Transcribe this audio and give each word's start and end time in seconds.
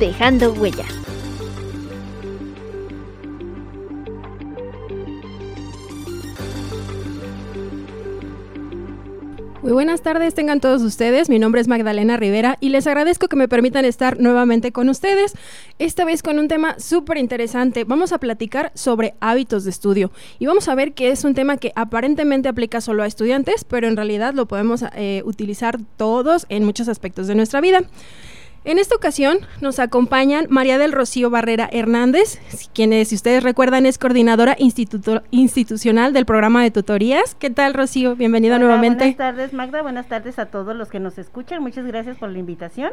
dejando 0.00 0.52
huella. 0.54 0.86
Muy 9.62 9.72
buenas 9.72 10.00
tardes, 10.00 10.32
tengan 10.32 10.58
todos 10.58 10.80
ustedes. 10.80 11.28
Mi 11.28 11.38
nombre 11.38 11.60
es 11.60 11.68
Magdalena 11.68 12.16
Rivera 12.16 12.56
y 12.60 12.70
les 12.70 12.86
agradezco 12.86 13.28
que 13.28 13.36
me 13.36 13.46
permitan 13.46 13.84
estar 13.84 14.18
nuevamente 14.18 14.72
con 14.72 14.88
ustedes, 14.88 15.34
esta 15.78 16.06
vez 16.06 16.22
con 16.22 16.38
un 16.38 16.48
tema 16.48 16.80
súper 16.80 17.18
interesante. 17.18 17.84
Vamos 17.84 18.12
a 18.12 18.18
platicar 18.18 18.72
sobre 18.74 19.14
hábitos 19.20 19.64
de 19.64 19.70
estudio 19.70 20.12
y 20.38 20.46
vamos 20.46 20.66
a 20.68 20.74
ver 20.74 20.94
que 20.94 21.10
es 21.10 21.24
un 21.24 21.34
tema 21.34 21.58
que 21.58 21.72
aparentemente 21.76 22.48
aplica 22.48 22.80
solo 22.80 23.02
a 23.02 23.06
estudiantes, 23.06 23.64
pero 23.64 23.86
en 23.86 23.96
realidad 23.96 24.32
lo 24.32 24.46
podemos 24.46 24.82
eh, 24.94 25.20
utilizar 25.26 25.78
todos 25.98 26.46
en 26.48 26.64
muchos 26.64 26.88
aspectos 26.88 27.26
de 27.26 27.34
nuestra 27.34 27.60
vida. 27.60 27.82
En 28.62 28.78
esta 28.78 28.94
ocasión 28.94 29.38
nos 29.62 29.78
acompañan 29.78 30.46
María 30.50 30.76
del 30.76 30.92
Rocío 30.92 31.30
Barrera 31.30 31.66
Hernández, 31.72 32.38
quien, 32.74 32.92
si 33.06 33.14
ustedes 33.14 33.42
recuerdan, 33.42 33.86
es 33.86 33.96
coordinadora 33.96 34.54
institucional 34.58 36.12
del 36.12 36.26
programa 36.26 36.62
de 36.62 36.70
tutorías. 36.70 37.34
¿Qué 37.36 37.48
tal, 37.48 37.72
Rocío? 37.72 38.16
Bienvenida 38.16 38.58
nuevamente. 38.58 39.04
Buenas 39.04 39.16
tardes, 39.16 39.52
Magda. 39.54 39.80
Buenas 39.80 40.08
tardes 40.08 40.38
a 40.38 40.46
todos 40.46 40.76
los 40.76 40.90
que 40.90 41.00
nos 41.00 41.16
escuchan. 41.16 41.62
Muchas 41.62 41.86
gracias 41.86 42.18
por 42.18 42.28
la 42.28 42.38
invitación. 42.38 42.90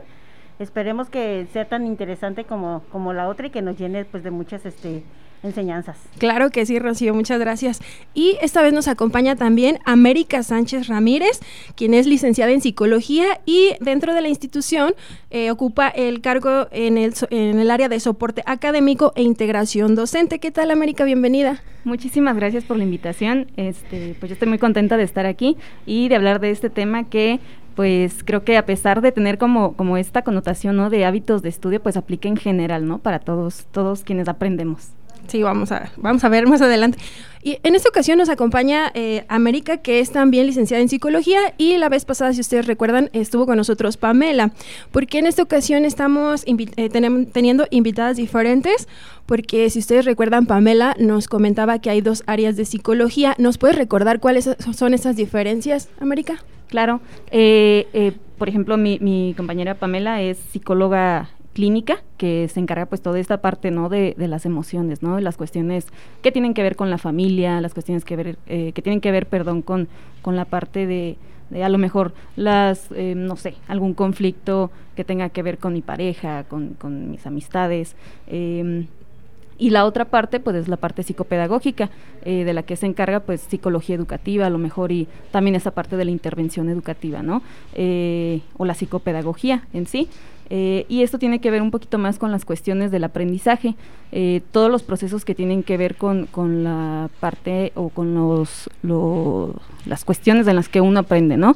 Esperemos 0.59 1.09
que 1.09 1.47
sea 1.53 1.65
tan 1.65 1.85
interesante 1.85 2.43
como, 2.43 2.83
como 2.91 3.13
la 3.13 3.27
otra 3.27 3.47
y 3.47 3.49
que 3.51 3.61
nos 3.61 3.77
llene 3.77 4.05
pues, 4.05 4.23
de 4.23 4.31
muchas 4.31 4.65
este, 4.65 5.03
enseñanzas. 5.43 5.97
Claro 6.17 6.49
que 6.49 6.65
sí, 6.65 6.79
Rocío, 6.79 7.13
muchas 7.13 7.39
gracias. 7.39 7.79
Y 8.13 8.37
esta 8.41 8.61
vez 8.61 8.73
nos 8.73 8.87
acompaña 8.87 9.35
también 9.35 9.79
América 9.85 10.41
Sánchez 10.43 10.87
Ramírez, 10.87 11.39
quien 11.75 11.93
es 11.93 12.07
licenciada 12.07 12.51
en 12.51 12.61
psicología 12.61 13.39
y 13.45 13.75
dentro 13.79 14.13
de 14.13 14.21
la 14.21 14.29
institución 14.29 14.93
eh, 15.29 15.51
ocupa 15.51 15.89
el 15.89 16.21
cargo 16.21 16.67
en 16.71 16.97
el, 16.97 17.13
en 17.29 17.59
el 17.59 17.69
área 17.69 17.89
de 17.89 17.99
soporte 17.99 18.41
académico 18.45 19.13
e 19.15 19.23
integración 19.23 19.95
docente. 19.95 20.39
¿Qué 20.39 20.51
tal, 20.51 20.71
América? 20.71 21.03
Bienvenida. 21.03 21.61
Muchísimas 21.83 22.35
gracias 22.35 22.63
por 22.63 22.77
la 22.77 22.83
invitación. 22.83 23.47
Este, 23.55 24.15
pues 24.19 24.29
yo 24.29 24.33
estoy 24.33 24.49
muy 24.49 24.57
contenta 24.57 24.97
de 24.97 25.03
estar 25.03 25.25
aquí 25.25 25.55
y 25.85 26.09
de 26.09 26.15
hablar 26.15 26.39
de 26.39 26.49
este 26.49 26.69
tema 26.69 27.09
que 27.09 27.39
pues 27.77 28.23
creo 28.23 28.43
que 28.43 28.57
a 28.57 28.65
pesar 28.65 29.01
de 29.01 29.11
tener 29.11 29.37
como, 29.37 29.73
como 29.73 29.97
esta 29.97 30.23
connotación 30.23 30.75
¿no? 30.77 30.89
de 30.89 31.05
hábitos 31.05 31.43
de 31.43 31.49
estudio, 31.49 31.79
pues 31.79 31.95
aplica 31.95 32.27
en 32.27 32.35
general, 32.35 32.87
¿no? 32.87 32.97
Para 32.97 33.19
todos, 33.19 33.67
todos 33.71 34.03
quienes 34.03 34.27
aprendemos. 34.27 34.93
Sí, 35.27 35.43
vamos 35.43 35.71
a, 35.71 35.91
vamos 35.97 36.23
a 36.23 36.29
ver 36.29 36.47
más 36.47 36.61
adelante. 36.61 36.97
Y 37.43 37.59
en 37.63 37.75
esta 37.75 37.89
ocasión 37.89 38.17
nos 38.17 38.29
acompaña 38.29 38.91
eh, 38.93 39.23
América, 39.29 39.77
que 39.77 39.99
es 39.99 40.11
también 40.11 40.47
licenciada 40.47 40.81
en 40.81 40.89
psicología, 40.89 41.53
y 41.57 41.77
la 41.77 41.87
vez 41.87 42.03
pasada, 42.03 42.33
si 42.33 42.41
ustedes 42.41 42.65
recuerdan, 42.65 43.09
estuvo 43.13 43.45
con 43.45 43.57
nosotros 43.57 43.95
Pamela, 43.95 44.51
porque 44.91 45.19
en 45.19 45.27
esta 45.27 45.43
ocasión 45.43 45.85
estamos 45.85 46.43
eh, 46.45 46.89
teniendo 47.31 47.67
invitadas 47.69 48.17
diferentes, 48.17 48.87
porque 49.25 49.69
si 49.69 49.79
ustedes 49.79 50.05
recuerdan, 50.05 50.45
Pamela 50.45 50.95
nos 50.99 51.27
comentaba 51.27 51.79
que 51.79 51.89
hay 51.89 52.01
dos 52.01 52.23
áreas 52.25 52.55
de 52.55 52.65
psicología. 52.65 53.35
¿Nos 53.37 53.57
puedes 53.57 53.77
recordar 53.77 54.19
cuáles 54.19 54.49
son 54.75 54.93
esas 54.93 55.15
diferencias, 55.15 55.89
América? 55.99 56.43
Claro. 56.67 57.01
Eh, 57.31 58.13
por 58.37 58.49
ejemplo, 58.49 58.77
mi 58.77 59.33
compañera 59.37 59.75
Pamela 59.75 60.21
es 60.21 60.37
psicóloga 60.51 61.29
clínica 61.57 62.03
que 62.17 62.47
se 62.49 62.59
encarga 62.59 62.85
pues 62.85 63.01
toda 63.01 63.17
esta 63.17 63.41
parte 63.41 63.71
no 63.71 63.89
de, 63.89 64.13
las 64.15 64.45
emociones 64.45 65.01
no 65.01 65.15
de 65.15 65.23
las 65.23 65.37
cuestiones 65.37 65.87
que 66.21 66.31
tienen 66.31 66.53
que 66.53 66.61
ver 66.61 66.75
con 66.75 66.91
la 66.91 66.99
familia 66.99 67.59
las 67.61 67.73
cuestiones 67.73 68.05
que 68.05 68.15
ver 68.15 68.37
eh, 68.45 68.73
que 68.73 68.83
tienen 68.83 69.01
que 69.01 69.09
ver 69.09 69.25
perdón 69.25 69.63
con 69.63 69.87
con 70.21 70.35
la 70.35 70.45
parte 70.45 70.85
de, 70.85 71.17
a 71.63 71.69
lo 71.69 71.79
mejor 71.79 72.13
las 72.35 72.91
eh, 72.91 73.15
no 73.15 73.37
sé 73.37 73.55
algún 73.67 73.95
conflicto 73.95 74.69
que 74.95 75.03
tenga 75.03 75.29
que 75.29 75.41
ver 75.41 75.57
con 75.57 75.73
mi 75.73 75.81
pareja 75.81 76.43
con, 76.43 76.75
con 76.75 77.09
mis 77.09 77.25
amistades 77.25 77.95
eh, 78.27 78.85
y 79.57 79.71
la 79.71 79.85
otra 79.85 80.05
parte 80.05 80.39
pues 80.39 80.55
es 80.57 80.67
la 80.67 80.77
parte 80.77 81.01
psicopedagógica 81.01 81.89
eh, 82.23 82.43
de 82.43 82.53
la 82.53 82.61
que 82.61 82.75
se 82.75 82.85
encarga 82.85 83.21
pues 83.21 83.41
psicología 83.41 83.95
educativa 83.95 84.45
a 84.45 84.51
lo 84.51 84.59
mejor 84.59 84.91
y 84.91 85.07
también 85.31 85.55
esa 85.55 85.71
parte 85.71 85.97
de 85.97 86.05
la 86.05 86.11
intervención 86.11 86.69
educativa 86.69 87.23
no 87.23 87.41
o 88.57 88.65
la 88.65 88.75
psicopedagogía 88.75 89.63
en 89.73 89.87
sí 89.87 90.07
eh, 90.49 90.85
y 90.89 91.03
esto 91.03 91.19
tiene 91.19 91.39
que 91.39 91.51
ver 91.51 91.61
un 91.61 91.71
poquito 91.71 91.97
más 91.97 92.19
con 92.19 92.31
las 92.31 92.45
cuestiones 92.45 92.91
del 92.91 93.03
aprendizaje 93.03 93.75
todos 94.51 94.71
los 94.71 94.83
procesos 94.83 95.25
que 95.25 95.35
tienen 95.35 95.63
que 95.63 95.75
ver 95.75 95.95
con, 95.95 96.27
con 96.27 96.63
la 96.63 97.09
parte 97.19 97.73
o 97.75 97.89
con 97.89 98.15
los, 98.15 98.69
las 99.85 100.05
cuestiones 100.05 100.47
en 100.47 100.55
las 100.55 100.69
que 100.69 100.79
uno 100.79 101.01
aprende 101.01 101.35
no 101.35 101.55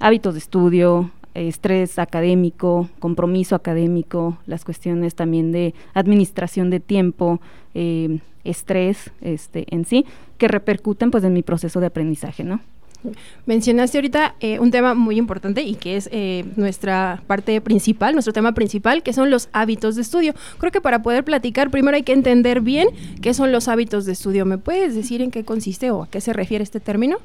hábitos 0.00 0.34
de 0.34 0.40
estudio 0.40 1.10
estrés 1.34 1.98
académico, 1.98 2.88
compromiso 2.98 3.54
académico, 3.54 4.36
las 4.46 4.64
cuestiones 4.64 5.14
también 5.14 5.52
de 5.52 5.74
administración 5.94 6.70
de 6.70 6.80
tiempo, 6.80 7.40
eh, 7.74 8.18
estrés 8.44 9.10
este, 9.20 9.66
en 9.74 9.84
sí, 9.84 10.04
que 10.38 10.48
repercuten 10.48 11.10
pues 11.10 11.24
en 11.24 11.32
mi 11.32 11.42
proceso 11.42 11.80
de 11.80 11.86
aprendizaje, 11.86 12.44
¿no? 12.44 12.60
Mencionaste 13.46 13.98
ahorita 13.98 14.34
eh, 14.40 14.58
un 14.58 14.70
tema 14.70 14.94
muy 14.94 15.16
importante 15.16 15.62
y 15.62 15.74
que 15.74 15.96
es 15.96 16.08
eh, 16.12 16.44
nuestra 16.56 17.22
parte 17.26 17.60
principal, 17.60 18.14
nuestro 18.14 18.32
tema 18.32 18.52
principal, 18.52 19.02
que 19.02 19.12
son 19.12 19.30
los 19.30 19.48
hábitos 19.52 19.96
de 19.96 20.02
estudio. 20.02 20.34
Creo 20.58 20.72
que 20.72 20.80
para 20.80 21.02
poder 21.02 21.24
platicar 21.24 21.70
primero 21.70 21.96
hay 21.96 22.02
que 22.02 22.12
entender 22.12 22.60
bien 22.60 22.88
qué 23.20 23.34
son 23.34 23.52
los 23.52 23.68
hábitos 23.68 24.04
de 24.04 24.12
estudio. 24.12 24.46
¿Me 24.46 24.58
puedes 24.58 24.94
decir 24.94 25.22
en 25.22 25.30
qué 25.30 25.44
consiste 25.44 25.90
o 25.90 26.04
a 26.04 26.10
qué 26.10 26.20
se 26.20 26.32
refiere 26.32 26.62
este 26.62 26.80
término? 26.80 27.18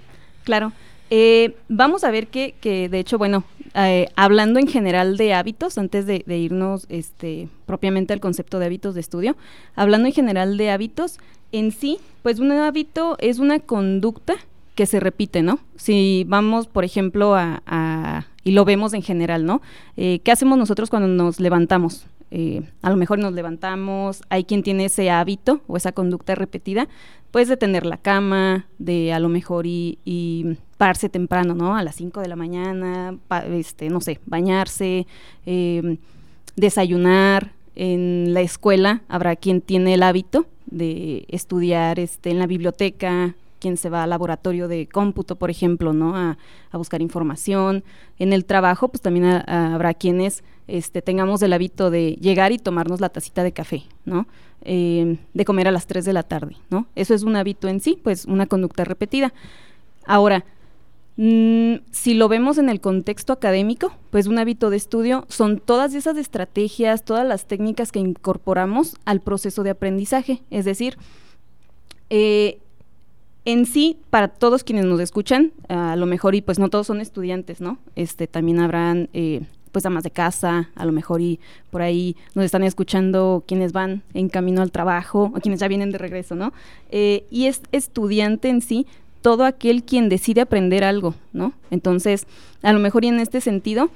Claro. 0.43 0.71
Eh, 1.09 1.55
vamos 1.69 2.03
a 2.03 2.11
ver 2.11 2.27
que, 2.27 2.55
que, 2.59 2.89
de 2.89 2.99
hecho, 2.99 3.17
bueno, 3.17 3.45
eh, 3.75 4.09
hablando 4.15 4.59
en 4.59 4.67
general 4.67 5.17
de 5.17 5.33
hábitos, 5.33 5.77
antes 5.77 6.05
de, 6.05 6.23
irnos 6.27 6.85
este, 6.89 7.47
propiamente 7.65 8.13
al 8.13 8.19
concepto 8.19 8.59
de 8.59 8.65
hábitos 8.65 8.95
de 8.95 9.01
estudio, 9.01 9.37
hablando 9.75 10.07
en 10.07 10.13
general 10.13 10.57
de 10.57 10.71
hábitos, 10.71 11.19
en 11.51 11.71
sí, 11.71 11.99
pues 12.23 12.39
un 12.39 12.51
hábito 12.51 13.17
es 13.19 13.39
una 13.39 13.59
conducta 13.59 14.35
que 14.77 14.85
se 14.85 14.99
repite, 14.99 15.41
¿no? 15.41 15.59
Si 15.75 16.23
vamos, 16.27 16.67
por 16.67 16.85
ejemplo, 16.85 17.33
a, 17.35 18.27
y 18.43 18.51
lo 18.51 18.63
vemos 18.63 18.93
en 18.93 19.01
general, 19.01 19.43
¿no? 19.43 19.63
Eh, 19.97 20.19
¿Qué 20.23 20.31
hacemos 20.31 20.55
nosotros 20.59 20.91
cuando 20.91 21.09
nos 21.09 21.39
levantamos? 21.39 22.05
a 22.81 22.89
lo 22.89 22.97
mejor 22.97 23.19
nos 23.19 23.31
levantamos, 23.31 24.21
hay 24.27 24.43
quien 24.43 24.61
tiene 24.61 24.83
ese 24.83 25.09
hábito 25.09 25.61
o 25.65 25.77
esa 25.77 25.93
conducta 25.93 26.35
repetida, 26.35 26.89
pues 27.31 27.47
de 27.47 27.55
tener 27.55 27.85
la 27.85 27.95
cama, 27.95 28.67
de 28.79 29.13
a 29.13 29.19
lo 29.19 29.29
mejor 29.29 29.65
y 29.65 29.97
pararse 30.77 31.07
temprano, 31.07 31.55
¿no? 31.55 31.75
A 31.75 31.83
las 31.83 31.95
5 31.95 32.19
de 32.19 32.27
la 32.27 32.35
mañana, 32.35 33.17
este, 33.49 33.89
no 33.89 34.01
sé, 34.01 34.19
bañarse, 34.25 35.07
em, 35.45 35.97
desayunar. 36.57 37.53
En 37.75 38.33
la 38.33 38.41
escuela 38.41 39.03
habrá 39.07 39.37
quien 39.37 39.61
tiene 39.61 39.93
el 39.93 40.03
hábito 40.03 40.47
de 40.65 41.25
estudiar 41.29 41.97
este, 41.97 42.31
en 42.31 42.39
la 42.39 42.47
biblioteca, 42.47 43.35
quien 43.59 43.77
se 43.77 43.89
va 43.89 44.03
al 44.03 44.09
laboratorio 44.09 44.67
de 44.67 44.87
cómputo, 44.87 45.35
por 45.35 45.49
ejemplo, 45.49 45.93
¿no? 45.93 46.15
A, 46.15 46.37
buscar 46.73 47.01
información. 47.01 47.83
En 48.19 48.33
el 48.33 48.45
trabajo, 48.45 48.89
pues 48.89 49.01
también 49.01 49.25
habrá 49.25 49.95
quienes 49.95 50.43
este, 50.67 51.01
tengamos 51.01 51.41
el 51.41 51.53
hábito 51.53 51.89
de 51.89 52.17
llegar 52.21 52.51
y 52.51 52.59
tomarnos 52.59 53.01
la 53.01 53.09
tacita 53.09 53.43
de 53.43 53.51
café, 53.51 53.83
¿no? 54.05 54.27
Em, 54.61 55.17
de 55.33 55.45
comer 55.45 55.67
a 55.67 55.71
las 55.71 55.87
3 55.87 56.05
de 56.05 56.13
la 56.13 56.23
tarde, 56.23 56.57
¿no? 56.69 56.87
Eso 56.95 57.13
es 57.15 57.23
un 57.23 57.35
hábito 57.35 57.67
en 57.67 57.79
sí, 57.79 57.99
pues 58.03 58.25
una 58.25 58.45
conducta 58.45 58.83
repetida. 58.83 59.33
Ahora, 60.05 60.45
Mm, 61.17 61.77
si 61.89 62.13
lo 62.13 62.27
vemos 62.29 62.59
en 62.59 62.69
el 62.69 62.79
contexto 62.79 63.33
académico, 63.33 63.91
pues 64.11 64.27
un 64.27 64.37
hábito 64.37 64.69
de 64.69 64.77
estudio 64.77 65.25
son 65.29 65.59
todas 65.59 65.95
esas 65.95 66.15
estrategias, 66.15 67.03
todas 67.03 67.25
las 67.27 67.47
técnicas 67.47 67.91
que 67.91 67.99
incorporamos 67.99 68.95
al 69.03 69.21
proceso 69.21 69.63
de 69.63 69.71
aprendizaje. 69.71 70.43
Es 70.51 70.63
decir, 70.63 70.97
eh, 72.11 72.59
en 73.47 73.65
sí, 73.65 73.97
para 74.09 74.27
todos 74.27 74.65
quienes 74.65 74.83
nos 74.83 74.99
escuchan, 74.99 75.53
a 75.69 75.95
lo 75.95 76.05
mejor, 76.05 76.35
y 76.35 76.41
pues 76.41 76.59
no 76.59 76.69
todos 76.69 76.85
son 76.85 76.99
estudiantes, 76.99 77.61
¿no? 77.61 77.77
Este, 77.95 78.27
también 78.27 78.59
habrán 78.59 79.07
eh, 79.13 79.41
pues 79.71 79.85
amas 79.85 80.03
de 80.03 80.11
casa, 80.11 80.69
a 80.75 80.85
lo 80.85 80.91
mejor 80.91 81.21
y 81.21 81.39
por 81.71 81.81
ahí 81.81 82.17
nos 82.35 82.43
están 82.43 82.63
escuchando 82.63 83.45
quienes 83.47 83.71
van 83.71 84.03
en 84.13 84.27
camino 84.27 84.61
al 84.61 84.73
trabajo 84.73 85.31
o 85.33 85.39
quienes 85.39 85.61
ya 85.61 85.69
vienen 85.69 85.91
de 85.91 85.97
regreso, 85.97 86.35
¿no? 86.35 86.51
Eh, 86.89 87.25
y 87.31 87.45
es 87.45 87.61
estudiante 87.71 88.49
en 88.49 88.59
sí, 88.61 88.85
todo 89.21 89.45
aquel 89.45 89.83
quien 89.83 90.09
decide 90.09 90.41
aprender 90.41 90.83
algo, 90.83 91.15
¿no? 91.31 91.53
Entonces, 91.71 92.27
a 92.63 92.73
lo 92.73 92.79
mejor 92.79 93.05
y 93.05 93.07
en 93.07 93.21
este 93.21 93.39
sentido, 93.39 93.89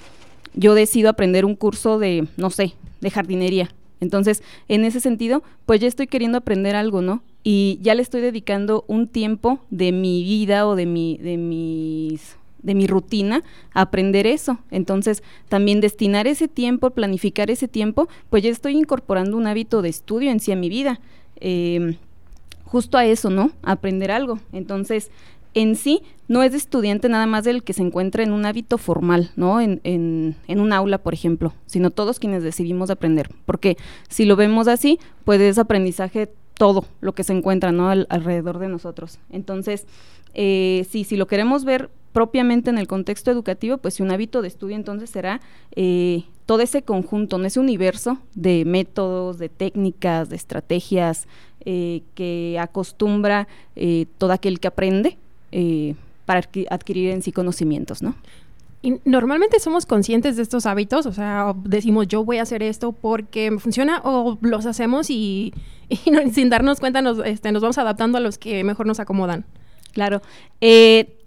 yo 0.54 0.76
decido 0.76 1.10
aprender 1.10 1.44
un 1.44 1.56
curso 1.56 2.00
de, 2.00 2.26
no 2.38 2.52
sé, 2.52 2.76
de 3.02 3.12
jardinería. 3.12 3.70
Entonces, 4.02 4.44
en 4.68 4.84
ese 4.84 5.00
sentido, 5.00 5.44
pues 5.66 5.80
ya 5.80 5.88
estoy 5.88 6.08
queriendo 6.08 6.40
aprender 6.40 6.76
algo, 6.76 7.02
¿no? 7.02 7.24
Y 7.44 7.80
ya 7.82 7.96
le 7.96 8.02
estoy 8.02 8.22
dedicando 8.22 8.84
un 8.88 9.08
tiempo 9.08 9.60
de 9.70 9.92
mi 9.92 10.24
vida 10.24 10.68
o 10.68 10.76
de 10.76 10.86
mi, 10.86 11.18
de 11.18 11.38
mis 11.38 12.36
de 12.64 12.76
mi 12.76 12.88
rutina 12.88 13.42
aprender 13.74 14.28
eso. 14.28 14.60
Entonces, 14.70 15.24
también 15.50 15.82
destinar 15.82 16.28
ese 16.28 16.48
tiempo, 16.48 16.92
planificar 16.92 17.50
ese 17.50 17.68
tiempo, 17.68 18.08
pues 18.30 18.44
ya 18.44 18.50
estoy 18.50 18.78
incorporando 18.78 19.38
un 19.38 19.48
hábito 19.48 19.82
de 19.82 19.90
estudio 19.90 20.32
en 20.32 20.40
sí 20.40 20.52
a 20.52 20.56
mi 20.56 20.70
vida. 20.70 21.00
Em, 21.38 21.96
justo 22.66 22.98
a 22.98 23.06
eso, 23.06 23.30
¿no? 23.30 23.52
aprender 23.64 24.12
algo. 24.12 24.40
Entonces, 24.54 25.12
en 25.54 25.76
sí, 25.76 26.02
no 26.28 26.44
es 26.44 26.54
estudiante 26.54 27.10
nada 27.10 27.26
más 27.26 27.44
del 27.44 27.64
que 27.64 27.74
se 27.74 27.82
encuentra 27.82 28.24
en 28.24 28.32
un 28.32 28.46
hábito 28.46 28.78
formal, 28.78 29.32
¿no? 29.36 29.60
En, 29.60 30.36
un 30.48 30.74
aula, 30.74 30.98
por 30.98 31.14
ejemplo, 31.14 31.54
sino 31.66 31.92
todos 31.92 32.20
quienes 32.20 32.44
decidimos 32.44 32.90
aprender. 32.90 33.30
Porque 33.46 33.78
si 34.08 34.26
lo 34.26 34.36
vemos 34.36 34.68
así, 34.68 35.00
pues 35.26 35.42
es 35.42 35.58
aprendizaje 35.58 36.32
todo 36.54 36.86
lo 37.02 37.14
que 37.14 37.24
se 37.24 37.34
encuentra, 37.34 37.70
alrededor 37.70 38.60
de 38.60 38.70
nosotros. 38.70 39.20
Entonces, 39.30 39.88
eh, 40.34 40.86
sí, 40.90 41.04
si 41.04 41.18
lo 41.18 41.28
queremos 41.28 41.66
ver 41.66 41.90
propiamente 42.14 42.70
en 42.70 42.78
el 42.78 42.88
contexto 42.88 43.32
educativo, 43.32 43.78
pues 43.78 43.96
si 43.96 44.04
un 44.04 44.12
hábito 44.12 44.42
de 44.42 44.48
estudio 44.48 44.76
entonces 44.76 45.10
será 45.10 45.42
eh, 45.76 46.24
todo 46.46 46.62
ese 46.62 46.82
conjunto, 46.82 47.44
ese 47.44 47.60
universo 47.60 48.20
de 48.36 48.66
métodos, 48.66 49.38
de 49.38 49.50
técnicas, 49.50 50.30
de 50.30 50.36
estrategias 50.36 51.28
eh, 51.66 52.02
que 52.16 52.58
acostumbra 52.60 53.48
eh, 53.76 54.06
todo 54.18 54.34
aquel 54.34 54.60
que 54.60 54.68
aprende 54.68 55.18
eh, 55.52 55.96
para 56.26 56.42
adquirir 56.70 57.12
en 57.12 57.22
sí 57.22 57.32
conocimientos, 57.32 58.02
¿no? 58.02 58.16
Y 58.84 58.96
normalmente 59.06 59.60
somos 59.60 59.86
conscientes 59.86 60.38
de 60.38 60.42
estos 60.42 60.66
hábitos, 60.66 61.06
o 61.06 61.14
sea, 61.14 61.54
decimos 61.64 62.08
yo 62.08 62.24
voy 62.26 62.38
a 62.38 62.42
hacer 62.42 62.64
esto 62.64 62.94
porque 62.94 63.52
me 63.52 63.60
funciona 63.60 64.02
o 64.04 64.40
los 64.42 64.66
hacemos 64.66 65.12
y, 65.12 65.54
sin 66.34 66.50
darnos 66.50 66.80
cuenta 66.80 67.02
nos, 67.02 67.20
este, 67.20 67.52
nos 67.52 67.62
vamos 67.62 67.78
adaptando 67.78 68.18
a 68.18 68.22
los 68.22 68.38
que 68.40 68.64
mejor 68.64 68.88
nos 68.88 69.00
acomodan. 69.00 69.46
Claro, 69.94 70.22
eh, 70.62 71.18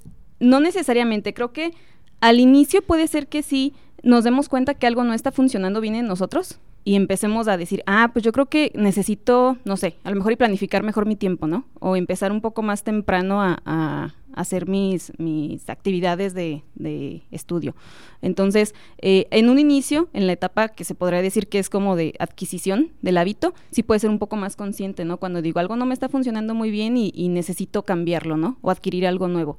no 0.40 0.58
necesariamente, 0.58 1.32
creo 1.32 1.52
que 1.52 1.72
al 2.20 2.40
inicio 2.40 2.82
puede 2.82 3.06
ser 3.06 3.28
que 3.28 3.42
sí 3.42 3.74
nos 4.02 4.24
demos 4.24 4.48
cuenta 4.48 4.74
que 4.74 4.86
algo 4.86 5.04
no 5.04 5.14
está 5.14 5.30
funcionando 5.30 5.80
bien 5.80 5.94
en 5.94 6.06
nosotros, 6.06 6.58
y 6.84 6.96
empecemos 6.96 7.48
a 7.48 7.56
decir, 7.56 7.82
ah, 7.86 8.10
pues 8.12 8.22
yo 8.22 8.32
creo 8.32 8.46
que 8.46 8.70
necesito, 8.74 9.56
no 9.64 9.76
sé, 9.78 9.96
a 10.04 10.10
lo 10.10 10.16
mejor 10.16 10.32
y 10.32 10.36
planificar 10.36 10.82
mejor 10.82 11.06
mi 11.06 11.16
tiempo, 11.16 11.46
¿no? 11.46 11.64
O 11.80 11.96
empezar 11.96 12.30
un 12.30 12.42
poco 12.42 12.62
más 12.62 12.84
temprano 12.84 13.42
a, 13.42 14.14
hacer 14.34 14.66
mis, 14.66 15.12
mis 15.16 15.70
actividades 15.70 16.34
de, 16.34 16.64
estudio. 17.30 17.76
Entonces, 18.20 18.74
eh, 18.98 19.28
en 19.30 19.48
un 19.48 19.60
inicio, 19.60 20.08
en 20.12 20.26
la 20.26 20.32
etapa 20.32 20.70
que 20.70 20.82
se 20.82 20.96
podría 20.96 21.22
decir 21.22 21.46
que 21.46 21.60
es 21.60 21.70
como 21.70 21.94
de 21.94 22.14
adquisición 22.18 22.90
del 23.00 23.18
hábito, 23.18 23.54
sí 23.70 23.84
puede 23.84 24.00
ser 24.00 24.10
un 24.10 24.18
poco 24.18 24.34
más 24.34 24.56
consciente, 24.56 25.04
¿no? 25.04 25.18
Cuando 25.18 25.40
digo 25.40 25.60
algo 25.60 25.76
no 25.76 25.86
me 25.86 25.94
está 25.94 26.08
funcionando 26.08 26.52
muy 26.52 26.72
bien 26.72 26.96
y, 26.96 27.12
y 27.14 27.28
necesito 27.28 27.84
cambiarlo, 27.84 28.36
¿no? 28.36 28.58
O 28.60 28.72
adquirir 28.72 29.06
algo 29.06 29.28
nuevo. 29.28 29.56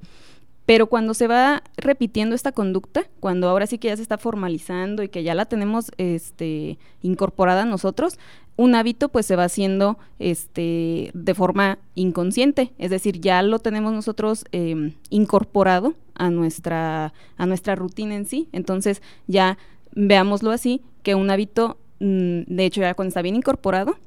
Pero 0.65 0.87
cuando 0.87 1.13
se 1.13 1.27
va 1.27 1.63
repitiendo 1.77 2.35
esta 2.35 2.51
conducta, 2.51 3.05
cuando 3.19 3.49
ahora 3.49 3.67
sí 3.67 3.77
que 3.77 3.89
ya 3.89 3.95
se 3.95 4.01
está 4.01 4.17
formalizando 4.17 5.03
y 5.03 5.09
que 5.09 5.23
ya 5.23 5.35
la 5.35 5.45
tenemos 5.45 5.91
este, 5.97 6.79
incorporada 7.01 7.65
nosotros, 7.65 8.17
un 8.57 8.73
hábito 8.75 9.09
pues 9.09 9.25
se 9.25 9.35
va 9.35 9.43
haciendo 9.43 9.97
este, 10.17 11.11
de 11.13 11.33
forma 11.33 11.77
inconsciente, 11.93 12.71
es 12.77 12.89
decir, 12.89 13.19
ya 13.19 13.41
lo 13.41 13.59
tenemos 13.59 13.93
nosotros 13.93 14.45
em, 14.51 14.93
incorporado 15.09 15.93
a 16.15 16.29
nuestra, 16.29 17.13
a 17.37 17.45
nuestra 17.45 17.75
rutina 17.75 18.15
en 18.15 18.25
sí. 18.25 18.47
Entonces 18.51 19.01
ya 19.27 19.57
veámoslo 19.93 20.51
así, 20.51 20.81
que 21.03 21.15
un 21.15 21.29
hábito, 21.29 21.77
mm, 21.99 22.41
de 22.47 22.65
hecho 22.65 22.81
ya 22.81 22.93
cuando 22.93 23.09
está 23.09 23.21
bien 23.21 23.35
incorporado, 23.35 23.97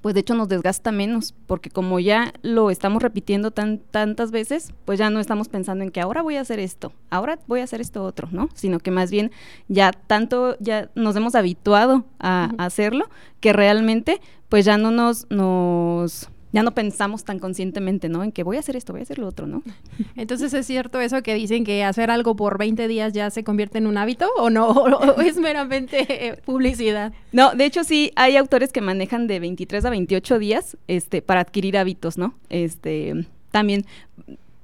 pues 0.00 0.14
de 0.14 0.20
hecho 0.20 0.34
nos 0.34 0.48
desgasta 0.48 0.92
menos, 0.92 1.34
porque 1.46 1.70
como 1.70 2.00
ya 2.00 2.32
lo 2.42 2.70
estamos 2.70 3.02
repitiendo 3.02 3.50
tan, 3.50 3.78
tantas 3.78 4.30
veces, 4.30 4.72
pues 4.84 4.98
ya 4.98 5.10
no 5.10 5.20
estamos 5.20 5.48
pensando 5.48 5.84
en 5.84 5.90
que 5.90 6.00
ahora 6.00 6.22
voy 6.22 6.36
a 6.36 6.40
hacer 6.40 6.58
esto, 6.58 6.92
ahora 7.10 7.38
voy 7.46 7.60
a 7.60 7.64
hacer 7.64 7.80
esto 7.80 8.04
otro, 8.04 8.28
¿no? 8.32 8.48
Sino 8.54 8.80
que 8.80 8.90
más 8.90 9.10
bien 9.10 9.30
ya 9.68 9.92
tanto, 9.92 10.56
ya 10.60 10.90
nos 10.94 11.16
hemos 11.16 11.34
habituado 11.34 12.04
a, 12.18 12.50
a 12.56 12.64
hacerlo, 12.66 13.08
que 13.40 13.52
realmente 13.52 14.20
pues 14.48 14.64
ya 14.64 14.76
no 14.76 14.90
nos, 14.90 15.26
nos 15.30 16.28
ya 16.52 16.62
no 16.62 16.72
pensamos 16.72 17.24
tan 17.24 17.38
conscientemente, 17.38 18.08
¿no? 18.08 18.24
En 18.24 18.32
que 18.32 18.42
voy 18.42 18.56
a 18.56 18.60
hacer 18.60 18.76
esto, 18.76 18.92
voy 18.92 19.00
a 19.00 19.02
hacer 19.04 19.18
lo 19.18 19.28
otro, 19.28 19.46
¿no? 19.46 19.62
Entonces, 20.16 20.52
¿es 20.54 20.66
cierto 20.66 21.00
eso 21.00 21.22
que 21.22 21.34
dicen 21.34 21.64
que 21.64 21.84
hacer 21.84 22.10
algo 22.10 22.36
por 22.36 22.58
20 22.58 22.88
días 22.88 23.12
ya 23.12 23.30
se 23.30 23.44
convierte 23.44 23.78
en 23.78 23.86
un 23.86 23.96
hábito 23.98 24.28
o 24.36 24.50
no? 24.50 24.68
¿O 24.70 25.20
es 25.20 25.36
meramente 25.36 26.06
eh, 26.08 26.36
publicidad? 26.44 27.12
No, 27.32 27.54
de 27.54 27.64
hecho 27.64 27.84
sí, 27.84 28.12
hay 28.16 28.36
autores 28.36 28.72
que 28.72 28.80
manejan 28.80 29.26
de 29.26 29.40
23 29.40 29.84
a 29.84 29.90
28 29.90 30.38
días 30.38 30.76
este, 30.88 31.22
para 31.22 31.40
adquirir 31.40 31.76
hábitos, 31.78 32.18
¿no? 32.18 32.34
Este, 32.48 33.26
también 33.50 33.84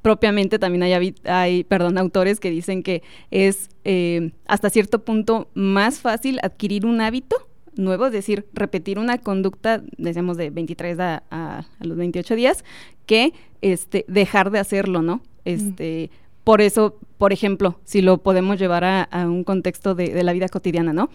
propiamente 0.02 0.60
también 0.60 0.84
hay, 0.84 1.14
hay 1.24 1.64
perdón, 1.64 1.98
autores 1.98 2.38
que 2.38 2.48
dicen 2.48 2.84
que 2.84 3.02
es 3.32 3.70
eh, 3.82 4.30
hasta 4.46 4.70
cierto 4.70 5.04
punto 5.04 5.48
más 5.54 5.98
fácil 5.98 6.38
adquirir 6.44 6.86
un 6.86 7.00
hábito 7.00 7.45
nuevo, 7.76 8.06
es 8.06 8.12
decir, 8.12 8.46
repetir 8.52 8.98
una 8.98 9.18
conducta, 9.18 9.82
decíamos, 9.98 10.36
de 10.36 10.50
23 10.50 10.98
a, 11.00 11.66
los 11.80 11.96
28 11.96 12.34
días, 12.34 12.64
que 13.06 13.32
este, 13.62 14.04
dejar 14.08 14.50
de 14.50 14.58
hacerlo, 14.58 15.02
¿no? 15.02 15.22
Este, 15.44 16.10
Por 16.44 16.60
eso, 16.60 16.98
por 17.18 17.32
ejemplo, 17.32 17.78
si 17.84 18.02
lo 18.02 18.18
podemos 18.18 18.58
llevar 18.58 18.84
a, 18.84 19.08
un 19.26 19.44
contexto 19.44 19.94
de, 19.94 20.22
la 20.22 20.32
vida 20.32 20.48
cotidiana, 20.48 20.92
¿no? 20.92 21.10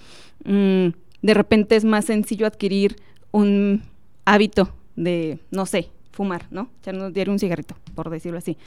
Mm, 0.46 0.94
de 1.22 1.34
repente 1.34 1.76
es 1.76 1.86
más 1.86 2.06
sencillo 2.06 2.48
adquirir 2.48 2.96
un 3.32 3.84
hábito 4.26 4.70
de, 4.96 5.40
no 5.52 5.66
sé, 5.66 5.90
fumar, 6.12 6.46
¿no? 6.52 6.70
Echarnos 6.82 7.14
diario 7.14 7.34
un 7.34 7.40
cigarrito, 7.40 7.76
por 7.96 8.10
decirlo 8.10 8.38
así, 8.38 8.58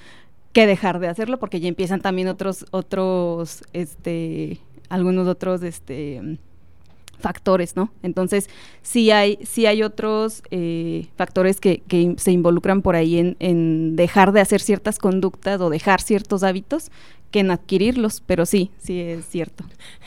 que 0.52 0.67
dejar 0.67 1.00
de 1.00 1.08
hacerlo 1.08 1.38
porque 1.38 1.61
ya 1.61 1.69
empiezan 1.69 2.00
también 2.00 2.29
otros, 2.29 2.67
otros, 2.70 3.62
este, 3.73 4.61
algunos 4.88 5.26
otros, 5.26 5.62
este, 5.62 6.38
factores, 7.24 7.74
¿no? 7.74 7.90
Entonces, 8.02 8.50
sí 8.82 9.10
hay, 9.10 9.38
sí 9.44 9.64
hay 9.64 9.82
otros 9.82 10.42
eh, 10.50 11.06
factores 11.16 11.58
que, 11.58 11.82
que, 11.88 12.16
se 12.18 12.32
involucran 12.32 12.82
por 12.82 12.96
ahí 12.96 13.18
en, 13.18 13.36
en, 13.38 13.96
dejar 13.96 14.32
de 14.32 14.42
hacer 14.42 14.60
ciertas 14.60 14.98
conductas 14.98 15.58
o 15.62 15.70
dejar 15.70 16.02
ciertos 16.02 16.42
hábitos 16.42 16.90
que 17.34 17.40
en 17.40 17.50
adquirirlos, 17.50 18.22
pero 18.25 18.46
sí, 18.46 18.70
sí 18.78 19.00
es 19.00 19.25
cierto. 19.25 19.64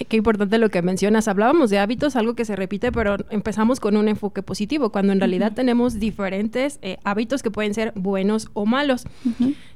Qué 0.08 0.16
importante 0.16 0.58
lo 0.60 0.70
que 0.70 0.82
mencionas. 0.82 1.28
Hablábamos 1.28 1.70
de 1.70 1.78
hábitos, 1.78 2.16
algo 2.16 2.36
que 2.36 2.46
se 2.46 2.56
repite, 2.56 2.90
pero 2.94 3.18
empezamos 3.32 3.82
con 3.82 3.98
un 3.98 4.08
enfoque 4.08 4.44
positivo, 4.44 4.94
cuando 4.94 5.12
en 5.12 5.20
realidad 5.20 5.52
tenemos 5.54 6.00
diferentes 6.00 6.80
eh, 6.82 7.00
hábitos 7.04 7.44
que 7.44 7.52
pueden 7.52 7.74
ser 7.74 7.92
buenos 7.96 8.50
o 8.54 8.66
malos. 8.66 9.04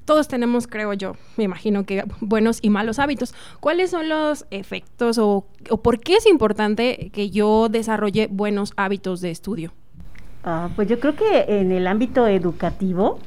Todos 0.05 0.29
tenemos, 0.29 0.65
creo 0.65 0.93
yo, 0.93 1.17
me 1.36 1.43
imagino 1.43 1.84
que 1.84 2.05
buenos 2.22 2.60
y 2.62 2.70
malos 2.70 3.00
hábitos. 3.00 3.36
¿Cuáles 3.60 3.91
son 3.91 4.08
los 4.08 4.46
efectos 4.50 5.17
o, 5.17 5.46
o 5.70 5.81
por 5.81 6.00
qué 6.00 6.13
es 6.13 6.27
importante 6.27 7.12
que 7.12 7.31
yo 7.31 7.67
desarrolle 7.67 8.29
buenos 8.31 8.72
hábitos 8.77 9.20
de 9.20 9.29
estudio? 9.29 9.74
Ah, 10.46 10.70
pues 10.74 10.88
yo 10.88 11.01
creo 11.01 11.17
que 11.17 11.60
en 11.60 11.74
el 11.74 11.86
ámbito 11.88 12.27
educativo, 12.27 13.20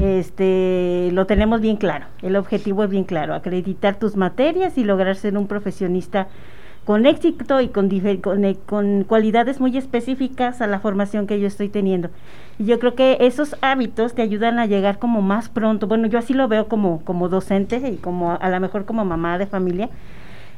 este, 0.00 1.10
lo 1.12 1.26
tenemos 1.26 1.60
bien 1.60 1.76
claro. 1.76 2.06
El 2.22 2.36
objetivo 2.36 2.84
es 2.84 2.90
bien 2.90 3.04
claro, 3.04 3.34
acreditar 3.34 3.98
tus 3.98 4.16
materias 4.16 4.78
y 4.78 4.84
lograr 4.84 5.16
ser 5.16 5.36
un 5.36 5.46
profesionista 5.46 6.28
con 6.84 7.04
éxito 7.04 7.60
y 7.60 7.68
con, 7.68 7.90
con, 8.22 8.54
con, 8.64 9.04
cualidades 9.04 9.60
muy 9.60 9.76
específicas 9.76 10.62
a 10.62 10.66
la 10.66 10.80
formación 10.80 11.26
que 11.26 11.38
yo 11.38 11.46
estoy 11.46 11.68
teniendo. 11.68 12.08
Y 12.58 12.64
yo 12.64 12.78
creo 12.78 12.94
que 12.94 13.18
esos 13.20 13.56
hábitos 13.60 14.14
te 14.14 14.22
ayudan 14.22 14.58
a 14.58 14.64
llegar 14.64 14.98
como 14.98 15.20
más 15.20 15.50
pronto. 15.50 15.86
Bueno, 15.86 16.06
yo 16.06 16.18
así 16.18 16.32
lo 16.32 16.48
veo 16.48 16.66
como, 16.66 17.04
como 17.04 17.28
docente 17.28 17.76
y 17.76 17.96
como 17.96 18.32
a, 18.40 18.48
lo 18.48 18.60
mejor 18.60 18.86
como 18.86 19.04
mamá 19.04 19.36
de 19.36 19.46
familia. 19.46 19.90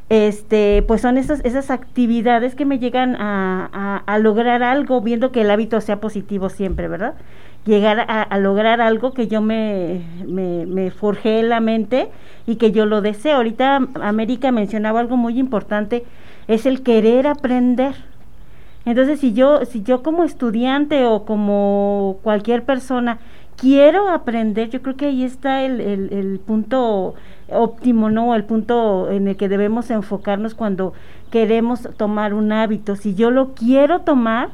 Este, 0.09 0.85
pues 0.87 1.01
son 1.01 1.19
esas, 1.19 1.45
esas 1.45 1.71
actividades 1.71 2.55
que 2.55 2.65
me 2.65 2.79
llegan 2.79 3.17
a, 3.17 3.69
a, 3.73 3.97
a 4.07 4.19
lograr 4.19 4.63
algo 4.63 5.01
viendo 5.01 5.33
que 5.33 5.41
el 5.41 5.51
hábito 5.51 5.81
sea 5.81 5.99
positivo 5.99 6.49
siempre, 6.49 6.87
¿verdad? 6.87 7.15
Llegar 7.67 8.07
a, 8.09 8.39
lograr 8.39 8.81
algo 8.81 9.13
que 9.13 9.29
yo 9.29 9.41
me, 9.41 10.03
me, 10.27 10.67
me, 10.67 10.91
forjé 10.91 11.41
en 11.41 11.51
la 11.51 11.61
mente 11.61 12.09
y 12.47 12.57
que 12.57 12.73
yo 12.73 12.87
lo 12.87 13.03
deseo. 13.03 13.37
Ahorita 13.37 13.77
América 14.01 14.51
mencionaba 14.51 15.01
algo 15.01 15.17
muy 15.17 15.39
importante, 15.39 16.05
es 16.49 16.67
el 16.67 16.83
querer 16.83 17.27
aprender. 17.27 17.95
Entonces, 18.87 19.21
si 19.21 19.35
yo, 19.35 19.65
si 19.67 19.83
yo 19.83 20.03
como 20.03 20.25
estudiante 20.25 21.05
o 21.05 21.25
como 21.25 22.19
cualquier 22.23 22.65
persona 22.65 23.19
quiero 23.57 24.09
aprender, 24.09 24.71
yo 24.71 24.81
creo 24.81 24.97
que 24.97 25.07
ahí 25.07 25.23
está 25.23 25.63
el, 25.63 25.81
el, 25.83 26.13
el 26.13 26.39
punto 26.39 27.15
óptimo, 27.51 28.09
¿no? 28.09 28.35
El 28.35 28.45
punto 28.45 29.11
en 29.11 29.29
el 29.29 29.37
que 29.37 29.51
debemos 29.51 29.91
enfocarnos 29.91 30.55
cuando 30.55 30.95
queremos 31.31 31.89
tomar 31.99 32.33
un 32.33 32.53
hábito. 32.53 32.97
Si 32.97 33.15
yo 33.15 33.31
lo 33.31 33.53
quiero 33.55 34.01
tomar, 34.01 34.49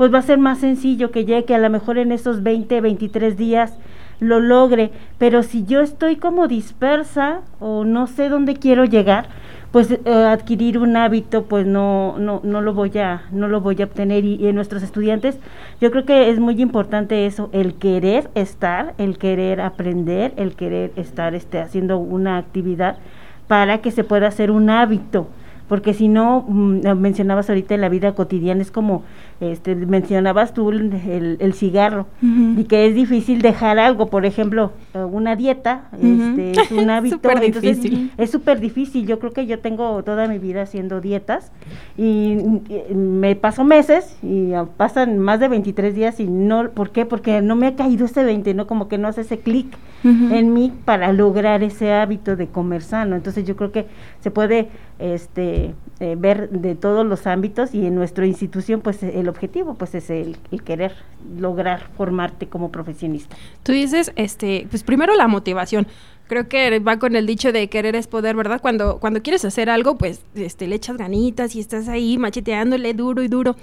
pues 0.00 0.14
va 0.14 0.20
a 0.20 0.22
ser 0.22 0.38
más 0.38 0.60
sencillo 0.60 1.10
que 1.10 1.26
llegue 1.26 1.54
a 1.54 1.58
lo 1.58 1.68
mejor 1.68 1.98
en 1.98 2.10
esos 2.10 2.42
20, 2.42 2.80
23 2.80 3.36
días 3.36 3.74
lo 4.18 4.40
logre, 4.40 4.92
pero 5.18 5.42
si 5.42 5.66
yo 5.66 5.82
estoy 5.82 6.16
como 6.16 6.48
dispersa 6.48 7.42
o 7.58 7.84
no 7.84 8.06
sé 8.06 8.30
dónde 8.30 8.54
quiero 8.54 8.86
llegar, 8.86 9.28
pues 9.72 9.90
eh, 9.90 10.10
adquirir 10.10 10.78
un 10.78 10.96
hábito 10.96 11.44
pues 11.44 11.66
no, 11.66 12.16
no, 12.18 12.40
no 12.42 12.62
lo 12.62 12.72
voy 12.72 12.96
a, 12.96 13.24
no 13.30 13.46
lo 13.46 13.60
voy 13.60 13.76
a 13.82 13.84
obtener. 13.84 14.24
Y, 14.24 14.48
en 14.48 14.54
nuestros 14.54 14.82
estudiantes 14.82 15.38
yo 15.82 15.90
creo 15.90 16.06
que 16.06 16.30
es 16.30 16.40
muy 16.40 16.58
importante 16.62 17.26
eso, 17.26 17.50
el 17.52 17.74
querer 17.74 18.30
estar, 18.34 18.94
el 18.96 19.18
querer 19.18 19.60
aprender, 19.60 20.32
el 20.38 20.54
querer 20.54 20.92
estar 20.96 21.34
este, 21.34 21.58
haciendo 21.58 21.98
una 21.98 22.38
actividad 22.38 22.96
para 23.48 23.82
que 23.82 23.90
se 23.90 24.02
pueda 24.02 24.28
hacer 24.28 24.50
un 24.50 24.70
hábito 24.70 25.26
porque 25.70 25.94
si 25.94 26.08
no, 26.08 26.44
mm, 26.48 26.98
mencionabas 26.98 27.48
ahorita 27.48 27.76
en 27.76 27.80
la 27.80 27.88
vida 27.88 28.12
cotidiana, 28.16 28.60
es 28.60 28.72
como, 28.72 29.04
este, 29.40 29.76
mencionabas 29.76 30.52
tú 30.52 30.70
el, 30.70 31.36
el 31.38 31.54
cigarro, 31.54 32.08
y 32.20 32.64
que 32.64 32.88
es 32.88 32.96
difícil 32.96 33.40
dejar 33.40 33.78
algo, 33.78 34.08
por 34.08 34.26
ejemplo, 34.26 34.72
eh, 34.94 34.98
una 34.98 35.36
dieta, 35.36 35.84
este, 35.92 36.60
es 36.60 36.72
un 36.72 36.90
hábito, 36.90 37.20
entonces 37.40 37.78
es 38.18 38.30
súper 38.32 38.58
difícil, 38.58 39.06
yo 39.06 39.20
creo 39.20 39.32
que 39.32 39.46
yo 39.46 39.60
tengo 39.60 40.02
toda 40.02 40.26
mi 40.26 40.40
vida 40.40 40.62
haciendo 40.62 41.00
dietas, 41.00 41.52
y, 41.96 42.38
me 42.92 43.36
paso 43.36 43.62
meses, 43.62 44.16
y 44.24 44.50
pasan 44.76 45.20
más 45.20 45.38
de 45.38 45.46
23 45.46 45.94
días, 45.94 46.18
y 46.18 46.26
no, 46.26 46.68
¿por 46.70 46.90
qué? 46.90 47.06
Porque 47.06 47.42
no 47.42 47.54
me 47.54 47.68
ha 47.68 47.76
caído 47.76 48.06
ese 48.06 48.24
20, 48.24 48.54
¿no? 48.54 48.66
Como 48.66 48.88
que 48.88 48.98
no 48.98 49.06
hace 49.06 49.20
ese 49.20 49.38
clic 49.38 49.68
en 50.02 50.52
mí 50.52 50.72
para 50.84 51.12
lograr 51.12 51.62
ese 51.62 51.92
hábito 51.92 52.34
de 52.34 52.48
comer 52.48 52.82
sano, 52.82 53.14
entonces 53.14 53.44
yo 53.44 53.54
creo 53.54 53.70
que 53.70 53.86
se 54.18 54.32
puede 54.32 54.68
este, 55.00 55.74
eh, 55.98 56.16
ver 56.16 56.50
de 56.50 56.74
todos 56.74 57.06
los 57.06 57.26
ámbitos 57.26 57.74
y 57.74 57.86
en 57.86 57.94
nuestra 57.94 58.26
institución 58.26 58.80
pues 58.80 59.02
el 59.02 59.28
objetivo 59.28 59.74
pues 59.74 59.94
es 59.94 60.10
el, 60.10 60.36
querer 60.64 60.92
lograr 61.38 61.88
formarte 61.96 62.46
como 62.46 62.70
profesionista. 62.70 63.36
Tú 63.62 63.72
dices, 63.72 64.12
este, 64.16 64.66
pues 64.70 64.82
primero 64.82 65.14
la 65.14 65.28
motivación. 65.28 65.86
Creo 66.28 66.48
que 66.48 66.78
va 66.78 66.98
con 66.98 67.16
el 67.16 67.26
dicho 67.26 67.50
de 67.50 67.68
querer 67.68 67.96
es 67.96 68.06
poder, 68.06 68.36
¿verdad? 68.36 68.60
Cuando, 68.60 69.00
cuando 69.00 69.20
quieres 69.20 69.44
hacer 69.44 69.68
algo, 69.68 69.98
pues 69.98 70.22
este, 70.36 70.68
le 70.68 70.76
echas 70.76 70.96
ganitas 70.96 71.56
y 71.56 71.60
estás 71.60 71.88
ahí 71.88 72.18
macheteándole 72.18 72.94
duro 72.94 73.22
y 73.22 73.28
duro. 73.28 73.56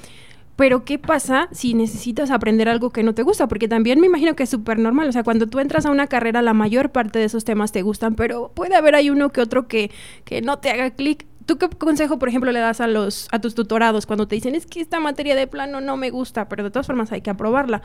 Pero 0.57 0.83
¿qué 0.85 0.97
pasa 0.97 1.47
si 1.51 1.75
necesitas 1.75 2.31
aprender 2.31 2.67
algo 2.67 2.89
que 2.89 3.03
no 3.03 3.13
te 3.13 3.21
gusta? 3.21 3.47
Porque 3.47 3.67
también 3.67 4.01
me 4.01 4.07
imagino 4.07 4.35
que 4.35 4.43
es 4.43 4.49
súper 4.49 4.79
normal. 4.79 5.07
O 5.07 5.11
sea, 5.11 5.23
cuando 5.23 5.45
tú 5.45 5.59
entras 5.59 5.85
a 5.85 5.91
una 5.91 6.07
carrera, 6.07 6.41
la 6.41 6.53
mayor 6.53 6.89
parte 6.89 7.19
de 7.19 7.25
esos 7.25 7.45
temas 7.45 7.71
te 7.71 7.83
gustan, 7.83 8.15
pero 8.15 8.51
puede 8.55 8.75
haber 8.75 8.95
ahí 8.95 9.11
uno 9.11 9.29
que 9.29 9.39
otro 9.39 9.67
que, 9.67 9.91
que 10.25 10.41
no 10.41 10.57
te 10.57 10.71
haga 10.71 10.89
clic. 10.89 11.27
¿Tú 11.45 11.59
qué 11.59 11.69
consejo, 11.69 12.17
por 12.17 12.27
ejemplo, 12.27 12.51
le 12.51 12.59
das 12.59 12.81
a 12.81 12.87
los 12.87 13.27
a 13.31 13.39
tus 13.39 13.53
tutorados 13.53 14.07
cuando 14.07 14.27
te 14.27 14.33
dicen 14.33 14.55
es 14.55 14.65
que 14.65 14.81
esta 14.81 14.99
materia 14.99 15.35
de 15.35 15.45
plano 15.45 15.79
no 15.79 15.95
me 15.95 16.09
gusta, 16.09 16.49
pero 16.49 16.63
de 16.63 16.71
todas 16.71 16.87
formas 16.87 17.11
hay 17.11 17.21
que 17.21 17.29
aprobarla? 17.29 17.83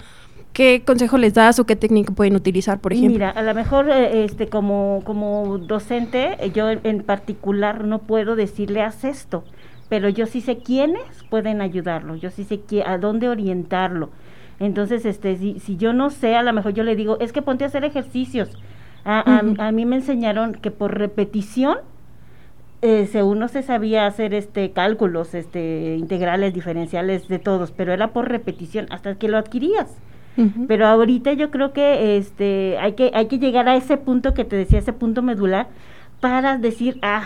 ¿Qué 0.55 0.83
consejo 0.85 1.19
les 1.19 1.35
das 1.35 1.59
o 1.59 1.67
qué 1.67 1.77
técnica 1.77 2.13
pueden 2.13 2.37
utilizar, 2.37 2.81
por 2.81 2.95
ejemplo? 2.95 3.13
Mira, 3.13 3.31
a 3.31 3.43
lo 3.43 3.55
mejor 3.55 3.91
eh, 3.91 4.25
este 4.25 4.49
como 4.49 5.03
como 5.05 5.59
docente, 5.59 6.39
eh, 6.41 6.51
yo 6.53 6.71
en 6.71 7.03
particular 7.03 7.85
no 7.85 8.01
puedo 8.01 8.35
decirle 8.35 8.83
haz 8.83 9.05
esto 9.05 9.45
pero 9.93 10.09
yo 10.09 10.25
sí 10.25 10.41
sé 10.41 10.57
quiénes 10.57 11.23
pueden 11.29 11.61
ayudarlo, 11.61 12.17
yo 12.17 12.31
sí 12.31 12.45
sé 12.45 12.63
a 12.87 12.97
dónde 12.97 13.29
orientarlo. 13.29 14.09
Entonces, 14.59 15.05
este, 15.05 15.37
si, 15.37 15.61
si 15.61 15.77
yo 15.77 15.93
no 15.93 16.09
sé, 16.09 16.35
a 16.35 16.43
lo 16.43 16.51
mejor 16.55 16.73
yo 16.73 16.83
le 16.83 16.97
digo, 16.97 17.19
es 17.21 17.31
que 17.31 17.43
ponte 17.43 17.65
a 17.65 17.67
hacer 17.67 17.85
ejercicios. 17.85 18.57
A, 19.05 19.43
a, 19.59 19.71
mí 19.71 19.85
me 19.85 19.97
enseñaron 19.97 20.55
que 20.55 20.71
por 20.71 20.97
repetición, 20.97 21.77
eh, 22.81 23.07
uno 23.23 23.49
se 23.49 23.63
sabía 23.63 24.07
hacer 24.07 24.33
este 24.33 24.71
cálculos, 24.71 25.35
este 25.35 25.97
integrales, 25.99 26.55
diferenciales 26.55 27.29
de 27.29 27.39
todos, 27.39 27.71
pero 27.71 27.93
era 27.93 28.15
por 28.15 28.31
repetición 28.31 28.87
hasta 28.89 29.17
que 29.17 29.29
lo 29.29 29.37
adquirías. 29.37 29.95
Pero 30.69 30.87
ahorita 30.87 31.35
yo 31.35 31.51
creo 31.51 31.75
que 31.75 32.17
este 32.17 32.79
hay 32.81 32.95
que 32.95 33.11
hay 33.13 33.27
que 33.27 33.39
llegar 33.39 33.69
a 33.69 33.77
ese 33.77 33.99
punto 33.99 34.33
que 34.33 34.47
te 34.47 34.57
decía, 34.57 34.79
ese 34.79 34.95
punto 34.95 35.21
medular 35.21 35.67
para 36.21 36.57
decir, 36.57 36.99
ah, 37.03 37.25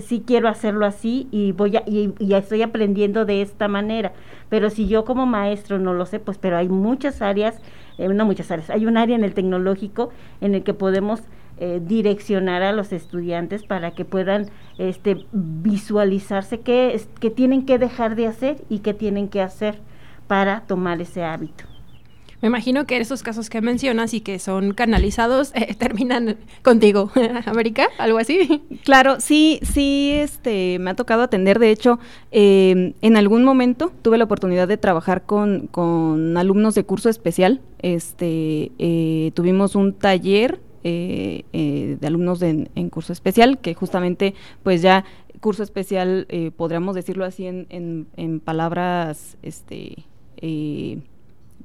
sí 0.00 0.22
quiero 0.26 0.48
hacerlo 0.48 0.86
así 0.86 1.28
y 1.30 1.52
voy 1.52 1.76
a, 1.76 1.82
y, 1.86 2.12
ya 2.18 2.38
estoy 2.38 2.62
aprendiendo 2.62 3.24
de 3.24 3.42
esta 3.42 3.68
manera. 3.68 4.12
Pero 4.48 4.70
si 4.70 4.88
yo 4.88 5.04
como 5.04 5.26
maestro 5.26 5.78
no 5.78 5.94
lo 5.94 6.06
sé, 6.06 6.20
pues 6.20 6.38
pero 6.38 6.56
hay 6.56 6.68
muchas 6.68 7.22
áreas, 7.22 7.60
eh, 7.98 8.08
no 8.08 8.24
muchas 8.24 8.50
áreas, 8.50 8.70
hay 8.70 8.86
un 8.86 8.96
área 8.96 9.16
en 9.16 9.24
el 9.24 9.34
tecnológico 9.34 10.10
en 10.40 10.54
el 10.54 10.62
que 10.62 10.74
podemos 10.74 11.22
eh, 11.60 11.80
direccionar 11.84 12.62
a 12.62 12.72
los 12.72 12.92
estudiantes 12.92 13.64
para 13.64 13.90
que 13.90 14.04
puedan 14.04 14.46
este, 14.78 15.26
visualizarse 15.32 16.60
qué, 16.60 17.00
qué 17.20 17.30
tienen 17.30 17.66
que 17.66 17.78
dejar 17.78 18.14
de 18.14 18.28
hacer 18.28 18.58
y 18.68 18.78
qué 18.78 18.94
tienen 18.94 19.28
que 19.28 19.42
hacer 19.42 19.78
para 20.28 20.60
tomar 20.60 21.00
ese 21.00 21.24
hábito. 21.24 21.64
Me 22.40 22.46
imagino 22.46 22.86
que 22.86 22.98
esos 22.98 23.24
casos 23.24 23.50
que 23.50 23.60
mencionas 23.60 24.14
y 24.14 24.20
que 24.20 24.38
son 24.38 24.72
canalizados 24.72 25.50
eh, 25.54 25.74
terminan 25.74 26.36
contigo, 26.62 27.10
América, 27.46 27.88
algo 27.98 28.18
así. 28.18 28.62
Claro, 28.84 29.20
sí, 29.20 29.58
sí, 29.62 30.12
este, 30.14 30.78
me 30.78 30.90
ha 30.90 30.94
tocado 30.94 31.22
atender. 31.22 31.58
De 31.58 31.70
hecho, 31.70 31.98
em, 32.30 32.94
en 33.02 33.16
algún 33.16 33.42
momento 33.42 33.92
tuve 34.02 34.18
la 34.18 34.24
oportunidad 34.24 34.68
de 34.68 34.76
trabajar 34.76 35.22
con, 35.22 35.66
con 35.66 36.36
alumnos 36.36 36.74
de 36.74 36.84
curso 36.84 37.08
especial. 37.08 37.60
Este, 37.80 38.70
eh, 38.78 39.32
tuvimos 39.34 39.74
un 39.74 39.94
taller 39.94 40.60
eh, 40.84 41.44
de 42.00 42.06
alumnos 42.06 42.40
en 42.40 42.88
curso 42.88 43.12
especial 43.12 43.58
que 43.58 43.74
justamente, 43.74 44.34
pues 44.62 44.80
ya 44.80 45.04
curso 45.40 45.62
especial, 45.62 46.26
podríamos 46.56 46.94
decirlo 46.94 47.24
así 47.24 47.46
en, 47.46 47.66
en, 47.68 48.06
en 48.16 48.40
palabras, 48.40 49.36
este 49.42 50.04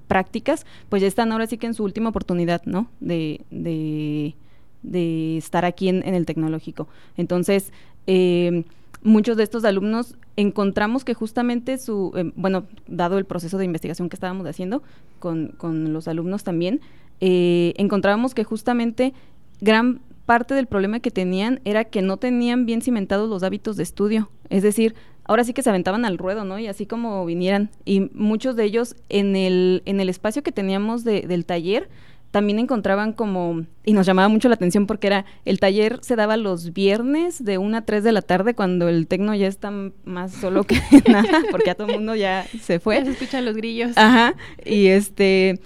prácticas, 0.08 0.66
pues 0.90 1.02
ya 1.02 1.08
están 1.08 1.32
ahora 1.32 1.48
sí 1.48 1.58
que 1.58 1.68
en 1.68 1.74
su 1.74 1.84
última 1.84 2.10
oportunidad, 2.10 2.62
¿no? 2.66 2.88
De, 3.00 3.42
de, 3.52 5.38
estar 5.38 5.66
aquí 5.66 5.90
en, 5.90 6.04
el 6.04 6.26
tecnológico. 6.26 6.88
Entonces, 7.18 7.72
eh, 8.08 8.66
muchos 9.04 9.38
de 9.38 9.44
estos 9.44 9.66
alumnos 9.66 10.16
encontramos 10.36 11.04
que 11.04 11.14
justamente 11.14 11.78
su, 11.78 12.12
eh, 12.16 12.32
bueno, 12.36 12.66
dado 12.88 13.18
el 13.18 13.26
proceso 13.26 13.58
de 13.58 13.66
investigación 13.66 14.10
que 14.10 14.16
estábamos 14.16 14.48
haciendo 14.48 14.84
con, 15.20 15.54
los 15.94 16.08
alumnos 16.08 16.44
también, 16.44 16.82
eh, 17.22 17.74
encontrábamos 17.78 18.34
que 18.34 18.44
justamente 18.44 19.14
gran 19.62 20.02
parte 20.26 20.54
del 20.54 20.68
problema 20.68 21.00
que 21.00 21.12
tenían 21.12 21.60
era 21.66 21.86
que 21.86 22.02
no 22.02 22.18
tenían 22.18 22.66
bien 22.66 22.82
cimentados 22.82 23.30
los 23.30 23.44
hábitos 23.44 23.78
de 23.78 23.84
estudio. 23.84 24.30
Es 24.50 24.64
decir, 24.64 24.96
ahora 25.26 25.44
sí 25.44 25.54
que 25.54 25.64
se 25.64 25.70
aventaban 25.70 26.06
al 26.06 26.18
ruedo, 26.18 26.44
¿no? 26.44 26.60
Y 26.60 26.68
así 26.68 26.86
como 26.86 27.26
vinieran. 27.26 27.70
Y 27.86 28.10
muchos 28.14 28.56
de 28.56 28.66
ellos 28.66 28.96
en 29.10 29.36
el, 29.36 29.82
en 29.86 30.00
el 30.00 30.10
espacio 30.10 30.44
que 30.44 30.52
teníamos 30.52 31.04
del 31.04 31.46
taller 31.46 31.90
también 32.34 32.58
encontraban 32.58 33.14
como, 33.14 33.64
y 33.86 33.94
nos 33.94 34.08
llamaba 34.08 34.28
mucho 34.28 34.50
la 34.50 34.56
atención 34.56 34.88
porque 34.88 35.06
era, 35.06 35.26
el 35.46 35.60
taller 35.60 36.00
se 36.02 36.16
daba 36.16 36.36
los 36.36 36.74
viernes 36.74 37.46
de 37.46 37.60
1 37.60 37.78
a 37.78 37.82
3 37.82 38.04
de 38.04 38.12
la 38.12 38.24
tarde 38.24 38.56
cuando 38.56 38.90
el 38.90 39.06
tecno 39.06 39.36
ya 39.36 39.46
está 39.46 39.72
más 40.04 40.34
solo 40.34 40.64
que 40.64 40.82
nada, 41.08 41.44
porque 41.52 41.70
a 41.70 41.76
todo 41.76 41.90
el 41.90 41.98
mundo 41.98 42.16
ya 42.16 42.48
se 42.60 42.80
fue. 42.80 42.96
Ya 42.96 43.06
se 43.06 43.12
escuchan 43.12 43.46
los 43.46 43.56
grillos. 43.56 43.92
Ajá, 43.98 44.34
y 44.66 44.88
este... 44.88 45.60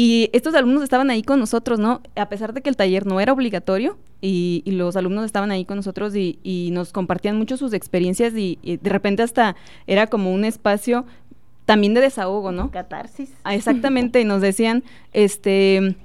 Y 0.00 0.30
estos 0.32 0.54
alumnos 0.54 0.84
estaban 0.84 1.10
ahí 1.10 1.24
con 1.24 1.40
nosotros, 1.40 1.80
¿no? 1.80 2.02
A 2.14 2.28
pesar 2.28 2.52
de 2.52 2.60
que 2.62 2.70
el 2.70 2.76
taller 2.76 3.04
no 3.04 3.18
era 3.18 3.32
obligatorio 3.32 3.98
y, 4.20 4.62
los 4.64 4.94
alumnos 4.94 5.24
estaban 5.24 5.50
ahí 5.50 5.64
con 5.64 5.74
nosotros 5.74 6.14
y, 6.14 6.70
nos 6.72 6.92
compartían 6.92 7.36
mucho 7.36 7.56
sus 7.56 7.72
experiencias 7.72 8.32
y, 8.36 8.60
de 8.62 8.90
repente 8.90 9.24
hasta 9.24 9.56
era 9.88 10.06
como 10.06 10.32
un 10.32 10.44
espacio 10.44 11.04
también 11.64 11.94
de 11.94 12.00
desahogo, 12.00 12.52
¿no? 12.52 12.70
Catarsis. 12.70 13.32
Ah, 13.42 13.56
exactamente, 13.56 14.20
y 14.20 14.24
nos 14.24 14.40
decían, 14.40 14.84
este, 15.12 15.96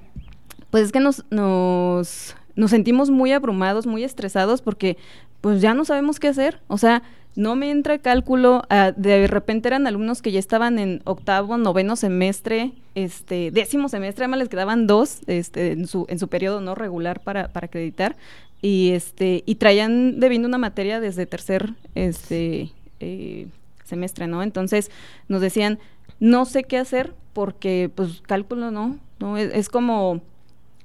pues 0.71 0.85
es 0.85 0.91
que 0.91 0.99
nos, 0.99 1.23
nos, 1.29 2.35
nos 2.55 2.71
sentimos 2.71 3.11
muy 3.11 3.31
abrumados, 3.31 3.85
muy 3.85 4.03
estresados 4.03 4.63
porque 4.63 4.97
pues 5.43 5.59
ya 5.59 5.73
no 5.73 5.83
sabemos 5.83 6.21
qué 6.21 6.29
hacer, 6.29 6.61
o 6.69 6.77
sea, 6.77 7.03
no 7.35 7.57
me 7.57 7.69
entra 7.69 7.97
cálculo, 7.97 8.63
ah, 8.69 8.93
de 8.95 9.27
repente 9.27 9.67
eran 9.67 9.87
alumnos 9.87 10.21
que 10.21 10.31
ya 10.31 10.39
estaban 10.39 10.79
en 10.79 11.01
octavo, 11.03 11.57
noveno 11.57 11.97
semestre, 11.97 12.71
este, 12.95 13.51
décimo 13.51 13.89
semestre, 13.89 14.23
además 14.23 14.39
les 14.39 14.47
quedaban 14.47 14.87
dos 14.87 15.19
este, 15.27 15.73
en, 15.73 15.85
su, 15.85 16.05
en 16.07 16.17
su 16.17 16.29
periodo 16.29 16.61
no 16.61 16.75
regular 16.75 17.19
para, 17.19 17.49
para 17.49 17.65
acreditar, 17.65 18.15
y 18.61 18.91
este, 18.91 19.43
y 19.45 19.55
traían 19.55 20.21
debiendo 20.21 20.47
una 20.47 20.57
materia 20.57 21.01
desde 21.01 21.25
tercer 21.25 21.73
este, 21.93 22.71
eh, 23.01 23.47
semestre, 23.83 24.27
¿no? 24.27 24.43
Entonces 24.43 24.91
nos 25.27 25.41
decían, 25.41 25.77
no 26.21 26.45
sé 26.45 26.63
qué 26.63 26.77
hacer 26.77 27.13
porque 27.33 27.91
pues 27.93 28.21
cálculo 28.21 28.71
no, 28.71 28.97
no, 29.19 29.35
es, 29.35 29.53
es 29.53 29.67
como, 29.67 30.21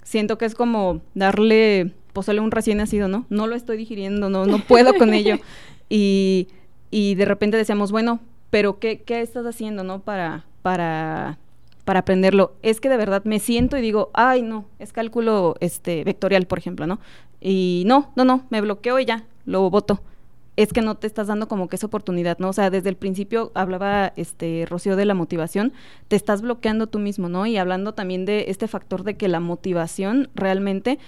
siento 0.03 0.37
que 0.37 0.47
es 0.47 0.57
como 0.57 1.01
darle 1.15 1.93
pozole 2.19 2.41
a 2.41 2.43
un 2.43 2.51
recién 2.51 2.79
nacido, 2.79 3.07
¿no? 3.07 3.27
No 3.29 3.47
lo 3.47 3.55
estoy 3.55 3.77
digiriendo, 3.77 4.29
no, 4.29 4.45
no 4.45 4.59
puedo 4.59 4.93
con 4.95 5.15
ello. 5.15 5.39
Y, 5.91 6.49
y 6.91 7.15
de 7.15 7.25
repente 7.25 7.57
decíamos, 7.57 7.93
bueno, 7.93 8.21
pero 8.51 8.79
¿qué, 8.79 9.01
qué 9.01 9.23
estás 9.23 9.47
haciendo, 9.47 9.85
no? 9.85 10.01
Para, 10.01 10.45
para, 10.61 11.39
para 11.85 12.01
aprenderlo. 12.01 12.57
Es 12.61 12.81
que 12.81 12.91
de 12.91 12.99
verdad 12.99 13.23
me 13.25 13.39
siento 13.39 13.79
y 13.79 13.81
digo, 13.81 14.11
ay, 14.15 14.43
no, 14.43 14.67
es 14.81 14.93
cálculo 14.93 15.55
este, 15.61 16.03
vectorial, 16.03 16.47
por 16.47 16.59
ejemplo, 16.59 16.89
¿no? 16.89 16.99
Y 17.41 17.85
no, 17.87 18.13
no, 18.17 18.25
no, 18.25 18.45
me 18.51 18.61
bloqueo 18.61 18.99
y 18.99 19.05
ya, 19.05 19.25
lo 19.47 19.71
voto. 19.71 20.03
Es 20.57 20.73
que 20.73 20.83
no 20.83 20.97
te 20.97 21.07
estás 21.07 21.29
dando 21.29 21.47
como 21.47 21.69
que 21.69 21.77
esa 21.77 21.87
oportunidad, 21.87 22.39
¿no? 22.41 22.49
O 22.49 22.53
sea, 22.53 22.69
desde 22.69 22.89
el 22.89 22.97
principio 22.97 23.53
hablaba 23.55 24.13
este 24.17 24.67
Rocío 24.69 24.97
de 24.97 25.05
la 25.05 25.15
motivación, 25.15 25.73
te 26.09 26.17
estás 26.17 26.43
bloqueando 26.43 26.89
tú 26.89 26.99
mismo, 26.99 27.29
¿no? 27.29 27.47
Y 27.47 27.57
hablando 27.57 27.95
también 27.95 28.25
de 28.25 28.47
este 28.49 28.67
factor 28.67 29.05
de 29.05 29.17
que 29.17 29.29
la 29.29 29.39
motivación 29.39 30.31
realmente, 30.35 30.99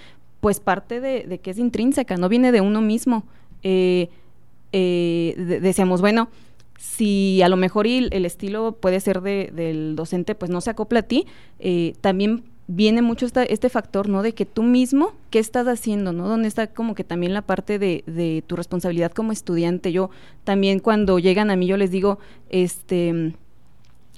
pues 0.41 0.59
parte 0.59 0.99
de, 0.99 1.23
de 1.23 1.39
que 1.39 1.51
es 1.51 1.57
intrínseca, 1.57 2.17
no 2.17 2.27
viene 2.27 2.51
de 2.51 2.59
uno 2.59 2.81
mismo. 2.81 3.23
Eh, 3.63 4.09
eh, 4.73 5.59
decíamos, 5.61 6.01
bueno, 6.01 6.29
si 6.77 7.41
a 7.43 7.49
lo 7.49 7.57
mejor 7.57 7.87
el 7.87 8.25
estilo 8.25 8.73
puede 8.73 8.99
ser 8.99 9.21
de, 9.21 9.51
del 9.53 9.95
docente, 9.95 10.35
pues 10.35 10.49
no 10.51 10.59
se 10.59 10.71
acopla 10.71 11.01
a 11.01 11.03
ti, 11.03 11.27
eh, 11.59 11.93
también 12.01 12.43
viene 12.67 13.01
mucho 13.01 13.27
este 13.27 13.69
factor, 13.69 14.09
¿no? 14.09 14.23
De 14.23 14.33
que 14.33 14.45
tú 14.45 14.63
mismo, 14.63 15.13
¿qué 15.29 15.39
estás 15.39 15.67
haciendo, 15.67 16.11
¿no? 16.11 16.27
Donde 16.27 16.47
está 16.47 16.67
como 16.67 16.95
que 16.95 17.03
también 17.03 17.33
la 17.33 17.41
parte 17.41 17.77
de, 17.77 18.03
de 18.07 18.43
tu 18.47 18.55
responsabilidad 18.55 19.11
como 19.11 19.31
estudiante. 19.31 19.91
Yo 19.91 20.09
también 20.43 20.79
cuando 20.79 21.19
llegan 21.19 21.51
a 21.51 21.55
mí, 21.55 21.67
yo 21.67 21.77
les 21.77 21.91
digo, 21.91 22.17
este 22.49 23.33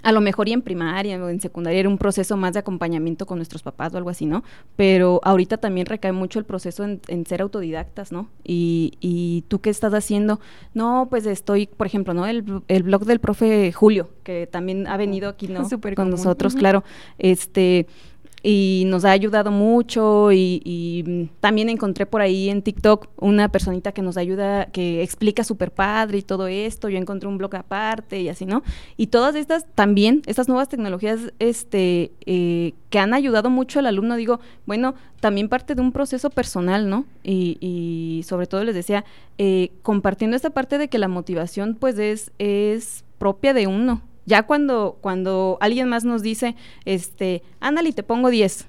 a 0.03 0.11
lo 0.11 0.21
mejor 0.21 0.49
y 0.49 0.53
en 0.53 0.61
primaria 0.61 1.21
o 1.23 1.29
en 1.29 1.39
secundaria 1.39 1.79
era 1.79 1.89
un 1.89 1.97
proceso 1.97 2.37
más 2.37 2.53
de 2.53 2.59
acompañamiento 2.59 3.25
con 3.25 3.37
nuestros 3.37 3.63
papás 3.63 3.93
o 3.93 3.97
algo 3.97 4.09
así, 4.09 4.25
¿no? 4.25 4.43
Pero 4.75 5.21
ahorita 5.23 5.57
también 5.57 5.87
recae 5.87 6.11
mucho 6.11 6.39
el 6.39 6.45
proceso 6.45 6.83
en, 6.83 7.25
ser 7.25 7.41
autodidactas, 7.41 8.11
¿no? 8.11 8.27
Y, 8.43 8.93
y, 8.99 9.45
tú 9.47 9.61
qué 9.61 9.69
estás 9.69 9.93
haciendo? 9.93 10.39
No, 10.73 11.07
pues 11.09 11.25
estoy, 11.25 11.67
por 11.67 11.87
ejemplo, 11.87 12.13
¿no? 12.13 12.27
El, 12.27 12.61
el 12.67 12.83
blog 12.83 13.05
del 13.05 13.19
profe 13.19 13.71
Julio, 13.71 14.09
que 14.23 14.45
también 14.45 14.87
ha 14.87 14.97
venido 14.97 15.29
aquí, 15.29 15.47
¿no? 15.47 15.67
con 15.95 16.09
nosotros, 16.09 16.55
claro. 16.55 16.83
Este 17.17 17.87
y 18.45 18.83
nos 18.87 19.05
ha 19.05 19.11
ayudado 19.11 19.51
mucho 19.51 20.31
y, 20.33 21.29
también 21.39 21.69
encontré 21.69 22.05
por 22.05 22.21
ahí 22.21 22.49
en 22.49 22.61
TikTok 22.61 23.07
una 23.17 23.49
personita 23.49 23.93
que 23.93 24.01
nos 24.01 24.17
ayuda, 24.17 24.65
que 24.67 25.01
explica 25.01 25.43
súper 25.43 25.71
padre 25.71 26.17
y 26.17 26.21
todo 26.21 26.47
esto, 26.47 26.89
yo 26.89 26.97
encontré 26.97 27.29
un 27.29 27.37
blog 27.37 27.55
aparte 27.55 28.19
y 28.19 28.27
así, 28.27 28.45
¿no? 28.45 28.63
Y 28.97 29.07
todas 29.07 29.35
estas 29.35 29.65
también, 29.75 30.21
estas 30.25 30.49
nuevas 30.49 30.67
tecnologías 30.67 31.31
este, 31.39 32.11
eh, 32.25 32.73
que 32.89 32.99
han 32.99 33.13
ayudado 33.13 33.49
mucho 33.49 33.79
al 33.79 33.85
alumno, 33.85 34.17
digo, 34.17 34.41
bueno, 34.65 34.95
también 35.21 35.47
parte 35.47 35.75
de 35.75 35.81
un 35.81 35.93
proceso 35.93 36.29
personal, 36.29 36.89
¿no? 36.89 37.05
Y, 37.23 37.57
y 37.61 38.23
sobre 38.23 38.47
todo 38.47 38.63
les 38.65 38.75
decía, 38.75 39.05
eh, 39.37 39.71
compartiendo 39.81 40.35
esta 40.35 40.49
parte 40.49 40.77
de 40.77 40.89
que 40.89 40.97
la 40.97 41.07
motivación 41.07 41.75
pues 41.79 41.97
es, 41.97 42.31
es 42.39 43.05
propia 43.17 43.53
de 43.53 43.67
uno, 43.67 44.01
ya 44.25 44.43
cuando, 44.43 44.97
cuando 45.01 45.57
alguien 45.61 45.89
más 45.89 46.03
nos 46.05 46.21
dice, 46.21 46.55
este, 46.85 47.43
ándale 47.59 47.91
te 47.93 48.03
pongo 48.03 48.29
10, 48.29 48.67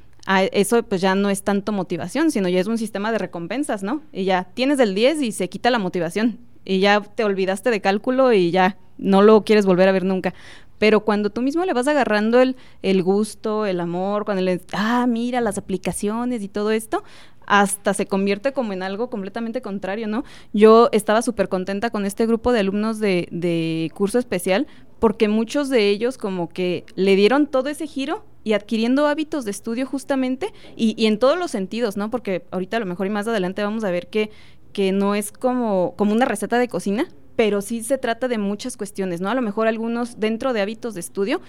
eso 0.52 0.82
pues 0.82 1.00
ya 1.00 1.14
no 1.14 1.30
es 1.30 1.42
tanto 1.42 1.72
motivación, 1.72 2.30
sino 2.30 2.48
ya 2.48 2.60
es 2.60 2.66
un 2.66 2.78
sistema 2.78 3.12
de 3.12 3.18
recompensas, 3.18 3.82
¿no? 3.82 4.02
Y 4.12 4.24
ya 4.24 4.48
tienes 4.54 4.78
el 4.80 4.94
10 4.94 5.22
y 5.22 5.32
se 5.32 5.48
quita 5.48 5.70
la 5.70 5.78
motivación. 5.78 6.38
Y 6.64 6.80
ya 6.80 7.00
te 7.00 7.24
olvidaste 7.24 7.70
de 7.70 7.82
cálculo 7.82 8.32
y 8.32 8.50
ya 8.50 8.78
no 8.96 9.20
lo 9.20 9.44
quieres 9.44 9.66
volver 9.66 9.88
a 9.88 9.92
ver 9.92 10.04
nunca. 10.04 10.32
Pero 10.78 11.00
cuando 11.00 11.30
tú 11.30 11.42
mismo 11.42 11.64
le 11.64 11.72
vas 11.72 11.88
agarrando 11.88 12.40
el, 12.40 12.56
el 12.82 13.02
gusto, 13.02 13.66
el 13.66 13.80
amor, 13.80 14.24
cuando 14.24 14.42
le, 14.42 14.60
ah, 14.72 15.06
mira 15.06 15.40
las 15.40 15.58
aplicaciones 15.58 16.42
y 16.42 16.48
todo 16.48 16.70
esto, 16.70 17.04
hasta 17.46 17.94
se 17.94 18.06
convierte 18.06 18.52
como 18.52 18.72
en 18.72 18.82
algo 18.82 19.10
completamente 19.10 19.60
contrario, 19.60 20.08
¿no? 20.08 20.24
Yo 20.52 20.88
estaba 20.92 21.22
súper 21.22 21.48
contenta 21.48 21.90
con 21.90 22.06
este 22.06 22.26
grupo 22.26 22.52
de 22.52 22.60
alumnos 22.60 22.98
de, 22.98 23.28
de 23.30 23.90
curso 23.94 24.18
especial 24.18 24.66
porque 24.98 25.28
muchos 25.28 25.68
de 25.68 25.88
ellos 25.88 26.18
como 26.18 26.48
que 26.48 26.84
le 26.94 27.16
dieron 27.16 27.46
todo 27.46 27.68
ese 27.68 27.86
giro 27.86 28.24
y 28.44 28.52
adquiriendo 28.52 29.06
hábitos 29.06 29.44
de 29.44 29.50
estudio 29.50 29.86
justamente 29.86 30.52
y, 30.76 31.06
en 31.06 31.18
todos 31.18 31.38
los 31.38 31.50
sentidos, 31.50 31.96
¿no? 31.96 32.10
Porque 32.10 32.44
ahorita 32.50 32.76
a 32.76 32.80
lo 32.80 32.86
mejor 32.86 33.06
y 33.06 33.10
más 33.10 33.26
adelante 33.26 33.62
vamos 33.62 33.84
a 33.84 33.90
ver 33.90 34.08
que, 34.08 34.30
que 34.72 34.92
no 34.92 35.14
es 35.14 35.32
como, 35.32 35.94
como 35.96 36.12
una 36.12 36.26
receta 36.26 36.58
de 36.58 36.68
cocina, 36.68 37.08
pero 37.36 37.62
sí 37.62 37.82
se 37.82 37.98
trata 37.98 38.28
de 38.28 38.38
muchas 38.38 38.76
cuestiones, 38.76 39.20
¿no? 39.20 39.28
A 39.28 39.34
lo 39.34 39.42
mejor 39.42 39.66
algunos 39.66 40.20
dentro 40.20 40.52
de 40.52 40.60
hábitos 40.60 40.94
de 40.94 41.00
estudio, 41.00 41.40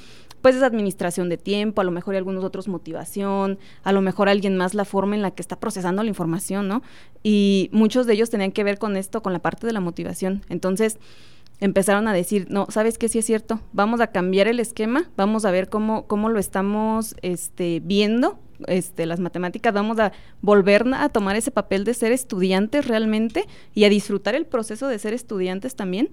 pues 0.42 0.56
es 0.56 0.64
administración 0.64 1.30
de 1.30 1.38
tiempo, 1.38 1.82
a 1.82 1.84
lo 1.84 1.92
mejor 1.92 2.16
algunos 2.16 2.44
otros 2.44 2.68
motivación, 2.68 3.60
a 3.84 3.92
lo 3.92 4.02
mejor 4.02 4.30
alguien 4.30 4.58
más 4.58 4.74
la 4.74 4.86
forma 4.86 5.16
en 5.16 5.22
la 5.22 5.32
que 5.32 5.42
está 5.42 5.60
procesando 5.60 6.02
la 6.02 6.10
información, 6.10 6.68
¿no? 6.68 6.82
Y 7.24 7.70
muchos 7.72 8.08
de 8.08 8.14
ellos 8.14 8.30
tenían 8.30 8.52
que 8.52 8.64
ver 8.64 8.80
con 8.80 8.96
esto, 8.96 9.22
con 9.22 9.34
la 9.34 9.40
parte 9.40 9.68
de 9.68 9.74
la 9.74 9.80
motivación. 9.80 10.44
Entonces, 10.50 10.98
empezaron 11.60 12.08
a 12.08 12.14
decir, 12.14 12.48
no, 12.50 12.68
¿sabes 12.70 12.98
qué? 12.98 13.10
Sí 13.10 13.20
es 13.20 13.26
cierto, 13.26 13.62
vamos 13.74 14.02
a 14.02 14.08
cambiar 14.08 14.48
el 14.48 14.60
esquema, 14.60 15.10
vamos 15.16 15.46
a 15.46 15.52
ver 15.52 15.70
cómo, 15.70 16.08
cómo 16.08 16.30
lo 16.30 16.40
estamos 16.40 17.16
este, 17.22 17.82
viendo 17.84 18.40
este, 18.68 19.06
las 19.06 19.20
matemáticas, 19.20 19.74
vamos 19.74 20.00
a 20.00 20.12
volver 20.42 20.86
a 20.94 21.10
tomar 21.10 21.36
ese 21.36 21.52
papel 21.52 21.84
de 21.84 21.94
ser 21.94 22.12
estudiantes 22.12 22.88
realmente 22.88 23.46
y 23.74 23.86
a 23.86 23.90
disfrutar 23.90 24.36
el 24.36 24.46
proceso 24.46 24.88
de 24.88 25.00
ser 25.00 25.14
estudiantes 25.14 25.76
también. 25.76 26.10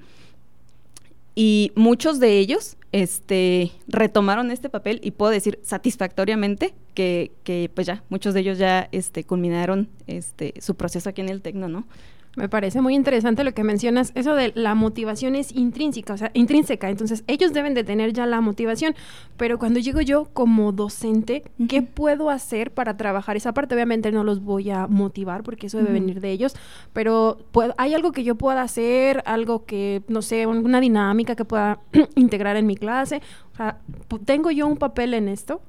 Y 1.34 1.72
muchos 1.76 2.20
de 2.20 2.38
ellos 2.38 2.76
este, 2.92 3.72
retomaron 3.88 4.50
este 4.50 4.68
papel 4.68 5.00
y 5.02 5.12
puedo 5.12 5.32
decir 5.32 5.58
satisfactoriamente 5.62 6.74
que, 6.94 7.32
que 7.42 7.70
pues 7.74 7.86
ya, 7.86 8.04
muchos 8.10 8.34
de 8.34 8.40
ellos 8.40 8.58
ya 8.58 8.88
este, 8.92 9.24
culminaron 9.24 9.88
este, 10.06 10.52
su 10.60 10.74
proceso 10.74 11.08
aquí 11.08 11.22
en 11.22 11.30
el 11.30 11.40
Tecno, 11.40 11.68
¿no? 11.68 11.86
Me 12.34 12.48
parece 12.48 12.80
muy 12.80 12.94
interesante 12.94 13.44
lo 13.44 13.52
que 13.52 13.62
mencionas, 13.62 14.10
eso 14.14 14.34
de 14.34 14.52
la 14.54 14.74
motivación 14.74 15.34
es 15.34 15.52
intrínseca, 15.52 16.14
o 16.14 16.16
sea, 16.16 16.30
intrínseca, 16.32 16.88
entonces 16.88 17.24
ellos 17.26 17.52
deben 17.52 17.74
de 17.74 17.84
tener 17.84 18.14
ya 18.14 18.24
la 18.24 18.40
motivación, 18.40 18.94
pero 19.36 19.58
cuando 19.58 19.80
llego 19.80 20.00
yo 20.00 20.24
como 20.32 20.72
docente, 20.72 21.42
¿qué 21.68 21.82
puedo 21.82 22.30
hacer 22.30 22.70
para 22.70 22.96
trabajar 22.96 23.36
esa 23.36 23.52
parte? 23.52 23.74
Obviamente 23.74 24.12
no 24.12 24.24
los 24.24 24.42
voy 24.42 24.70
a 24.70 24.86
motivar 24.86 25.42
porque 25.42 25.66
eso 25.66 25.76
debe 25.76 25.92
venir 25.92 26.22
de 26.22 26.30
ellos, 26.30 26.54
pero 26.94 27.36
¿hay 27.76 27.92
algo 27.92 28.12
que 28.12 28.24
yo 28.24 28.34
pueda 28.34 28.62
hacer, 28.62 29.22
algo 29.26 29.66
que, 29.66 30.02
no 30.08 30.22
sé, 30.22 30.46
una 30.46 30.80
dinámica 30.80 31.36
que 31.36 31.44
pueda 31.44 31.80
integrar 32.16 32.56
en 32.56 32.66
mi 32.66 32.76
clase? 32.76 33.20
O 33.52 33.56
sea, 33.56 33.78
¿tengo 34.24 34.50
yo 34.50 34.66
un 34.66 34.78
papel 34.78 35.12
en 35.12 35.28
esto? 35.28 35.60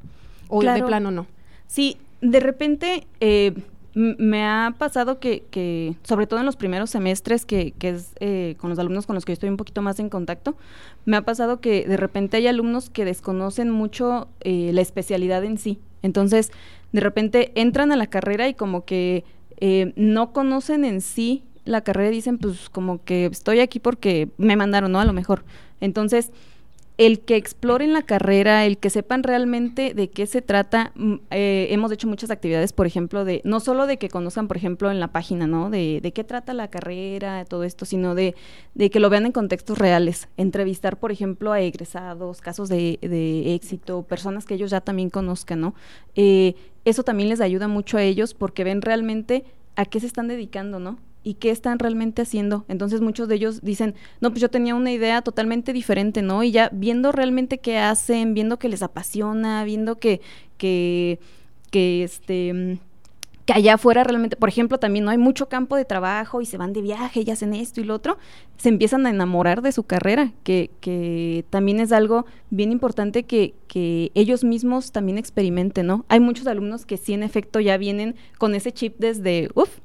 ¿O 0.47 0.63
de 0.63 0.81
plano 0.81 1.11
no? 1.11 1.27
Sí, 1.67 1.97
de 2.21 2.39
repente... 2.39 3.05
Eh, 3.19 3.53
me 3.95 4.43
ha 4.43 4.73
pasado 4.77 5.19
que, 5.19 5.43
que, 5.51 5.95
sobre 6.03 6.25
todo 6.25 6.39
en 6.39 6.45
los 6.45 6.55
primeros 6.55 6.89
semestres, 6.89 7.45
que, 7.45 7.73
que 7.73 7.89
es 7.89 8.13
eh, 8.19 8.55
con 8.57 8.69
los 8.69 8.79
alumnos 8.79 9.05
con 9.05 9.13
los 9.15 9.23
que 9.23 9.33
estoy 9.33 9.49
un 9.49 9.57
poquito 9.57 9.81
más 9.81 9.99
en 9.99 10.09
contacto, 10.09 10.55
me 11.05 11.17
ha 11.17 11.21
pasado 11.21 11.61
que 11.61 11.87
de 11.87 11.97
repente 11.97 12.37
hay 12.37 12.47
alumnos 12.47 12.89
que 12.89 13.05
desconocen 13.05 13.69
mucho 13.69 14.29
eh, 14.41 14.71
la 14.73 14.81
especialidad 14.81 15.43
en 15.43 15.57
sí. 15.57 15.79
Entonces, 16.01 16.51
de 16.91 17.01
repente 17.01 17.51
entran 17.55 17.91
a 17.91 17.95
la 17.95 18.07
carrera 18.07 18.47
y 18.47 18.55
como 18.55 18.83
que 18.83 19.23
eh, 19.57 19.93
no 19.95 20.33
conocen 20.33 20.85
en 20.85 20.99
sí 21.01 21.43
la 21.63 21.81
carrera 21.81 22.09
y 22.09 22.15
dicen, 22.15 22.39
pues 22.39 22.69
como 22.69 23.03
que 23.03 23.25
estoy 23.27 23.59
aquí 23.59 23.79
porque 23.79 24.29
me 24.37 24.55
mandaron, 24.55 24.91
¿no? 24.91 24.99
A 24.99 25.05
lo 25.05 25.13
mejor. 25.13 25.45
Entonces, 25.79 26.31
el 26.97 27.21
que 27.21 27.35
exploren 27.35 27.91
la 27.91 28.03
carrera, 28.03 28.65
el 28.65 28.77
que 28.77 28.89
sepan 28.89 29.23
realmente 29.23 29.93
de 29.93 30.09
qué 30.09 30.27
se 30.27 30.41
trata. 30.41 30.91
Mm, 30.95 31.15
eh, 31.31 31.67
hemos 31.71 31.91
hecho 31.91 32.07
muchas 32.07 32.29
actividades, 32.29 32.71
por 32.71 32.85
ejemplo, 32.85 33.25
de 33.25 33.41
no 33.43 33.59
solo 33.59 33.87
de 33.87 33.97
que 33.97 34.09
conozcan, 34.09 34.47
por 34.47 34.57
ejemplo, 34.57 34.91
en 34.91 34.99
la 34.99 35.11
página, 35.11 35.47
¿no? 35.47 35.69
De, 35.69 35.99
de 36.01 36.11
qué 36.11 36.23
trata 36.23 36.53
la 36.53 36.69
carrera, 36.69 37.45
todo 37.45 37.63
esto, 37.63 37.85
sino 37.85 38.13
de, 38.13 38.35
de, 38.75 38.89
que 38.91 38.99
lo 38.99 39.09
vean 39.09 39.25
en 39.25 39.31
contextos 39.31 39.77
reales. 39.77 40.27
Entrevistar, 40.37 40.99
por 40.99 41.11
ejemplo, 41.11 41.51
a 41.51 41.61
egresados, 41.61 42.41
casos 42.41 42.69
de, 42.69 42.99
de 43.01 43.55
éxito, 43.55 44.03
personas 44.03 44.45
que 44.45 44.53
ellos 44.53 44.69
ya 44.69 44.81
también 44.81 45.09
conozcan, 45.09 45.61
¿no? 45.61 45.73
Eh, 46.15 46.55
eso 46.85 47.03
también 47.03 47.29
les 47.29 47.41
ayuda 47.41 47.67
mucho 47.67 47.97
a 47.97 48.03
ellos 48.03 48.33
porque 48.33 48.63
ven 48.63 48.81
realmente 48.81 49.45
a 49.75 49.85
qué 49.85 49.99
se 49.99 50.05
están 50.05 50.27
dedicando, 50.27 50.79
¿no? 50.79 50.99
Y 51.23 51.35
qué 51.35 51.49
están 51.51 51.79
realmente 51.79 52.21
haciendo. 52.21 52.65
Entonces 52.67 53.01
muchos 53.01 53.27
de 53.27 53.35
ellos 53.35 53.61
dicen, 53.61 53.95
no, 54.21 54.29
pues 54.29 54.41
yo 54.41 54.49
tenía 54.49 54.75
una 54.75 54.91
idea 54.91 55.21
totalmente 55.21 55.73
diferente, 55.73 56.21
¿no? 56.21 56.43
Y 56.43 56.51
ya 56.51 56.69
viendo 56.71 57.11
realmente 57.11 57.59
qué 57.59 57.77
hacen, 57.77 58.33
viendo 58.33 58.59
que 58.59 58.69
les 58.69 58.83
apasiona, 58.83 59.63
viendo 59.63 59.99
que, 59.99 60.21
que, 60.57 61.19
que 61.71 62.03
este 62.03 62.79
que 63.45 63.53
allá 63.53 63.73
afuera 63.73 64.03
realmente, 64.03 64.35
por 64.37 64.49
ejemplo, 64.49 64.77
también 64.77 65.03
no 65.05 65.11
hay 65.11 65.17
mucho 65.17 65.49
campo 65.49 65.75
de 65.75 65.85
trabajo 65.85 66.41
y 66.41 66.45
se 66.45 66.57
van 66.57 66.71
de 66.71 66.81
viaje 66.81 67.23
y 67.25 67.29
hacen 67.29 67.53
esto 67.53 67.81
y 67.81 67.83
lo 67.83 67.95
otro, 67.95 68.17
se 68.57 68.69
empiezan 68.69 69.05
a 69.05 69.09
enamorar 69.09 69.61
de 69.61 69.71
su 69.71 69.83
carrera, 69.83 70.31
que, 70.43 70.71
que 70.79 71.45
también 71.49 71.79
es 71.79 71.91
algo 71.91 72.25
bien 72.49 72.71
importante 72.71 73.23
que, 73.23 73.53
que 73.67 74.11
ellos 74.15 74.43
mismos 74.43 74.91
también 74.91 75.17
experimenten, 75.17 75.87
¿no? 75.87 76.05
Hay 76.07 76.21
muchos 76.21 76.47
alumnos 76.47 76.85
que 76.85 76.97
sí 76.97 77.13
en 77.13 77.23
efecto 77.23 77.59
ya 77.59 77.77
vienen 77.77 78.15
con 78.37 78.55
ese 78.55 78.71
chip 78.71 78.95
desde, 78.97 79.49
uff, 79.55 79.79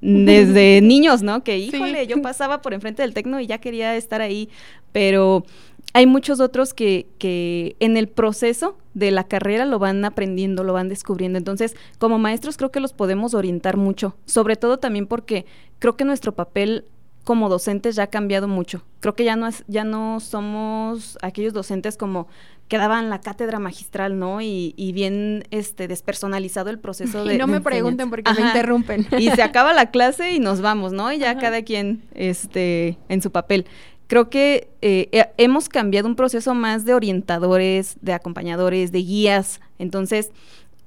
desde 0.00 0.80
niños, 0.82 1.22
¿no? 1.22 1.42
Que 1.44 1.58
híjole, 1.58 2.06
yo 2.06 2.22
pasaba 2.22 2.62
por 2.62 2.74
enfrente 2.74 3.02
del 3.02 3.14
tecno 3.14 3.40
y 3.40 3.46
ya 3.46 3.58
quería 3.58 3.96
estar 3.96 4.20
ahí, 4.20 4.48
pero 4.92 5.44
hay 5.92 6.06
muchos 6.06 6.40
otros 6.40 6.72
que, 6.72 7.06
que 7.18 7.76
en 7.80 7.96
el 7.96 8.08
proceso 8.08 8.78
de 8.94 9.10
la 9.10 9.24
carrera 9.24 9.66
lo 9.66 9.78
van 9.78 10.04
aprendiendo, 10.04 10.64
lo 10.64 10.72
van 10.72 10.88
descubriendo. 10.88 11.38
Entonces, 11.38 11.76
como 11.98 12.18
maestros 12.18 12.56
creo 12.56 12.70
que 12.70 12.80
los 12.80 12.92
podemos 12.92 13.34
orientar 13.34 13.76
mucho, 13.76 14.16
sobre 14.24 14.56
todo 14.56 14.78
también 14.78 15.06
porque 15.06 15.44
creo 15.78 15.96
que 15.96 16.04
nuestro 16.04 16.32
papel 16.32 16.86
como 17.24 17.48
docentes 17.48 17.96
ya 17.96 18.04
ha 18.04 18.06
cambiado 18.08 18.48
mucho. 18.48 18.82
Creo 19.00 19.14
que 19.14 19.24
ya 19.24 19.36
no 19.36 19.46
es, 19.46 19.64
ya 19.68 19.84
no 19.84 20.18
somos 20.20 21.18
aquellos 21.22 21.52
docentes 21.52 21.96
como 21.96 22.26
que 22.72 22.78
daban 22.78 23.10
la 23.10 23.20
cátedra 23.20 23.58
magistral, 23.58 24.18
¿no? 24.18 24.40
Y, 24.40 24.72
y 24.78 24.92
bien 24.92 25.44
este 25.50 25.88
despersonalizado 25.88 26.70
el 26.70 26.78
proceso 26.78 27.22
de. 27.22 27.34
Y 27.34 27.36
no 27.36 27.46
me 27.46 27.60
pregunten 27.60 28.08
porque 28.08 28.32
me 28.32 28.40
interrumpen. 28.40 29.06
Y 29.18 29.28
se 29.28 29.42
acaba 29.42 29.74
la 29.74 29.90
clase 29.90 30.32
y 30.32 30.40
nos 30.40 30.62
vamos, 30.62 30.94
¿no? 30.94 31.12
Y 31.12 31.18
ya 31.18 31.36
cada 31.36 31.60
quien 31.64 32.02
este 32.14 32.96
en 33.10 33.20
su 33.20 33.30
papel. 33.30 33.66
Creo 34.06 34.30
que 34.30 34.70
eh, 34.80 35.26
hemos 35.36 35.68
cambiado 35.68 36.08
un 36.08 36.16
proceso 36.16 36.54
más 36.54 36.86
de 36.86 36.94
orientadores, 36.94 37.98
de 38.00 38.14
acompañadores, 38.14 38.90
de 38.90 39.00
guías. 39.00 39.60
Entonces, 39.78 40.30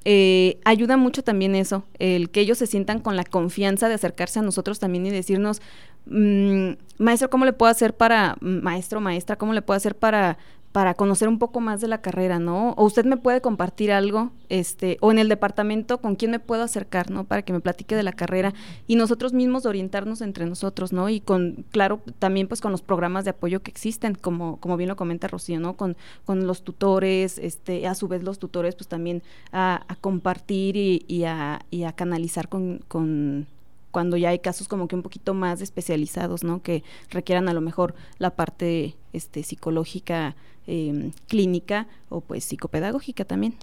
eh, 0.05 0.57
ayuda 0.65 0.97
mucho 0.97 1.23
también 1.23 1.53
eso, 1.53 1.85
el 1.99 2.31
que 2.31 2.39
ellos 2.39 2.57
se 2.57 2.65
sientan 2.65 2.97
con 2.97 3.15
la 3.15 3.25
confianza 3.25 3.89
de 3.89 3.93
acercarse 3.93 4.39
a 4.39 4.41
nosotros 4.41 4.79
también 4.79 5.05
y 5.05 5.11
decirnos, 5.11 5.61
mm, 6.07 6.71
maestro, 6.97 7.29
¿cómo 7.29 7.45
le 7.45 7.53
puedo 7.53 7.71
hacer 7.71 7.95
para, 7.95 8.37
maestro, 8.39 9.01
maestra, 9.01 9.35
cómo 9.35 9.53
le 9.53 9.61
puedo 9.61 9.77
hacer 9.77 9.95
para 9.95 10.39
para 10.75 10.93
conocer 10.93 11.29
un 11.29 11.39
poco 11.39 11.61
más 11.61 11.79
de 11.79 11.87
la 11.87 12.01
carrera, 12.01 12.37
¿no? 12.37 12.71
O 12.71 12.83
usted 12.83 13.05
me 13.05 13.15
puede 13.15 13.39
compartir 13.39 13.93
algo, 13.93 14.31
este, 14.49 14.97
o 14.99 15.09
en 15.09 15.19
el 15.19 15.29
departamento, 15.29 16.01
¿con 16.01 16.17
quién 16.17 16.31
me 16.31 16.39
puedo 16.41 16.63
acercar, 16.63 17.09
¿no? 17.11 17.23
Para 17.23 17.43
que 17.43 17.53
me 17.53 17.61
platique 17.61 17.95
de 17.95 18.03
la 18.03 18.11
carrera 18.11 18.53
y 18.85 18.97
nosotros 18.97 19.31
mismos 19.31 19.65
orientarnos 19.65 20.19
entre 20.19 20.45
nosotros, 20.45 20.91
¿no? 20.91 21.07
Y 21.07 21.21
con, 21.21 21.63
claro, 21.71 22.01
también 22.19 22.49
pues 22.49 22.59
con 22.59 22.73
los 22.73 22.81
programas 22.81 23.23
de 23.23 23.29
apoyo 23.29 23.63
que 23.63 23.71
existen, 23.71 24.15
como, 24.15 24.57
como 24.57 24.75
bien 24.75 24.89
lo 24.89 24.97
comenta 24.97 25.29
Rocío, 25.29 25.61
¿no? 25.61 25.77
Con, 25.77 25.95
con 26.25 26.45
los 26.45 26.61
tutores, 26.63 27.37
este, 27.37 27.87
a 27.87 27.95
su 27.95 28.09
vez 28.09 28.21
los 28.23 28.37
tutores 28.37 28.75
pues 28.75 28.89
también 28.89 29.23
a, 29.53 29.85
compartir 30.01 30.75
y, 30.75 31.23
a, 31.23 31.61
y 31.71 31.83
a 31.83 31.93
canalizar 31.93 32.49
con, 32.49 32.81
con 32.89 33.47
cuando 33.91 34.17
ya 34.17 34.27
hay 34.27 34.39
casos 34.39 34.67
como 34.67 34.89
que 34.89 34.95
un 34.97 35.03
poquito 35.03 35.33
más 35.33 35.61
especializados, 35.61 36.43
¿no? 36.43 36.61
Que 36.61 36.83
requieran 37.11 37.47
a 37.47 37.53
lo 37.53 37.61
mejor 37.61 37.95
la 38.17 38.35
parte 38.35 38.97
este, 39.13 39.41
psicológica, 39.41 40.35
em, 40.67 41.11
clínica 41.27 41.87
o 42.09 42.21
pues 42.21 42.45
psicopedagógica 42.45 43.25
también. 43.25 43.55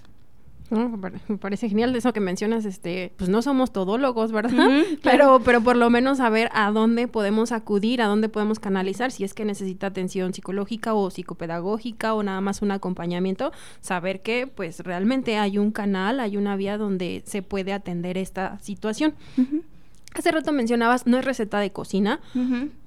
me 1.28 1.36
parece 1.36 1.68
genial 1.68 1.94
eso 1.94 2.12
que 2.12 2.20
mencionas, 2.20 2.64
este, 2.64 3.12
pues 3.16 3.28
no 3.28 3.42
somos 3.42 3.72
todólogos, 3.72 4.32
¿verdad? 4.32 4.52
Pero, 5.02 5.40
pero 5.44 5.60
por 5.60 5.76
lo 5.76 5.90
menos 5.90 6.18
saber 6.18 6.48
a 6.52 6.70
dónde 6.70 7.08
podemos 7.08 7.52
acudir, 7.52 8.00
a 8.00 8.06
dónde 8.06 8.28
podemos 8.28 8.58
canalizar, 8.58 9.10
si 9.10 9.24
es 9.24 9.34
que 9.34 9.44
necesita 9.44 9.88
atención 9.88 10.32
psicológica 10.32 10.94
o 10.94 11.10
psicopedagógica 11.10 12.14
o 12.14 12.22
nada 12.22 12.40
más 12.40 12.62
un 12.62 12.70
acompañamiento, 12.70 13.52
saber 13.80 14.22
que 14.22 14.46
pues 14.46 14.80
realmente 14.80 15.36
hay 15.36 15.58
un 15.58 15.72
canal, 15.72 16.20
hay 16.20 16.36
una 16.36 16.56
vía 16.56 16.78
donde 16.78 17.22
se 17.26 17.42
puede 17.42 17.72
atender 17.72 18.16
esta 18.16 18.58
situación. 18.60 19.14
Hace 20.14 20.31
rato 20.31 20.53
mencionabas, 20.53 21.07
no 21.07 21.18
es 21.18 21.25
receta 21.25 21.59
de 21.59 21.72
cocina, 21.72 22.20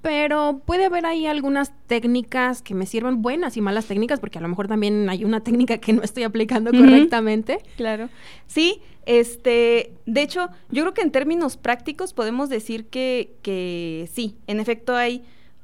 pero 0.01 0.61
puede 0.65 0.85
haber 0.85 1.05
ahí 1.05 1.25
algunas 1.25 1.73
técnicas 1.87 2.61
que 2.61 2.75
me 2.75 2.85
sirvan 2.85 3.21
buenas 3.21 3.57
y 3.57 3.61
malas 3.61 3.85
técnicas, 3.85 4.19
porque 4.19 4.37
a 4.37 4.41
lo 4.41 4.47
mejor 4.47 4.67
también 4.67 5.09
hay 5.09 5.25
una 5.25 5.41
técnica 5.41 5.79
que 5.79 5.93
no 5.93 6.03
estoy 6.03 6.23
aplicando 6.23 6.71
correctamente. 6.71 7.59
Claro. 7.77 8.09
Sí, 8.45 8.79
este, 9.05 9.93
de 10.05 10.21
hecho, 10.21 10.49
yo 10.69 10.83
creo 10.83 10.93
que 10.93 11.01
en 11.01 11.11
términos 11.11 11.57
prácticos 11.57 12.13
podemos 12.13 12.49
decir 12.49 12.85
que, 12.85 13.33
que 13.41 14.07
sí, 14.13 14.35
en 14.45 14.59
efecto 14.59 14.95
hay 14.95 15.23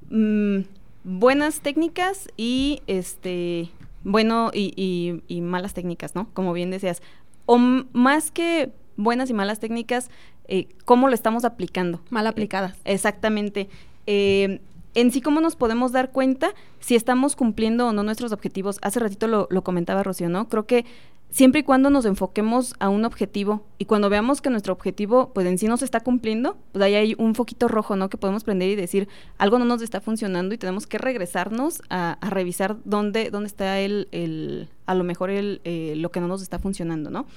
mm, 0.09 0.61
buenas 1.03 1.61
técnicas 1.61 2.27
y 2.37 2.81
este, 2.87 3.69
bueno, 4.03 4.49
y, 4.53 5.21
y 5.27 5.41
malas 5.41 5.75
técnicas, 5.75 6.15
¿no? 6.15 6.29
Como 6.33 6.53
bien 6.53 6.71
decías. 6.71 7.03
O 7.45 7.57
más 7.57 8.31
que 8.31 8.71
buenas 8.97 9.29
y 9.29 9.33
malas 9.33 9.59
técnicas, 9.59 10.09
eh, 10.47 10.67
cómo 10.85 11.07
lo 11.07 11.13
estamos 11.13 11.45
aplicando. 11.45 12.01
Mal 12.09 12.27
aplicadas. 12.27 12.75
exactamente. 12.85 13.69
Eh, 14.07 14.59
en 14.93 15.11
sí, 15.11 15.21
¿cómo 15.21 15.39
nos 15.39 15.55
podemos 15.55 15.91
dar 15.91 16.11
cuenta 16.11 16.53
si 16.79 16.95
estamos 16.95 17.35
cumpliendo 17.35 17.87
o 17.87 17.93
no 17.93 18.03
nuestros 18.03 18.33
objetivos? 18.33 18.77
Hace 18.81 18.99
ratito 18.99 19.27
lo, 19.27 19.47
comentaba 19.63 20.03
Rocío, 20.03 20.27
¿no? 20.27 20.49
Creo 20.49 20.65
que 20.65 20.85
siempre 21.29 21.61
y 21.61 21.63
cuando 21.63 21.89
nos 21.89 22.03
enfoquemos 22.03 22.75
a 22.79 22.89
un 22.89 23.05
objetivo 23.05 23.63
y 23.77 23.85
cuando 23.85 24.09
veamos 24.09 24.41
que 24.41 24.49
nuestro 24.49 24.73
objetivo, 24.73 25.31
pues 25.33 25.47
en 25.47 25.57
sí 25.57 25.67
no 25.67 25.77
se 25.77 25.85
está 25.85 26.01
cumpliendo, 26.01 26.57
pues 26.73 26.83
ahí 26.83 26.95
hay 26.95 27.15
un 27.17 27.35
foquito 27.35 27.69
rojo, 27.69 27.95
¿no? 27.95 28.09
Que 28.09 28.17
podemos 28.17 28.43
prender 28.43 28.69
y 28.69 28.75
decir, 28.75 29.07
algo 29.37 29.59
no 29.59 29.65
nos 29.65 29.81
está 29.81 30.01
funcionando 30.01 30.53
y 30.53 30.57
tenemos 30.57 30.87
que 30.87 30.97
regresarnos 30.97 31.81
a, 31.89 32.17
revisar 32.29 32.75
dónde, 32.83 33.29
dónde 33.29 33.47
está 33.47 33.79
el, 33.79 34.09
el, 34.11 34.67
a 34.87 34.93
lo 34.93 35.05
mejor 35.05 35.29
el, 35.29 35.61
eh, 35.63 35.93
lo 35.95 36.11
que 36.11 36.19
no 36.19 36.27
nos 36.27 36.41
está 36.41 36.59
funcionando, 36.59 37.09
¿no? 37.09 37.27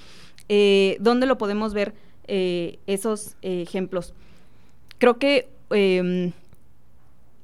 ¿Dónde 0.48 1.26
lo 1.26 1.38
podemos 1.38 1.72
ver? 1.72 1.94
Eh, 2.26 2.78
esos 2.86 3.36
eh, 3.42 3.62
ejemplos. 3.62 4.14
Creo 4.98 5.18
que, 5.18 5.48
em, 5.70 6.32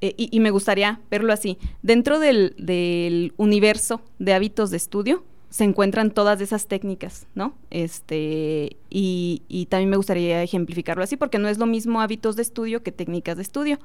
eh, 0.00 0.14
y, 0.16 0.40
me 0.40 0.50
gustaría 0.50 1.00
verlo 1.10 1.32
así, 1.32 1.58
dentro 1.82 2.18
del, 2.18 3.34
universo 3.36 4.00
de 4.18 4.32
hábitos 4.32 4.70
de 4.70 4.78
estudio 4.78 5.22
se 5.50 5.64
encuentran 5.64 6.12
todas 6.12 6.40
esas 6.40 6.68
técnicas, 6.68 7.26
¿no? 7.34 7.54
Este, 7.70 8.76
y, 8.88 9.66
también 9.68 9.90
me 9.90 9.96
gustaría 9.96 10.42
ejemplificarlo 10.42 11.02
así, 11.02 11.16
porque 11.16 11.38
no 11.38 11.48
es 11.48 11.58
lo 11.58 11.66
mismo 11.66 12.00
hábitos 12.00 12.36
de 12.36 12.42
estudio 12.42 12.82
que 12.82 12.92
técnicas 12.92 13.36
de 13.36 13.42
estudio. 13.42 13.78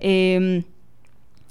Em, 0.00 0.64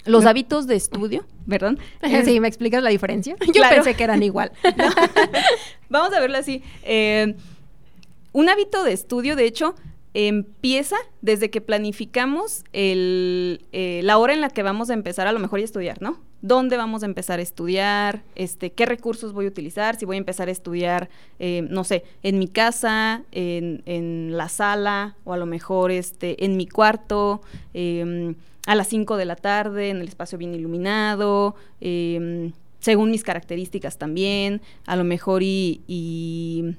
los 0.06 0.26
hábitos 0.26 0.68
de 0.68 0.76
estudio, 0.76 1.26
¿verdad? 1.46 1.78
Sí, 2.26 2.40
¿me 2.40 2.48
explicas 2.48 2.84
la 2.84 2.90
diferencia? 2.90 3.36
Yo 3.54 3.64
pensé 3.68 3.96
que 3.96 4.04
eran 4.04 4.22
igual. 4.22 4.52
Vamos 5.90 6.14
a 6.14 6.20
verlo 6.20 6.38
así. 6.38 6.62
Un 8.34 8.48
hábito 8.48 8.84
de 8.84 8.94
estudio, 8.94 9.36
de 9.36 9.46
hecho, 9.46 9.76
empieza 10.14 10.96
desde 11.22 11.50
que 11.50 11.62
planificamos 11.62 12.64
eh, 12.74 14.02
la 14.04 14.18
hora 14.18 14.34
en 14.34 14.42
la 14.42 14.50
que 14.50 14.64
vamos 14.64 14.90
a 14.90 14.94
empezar 14.94 15.28
a 15.28 15.32
lo 15.32 15.40
mejor 15.40 15.60
a 15.60 15.64
estudiar, 15.64 16.02
¿no? 16.02 16.20
¿Dónde 16.42 16.76
vamos 16.76 17.04
a 17.04 17.06
empezar 17.06 17.40
a 17.40 17.42
estudiar? 17.44 18.24
Este, 18.36 18.72
¿Qué 18.72 18.86
recursos 18.86 19.34
voy 19.34 19.46
a 19.46 19.50
utilizar? 19.50 19.98
Si 19.98 20.06
voy 20.06 20.16
a 20.16 20.20
empezar 20.20 20.48
a 20.48 20.52
estudiar, 20.52 21.10
eh, 21.40 21.68
no 21.70 21.84
sé, 21.84 22.04
en 22.24 22.40
mi 22.40 22.48
casa, 22.48 23.24
en, 23.32 24.36
la 24.36 24.50
sala, 24.50 25.16
o 25.24 25.34
a 25.34 25.38
lo 25.38 25.46
mejor 25.46 25.92
este, 25.92 26.44
en 26.44 26.58
mi 26.58 26.68
cuarto, 26.68 27.42
em, 27.74 28.36
a 28.66 28.76
las 28.76 28.88
5 28.88 29.18
de 29.18 29.26
la 29.26 29.36
tarde, 29.36 29.90
en 29.90 29.98
el 29.98 30.08
espacio 30.08 30.38
bien 30.38 30.56
iluminado, 30.56 31.56
em, 31.80 32.54
según 32.80 33.12
mis 33.12 33.24
características 33.24 33.98
también, 33.98 34.62
a 34.88 34.96
lo 34.96 35.04
mejor 35.04 35.44
y 35.44 36.76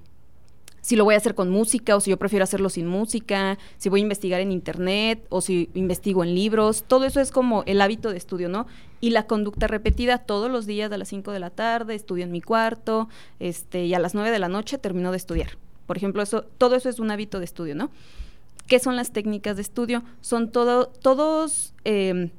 si 0.83 0.97
lo 0.97 1.05
voy 1.05 1.15
a 1.15 1.17
hacer 1.17 1.35
con 1.35 1.49
música 1.49 1.97
o 1.97 2.01
si 2.01 2.11
yo 2.11 2.19
prefiero 2.19 2.43
hacerlo 2.43 2.69
sin 2.69 2.89
música, 2.89 3.57
si 3.79 3.89
voy 3.89 4.01
a 4.01 4.03
investigar 4.03 4.41
en 4.41 4.51
internet 4.51 5.25
o 5.31 5.41
si 5.41 5.71
investigo 5.75 6.25
en 6.25 6.35
libros, 6.35 6.85
todo 6.87 7.05
eso 7.05 7.21
es 7.21 7.31
como 7.31 7.63
el 7.67 7.81
hábito 7.81 8.11
de 8.11 8.19
estudio, 8.19 8.49
¿no? 8.49 8.67
Y 9.01 9.11
la 9.11 9.27
conducta 9.27 9.69
repetida 9.69 10.19
todos 10.19 10.51
los 10.51 10.67
días 10.67 10.91
a 10.91 10.99
las 10.99 11.09
5 11.09 11.31
de 11.31 11.39
la 11.39 11.51
tarde, 11.51 11.95
estudio 11.95 12.25
en 12.25 12.33
mi 12.33 12.43
cuarto, 12.43 13.09
este, 13.39 13.87
y 13.87 13.95
a 13.95 14.01
las 14.01 14.15
9 14.15 14.33
de 14.33 14.39
la 14.41 14.49
noche 14.49 14.77
termino 14.77 15.13
de 15.13 15.19
estudiar. 15.19 15.57
Por 15.87 15.97
ejemplo, 15.97 16.21
eso, 16.21 16.43
todo 16.59 16.75
eso 16.75 16.89
es 16.89 16.99
un 16.99 17.13
hábito 17.13 17.39
de 17.39 17.45
estudio, 17.45 17.77
¿no? 17.77 17.91
¿Qué 18.67 18.81
son 18.81 18.97
las 18.97 19.13
técnicas 19.13 19.57
de 19.57 19.63
estudio? 19.63 20.03
Son 20.21 20.51
todo, 20.51 20.87
todos 20.87 21.75
em, 21.85 22.31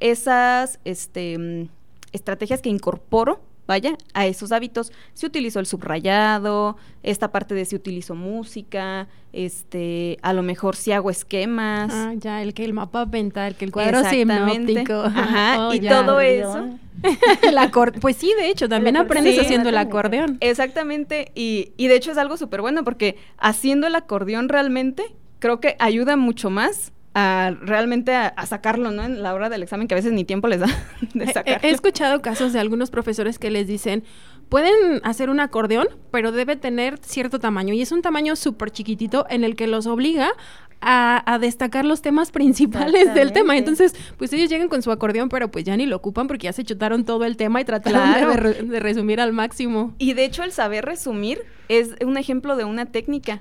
esas 0.00 0.80
este, 0.84 1.68
estrategias 2.12 2.60
que 2.60 2.70
incorporo 2.70 3.40
vaya, 3.66 3.96
a 4.12 4.26
esos 4.26 4.52
hábitos. 4.52 4.92
Si 5.14 5.26
utilizo 5.26 5.60
el 5.60 5.66
subrayado, 5.66 6.76
esta 7.02 7.32
parte 7.32 7.54
de 7.54 7.64
si 7.64 7.76
utilizo 7.76 8.14
música, 8.14 9.08
este, 9.32 10.18
a 10.22 10.32
lo 10.32 10.42
mejor 10.42 10.76
si 10.76 10.92
hago 10.92 11.10
esquemas. 11.10 11.92
Ah, 11.92 12.14
ya, 12.16 12.42
el 12.42 12.54
que 12.54 12.64
el 12.64 12.72
mapa 12.72 13.06
mental, 13.06 13.56
que 13.56 13.64
el 13.64 13.72
cuadro 13.72 14.04
sinóptico. 14.04 14.94
Ajá, 15.04 15.68
oh, 15.68 15.74
y 15.74 15.80
todo 15.80 16.20
eso. 16.20 16.78
pues 18.00 18.16
sí, 18.16 18.32
de 18.38 18.48
hecho, 18.48 18.68
también 18.68 18.96
aprendes 18.96 19.38
haciendo 19.38 19.68
el 19.68 19.76
acordeón. 19.78 20.38
Exactamente, 20.40 21.32
y, 21.34 21.72
y 21.76 21.88
de 21.88 21.96
hecho 21.96 22.12
es 22.12 22.18
algo 22.18 22.36
súper 22.36 22.60
bueno 22.60 22.84
porque 22.84 23.16
haciendo 23.38 23.86
el 23.86 23.94
acordeón 23.94 24.48
realmente 24.48 25.04
creo 25.38 25.60
que 25.60 25.76
ayuda 25.78 26.16
mucho 26.16 26.48
más 26.48 26.93
a 27.14 27.52
realmente 27.60 28.14
a, 28.14 28.46
sacarlo, 28.46 28.90
¿no? 28.90 29.04
En 29.04 29.22
la 29.22 29.34
hora 29.34 29.48
del 29.48 29.62
examen, 29.62 29.86
que 29.86 29.94
a 29.94 29.96
veces 29.96 30.12
ni 30.12 30.24
tiempo 30.24 30.48
les 30.48 30.60
da 30.60 30.66
de 31.14 31.26
sacarlo. 31.32 31.68
He, 31.68 31.70
escuchado 31.70 32.20
casos 32.22 32.52
de 32.52 32.60
algunos 32.60 32.90
profesores 32.90 33.38
que 33.38 33.50
les 33.50 33.66
dicen, 33.66 34.02
pueden 34.48 35.00
hacer 35.04 35.30
un 35.30 35.40
acordeón, 35.40 35.88
pero 36.10 36.32
debe 36.32 36.56
tener 36.56 36.98
cierto 36.98 37.38
tamaño. 37.38 37.72
Y 37.72 37.82
es 37.82 37.92
un 37.92 38.02
tamaño 38.02 38.36
súper 38.36 38.70
chiquitito 38.70 39.26
en 39.30 39.44
el 39.44 39.54
que 39.54 39.66
los 39.66 39.86
obliga 39.86 40.32
a, 40.80 41.38
destacar 41.40 41.84
los 41.84 42.02
temas 42.02 42.30
principales 42.30 43.14
del 43.14 43.32
tema. 43.32 43.56
Entonces, 43.56 43.94
pues 44.18 44.32
ellos 44.32 44.50
llegan 44.50 44.68
con 44.68 44.82
su 44.82 44.90
acordeón, 44.90 45.28
pero 45.28 45.50
pues 45.50 45.64
ya 45.64 45.76
ni 45.76 45.86
lo 45.86 45.96
ocupan 45.96 46.26
porque 46.26 46.44
ya 46.44 46.52
se 46.52 46.64
chutaron 46.64 47.04
todo 47.04 47.24
el 47.24 47.36
tema 47.36 47.60
y 47.60 47.64
trataron 47.64 48.68
de 48.68 48.80
resumir 48.80 49.20
al 49.20 49.32
máximo. 49.32 49.94
Y 49.98 50.12
de 50.12 50.24
hecho, 50.24 50.42
el 50.42 50.52
saber 50.52 50.84
resumir 50.84 51.42
es 51.68 51.94
un 52.04 52.16
ejemplo 52.16 52.56
de 52.56 52.64
una 52.64 52.86
técnica. 52.86 53.40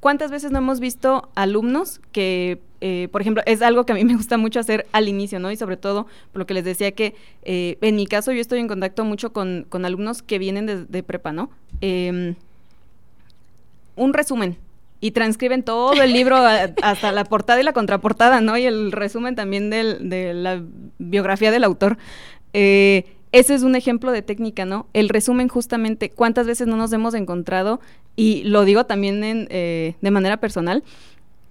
¿Cuántas 0.00 0.30
veces 0.30 0.52
no 0.52 0.58
hemos 0.58 0.78
visto 0.78 1.30
alumnos 1.34 2.00
que, 2.12 2.60
eh, 2.80 3.08
por 3.10 3.20
ejemplo, 3.20 3.42
es 3.46 3.62
algo 3.62 3.86
que 3.86 3.92
a 3.92 3.94
mí 3.94 4.04
me 4.06 4.16
gusta 4.16 4.38
mucho 4.38 4.60
hacer 4.60 4.86
al 4.92 5.08
inicio, 5.08 5.38
¿no? 5.38 5.50
Y 5.50 5.56
sobre 5.56 5.76
todo, 5.76 6.06
por 6.32 6.40
lo 6.40 6.46
que 6.46 6.54
les 6.54 6.64
decía 6.64 6.92
que 6.92 7.14
eh, 7.44 7.78
en 7.80 7.96
mi 7.96 8.06
caso 8.06 8.32
yo 8.32 8.40
estoy 8.40 8.60
en 8.60 8.68
contacto 8.68 9.04
mucho 9.04 9.32
con, 9.32 9.66
alumnos 9.84 10.22
que 10.22 10.38
vienen 10.38 10.86
de, 10.88 11.02
prepa, 11.02 11.32
¿no? 11.32 11.50
Em, 11.80 12.34
un 13.94 14.12
resumen, 14.12 14.56
y 15.00 15.10
transcriben 15.10 15.62
todo 15.62 15.92
el 16.02 16.12
libro 16.12 16.36
hasta 16.82 17.12
la 17.12 17.24
portada 17.24 17.60
y 17.60 17.64
la 17.64 17.72
contraportada, 17.72 18.40
¿no? 18.40 18.56
Y 18.56 18.64
el 18.64 18.92
resumen 18.92 19.34
también 19.34 19.70
de 19.70 20.32
la 20.34 20.62
biografía 20.98 21.50
del 21.50 21.64
autor. 21.64 21.98
Eh, 22.52 23.04
ese 23.32 23.54
es 23.54 23.62
un 23.62 23.76
ejemplo 23.76 24.12
de 24.12 24.22
técnica, 24.22 24.64
¿no? 24.64 24.86
El 24.94 25.10
resumen 25.10 25.48
justamente, 25.48 26.08
cuántas 26.08 26.46
veces 26.46 26.66
no 26.66 26.76
nos 26.76 26.92
hemos 26.92 27.12
encontrado, 27.12 27.80
y 28.14 28.44
lo 28.44 28.64
digo 28.64 28.86
también 28.86 29.20
eh, 29.22 29.94
de 30.00 30.10
manera 30.10 30.38
personal, 30.38 30.82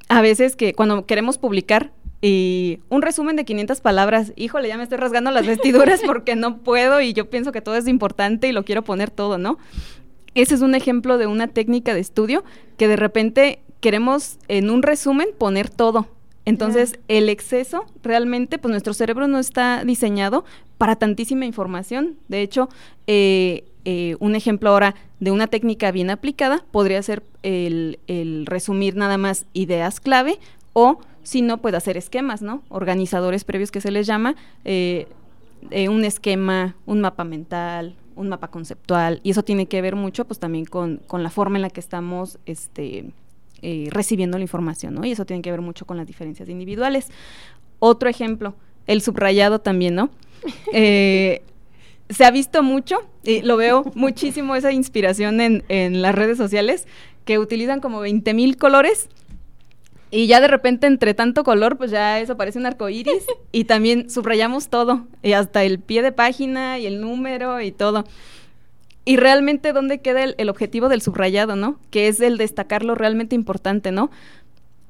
a 0.09 0.21
veces 0.21 0.55
que 0.55 0.73
cuando 0.73 1.05
queremos 1.05 1.37
publicar 1.37 1.91
y 2.21 2.79
un 2.89 3.01
resumen 3.01 3.35
de 3.35 3.45
500 3.45 3.81
palabras, 3.81 4.33
híjole, 4.35 4.67
ya 4.67 4.77
me 4.77 4.83
estoy 4.83 4.97
rasgando 4.97 5.31
las 5.31 5.45
vestiduras 5.45 6.01
porque 6.05 6.35
no 6.35 6.57
puedo 6.57 7.01
y 7.01 7.13
yo 7.13 7.29
pienso 7.29 7.51
que 7.51 7.61
todo 7.61 7.75
es 7.75 7.87
importante 7.87 8.47
y 8.47 8.51
lo 8.51 8.63
quiero 8.63 8.83
poner 8.83 9.11
todo, 9.11 9.37
¿no? 9.37 9.57
Ese 10.33 10.55
es 10.55 10.61
un 10.61 10.75
ejemplo 10.75 11.17
de 11.17 11.27
una 11.27 11.47
técnica 11.47 11.93
de 11.93 12.01
estudio 12.01 12.43
que 12.77 12.87
de 12.87 12.95
repente 12.95 13.59
queremos 13.79 14.37
en 14.47 14.69
un 14.69 14.81
resumen 14.81 15.29
poner 15.37 15.69
todo 15.69 16.07
Entonces, 16.45 16.99
el 17.07 17.29
exceso, 17.29 17.85
realmente, 18.03 18.57
pues 18.57 18.71
nuestro 18.71 18.93
cerebro 18.93 19.27
no 19.27 19.39
está 19.39 19.83
diseñado 19.83 20.45
para 20.77 20.95
tantísima 20.95 21.45
información. 21.45 22.17
De 22.27 22.41
hecho, 22.41 22.69
eh, 23.07 23.65
eh, 23.86 24.15
un 24.19 24.36
ejemplo 24.36 24.69
ahora 24.69 24.95
de 25.19 25.32
una 25.32 25.48
técnica 25.48 25.91
bien 25.91 26.10
aplicada 26.10 26.65
podría 26.71 27.02
ser 27.02 27.24
el, 27.43 27.98
resumir 28.45 28.95
nada 28.95 29.17
más 29.17 29.45
ideas 29.54 30.00
clave 30.00 30.39
o, 30.74 31.00
si 31.24 31.41
no, 31.41 31.60
puede 31.60 31.78
hacer 31.78 31.95
esquemas, 31.95 32.41
¿no? 32.41 32.63
Organizadores 32.69 33.43
previos 33.43 33.71
que 33.71 33.82
se 33.82 33.91
les 33.91 34.08
llama, 34.08 34.36
eh, 34.65 35.08
un 35.89 36.04
esquema, 36.04 36.76
un 36.86 37.02
mapa 37.02 37.24
mental, 37.24 37.95
un 38.15 38.30
mapa 38.30 38.50
conceptual, 38.50 39.21
y 39.24 39.32
eso 39.32 39.43
tiene 39.43 39.67
que 39.67 39.82
ver 39.82 39.95
mucho, 39.95 40.26
pues, 40.26 40.39
también 40.39 40.65
con, 40.65 41.02
con 41.08 41.24
la 41.24 41.30
forma 41.30 41.58
en 41.58 41.62
la 41.62 41.69
que 41.69 41.80
estamos, 41.80 42.39
este 42.45 43.06
eh, 43.62 43.88
recibiendo 43.89 44.38
la 44.38 44.43
información, 44.43 44.93
¿no? 44.93 45.06
Y 45.06 45.12
eso 45.12 45.26
tiene 45.26 45.41
que 45.41 45.50
ver 45.50 45.62
mucho 45.62 45.86
con 45.86 45.98
las 45.98 46.06
diferencias 46.06 46.50
individuales. 46.50 47.08
Otro 47.80 48.10
ejemplo, 48.10 48.54
el 48.86 49.02
subrayado 49.02 49.60
también, 49.60 49.95
¿no? 49.95 50.10
Se 52.09 52.25
ha 52.25 52.31
visto 52.31 52.63
mucho, 52.63 52.97
y 53.23 53.41
lo 53.41 53.57
veo 53.57 53.83
muchísimo 53.95 54.55
esa 54.55 54.71
inspiración 54.71 55.41
en, 55.41 55.63
en 55.69 56.01
las 56.01 56.15
redes 56.15 56.37
sociales, 56.37 56.87
que 57.25 57.39
utilizan 57.39 57.79
como 57.79 57.99
20 57.99 58.33
mil 58.33 58.57
colores 58.57 59.09
y 60.11 60.27
ya 60.27 60.39
de 60.39 60.47
repente, 60.47 60.87
entre 60.87 61.13
tanto 61.13 61.43
color, 61.43 61.77
pues 61.77 61.91
ya 61.91 62.21
eso 62.21 62.37
parece 62.37 62.57
un 62.57 62.65
arco 62.65 62.87
iris. 62.87 63.25
y 63.51 63.65
también 63.65 64.09
subrayamos 64.09 64.69
todo, 64.69 65.07
y 65.21 65.33
hasta 65.33 65.63
el 65.63 65.79
pie 65.79 66.01
de 66.01 66.11
página 66.11 66.79
y 66.79 66.85
el 66.85 67.01
número 67.01 67.59
y 67.59 67.71
todo. 67.71 68.05
Y 69.03 69.17
realmente, 69.17 69.73
¿dónde 69.73 69.99
queda 69.99 70.23
el, 70.23 70.49
objetivo 70.49 70.89
del 70.89 71.01
subrayado, 71.01 71.55
no? 71.55 71.79
Que 71.91 72.07
es 72.07 72.21
el 72.21 72.37
destacar 72.37 72.83
lo 72.83 72.95
realmente 72.95 73.35
importante, 73.35 73.91
¿no? 73.91 74.09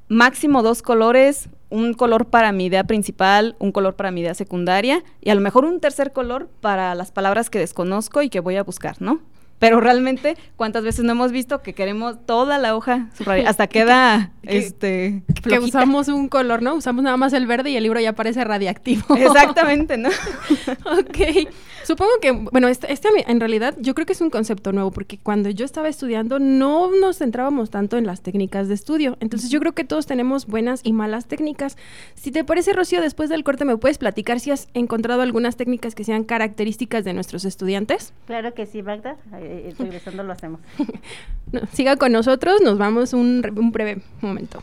Máximo 0.08 0.62
dos 0.62 0.80
colores, 0.80 1.48
un 1.76 1.92
color 1.92 2.26
para 2.26 2.52
mi 2.52 2.66
idea 2.66 2.84
principal, 2.84 3.54
un 3.58 3.70
color 3.70 3.96
para 3.96 4.10
mi 4.10 4.22
idea 4.22 4.34
secundaria 4.34 5.04
y 5.20 5.28
a 5.28 5.34
lo 5.34 5.42
mejor 5.42 5.66
un 5.66 5.78
tercer 5.78 6.12
color 6.12 6.48
para 6.62 6.94
las 6.94 7.12
palabras 7.12 7.50
que 7.50 7.58
desconozco 7.58 8.22
y 8.22 8.30
que 8.30 8.40
voy 8.40 8.56
a 8.56 8.62
buscar, 8.62 8.96
¿no? 9.00 9.20
Pero 9.58 9.80
realmente, 9.80 10.36
¿cuántas 10.56 10.84
veces 10.84 11.04
no 11.04 11.12
hemos 11.12 11.32
visto 11.32 11.62
que 11.62 11.72
queremos 11.72 12.24
toda 12.26 12.58
la 12.58 12.76
hoja 12.76 13.08
hasta 13.46 13.66
queda 13.66 14.32
este 14.42 15.22
que 15.42 15.58
usamos 15.58 16.08
un 16.08 16.28
color, 16.28 16.62
¿no? 16.62 16.74
Usamos 16.74 17.02
nada 17.02 17.16
más 17.16 17.32
el 17.32 17.46
verde 17.46 17.70
y 17.70 17.76
el 17.76 17.82
libro 17.82 18.00
ya 18.00 18.12
parece 18.12 18.44
radiactivo. 18.44 19.14
Exactamente, 19.16 19.96
¿no? 19.96 20.08
ok. 20.08 21.48
Supongo 21.84 22.12
que, 22.20 22.32
bueno, 22.32 22.66
este, 22.68 22.92
este, 22.92 23.08
en 23.28 23.38
realidad 23.38 23.76
yo 23.78 23.94
creo 23.94 24.06
que 24.06 24.12
es 24.12 24.20
un 24.20 24.30
concepto 24.30 24.72
nuevo, 24.72 24.90
porque 24.90 25.18
cuando 25.18 25.50
yo 25.50 25.64
estaba 25.64 25.88
estudiando 25.88 26.38
no 26.40 26.90
nos 26.90 27.18
centrábamos 27.18 27.70
tanto 27.70 27.96
en 27.96 28.06
las 28.06 28.22
técnicas 28.22 28.68
de 28.68 28.74
estudio. 28.74 29.16
Entonces 29.20 29.50
yo 29.50 29.60
creo 29.60 29.72
que 29.72 29.84
todos 29.84 30.06
tenemos 30.06 30.46
buenas 30.46 30.80
y 30.82 30.92
malas 30.92 31.26
técnicas. 31.26 31.76
Si 32.14 32.32
te 32.32 32.44
parece, 32.44 32.72
Rocío, 32.72 33.00
después 33.00 33.30
del 33.30 33.44
corte 33.44 33.64
me 33.64 33.76
puedes 33.76 33.98
platicar 33.98 34.40
si 34.40 34.50
has 34.50 34.68
encontrado 34.74 35.22
algunas 35.22 35.56
técnicas 35.56 35.94
que 35.94 36.04
sean 36.04 36.24
características 36.24 37.04
de 37.04 37.12
nuestros 37.12 37.44
estudiantes. 37.44 38.12
Claro 38.26 38.52
que 38.54 38.66
sí, 38.66 38.82
Magda. 38.82 39.16
Eh, 39.46 39.74
regresando 39.78 40.22
lo 40.22 40.32
hacemos. 40.32 40.60
siga 41.72 41.96
con 41.96 42.12
nosotros, 42.12 42.60
nos 42.62 42.78
vamos 42.78 43.12
un, 43.12 43.42
un 43.56 43.72
breve 43.72 44.02
momento. 44.20 44.62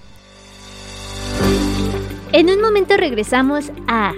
En 2.32 2.50
un 2.50 2.62
momento 2.62 2.98
regresamos 2.98 3.72
a 3.88 4.14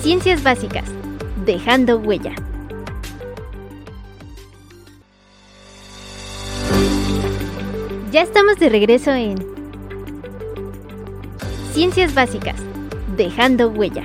Ciencias 0.00 0.42
Básicas, 0.42 0.90
dejando 1.44 1.98
huella. 1.98 2.34
Ya 8.10 8.22
estamos 8.22 8.58
de 8.58 8.68
regreso 8.68 9.12
en 9.12 9.36
Ciencias 11.72 12.14
Básicas, 12.14 12.56
dejando 13.16 13.68
huella. 13.68 14.04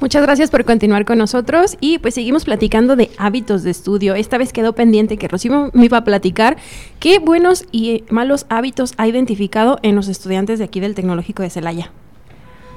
Muchas 0.00 0.22
gracias 0.22 0.50
por 0.52 0.64
continuar 0.64 1.04
con 1.04 1.18
nosotros 1.18 1.76
y 1.80 1.98
pues 1.98 2.14
seguimos 2.14 2.44
platicando 2.44 2.94
de 2.94 3.10
hábitos 3.18 3.64
de 3.64 3.70
estudio. 3.70 4.14
Esta 4.14 4.38
vez 4.38 4.52
quedó 4.52 4.72
pendiente 4.72 5.16
que 5.16 5.26
Rocío 5.26 5.70
me 5.72 5.86
iba 5.86 5.98
a 5.98 6.04
platicar 6.04 6.56
qué 7.00 7.18
buenos 7.18 7.66
y 7.72 8.04
malos 8.08 8.46
hábitos 8.48 8.94
ha 8.96 9.08
identificado 9.08 9.80
en 9.82 9.96
los 9.96 10.06
estudiantes 10.06 10.60
de 10.60 10.66
aquí 10.66 10.78
del 10.78 10.94
Tecnológico 10.94 11.42
de 11.42 11.50
Celaya. 11.50 11.90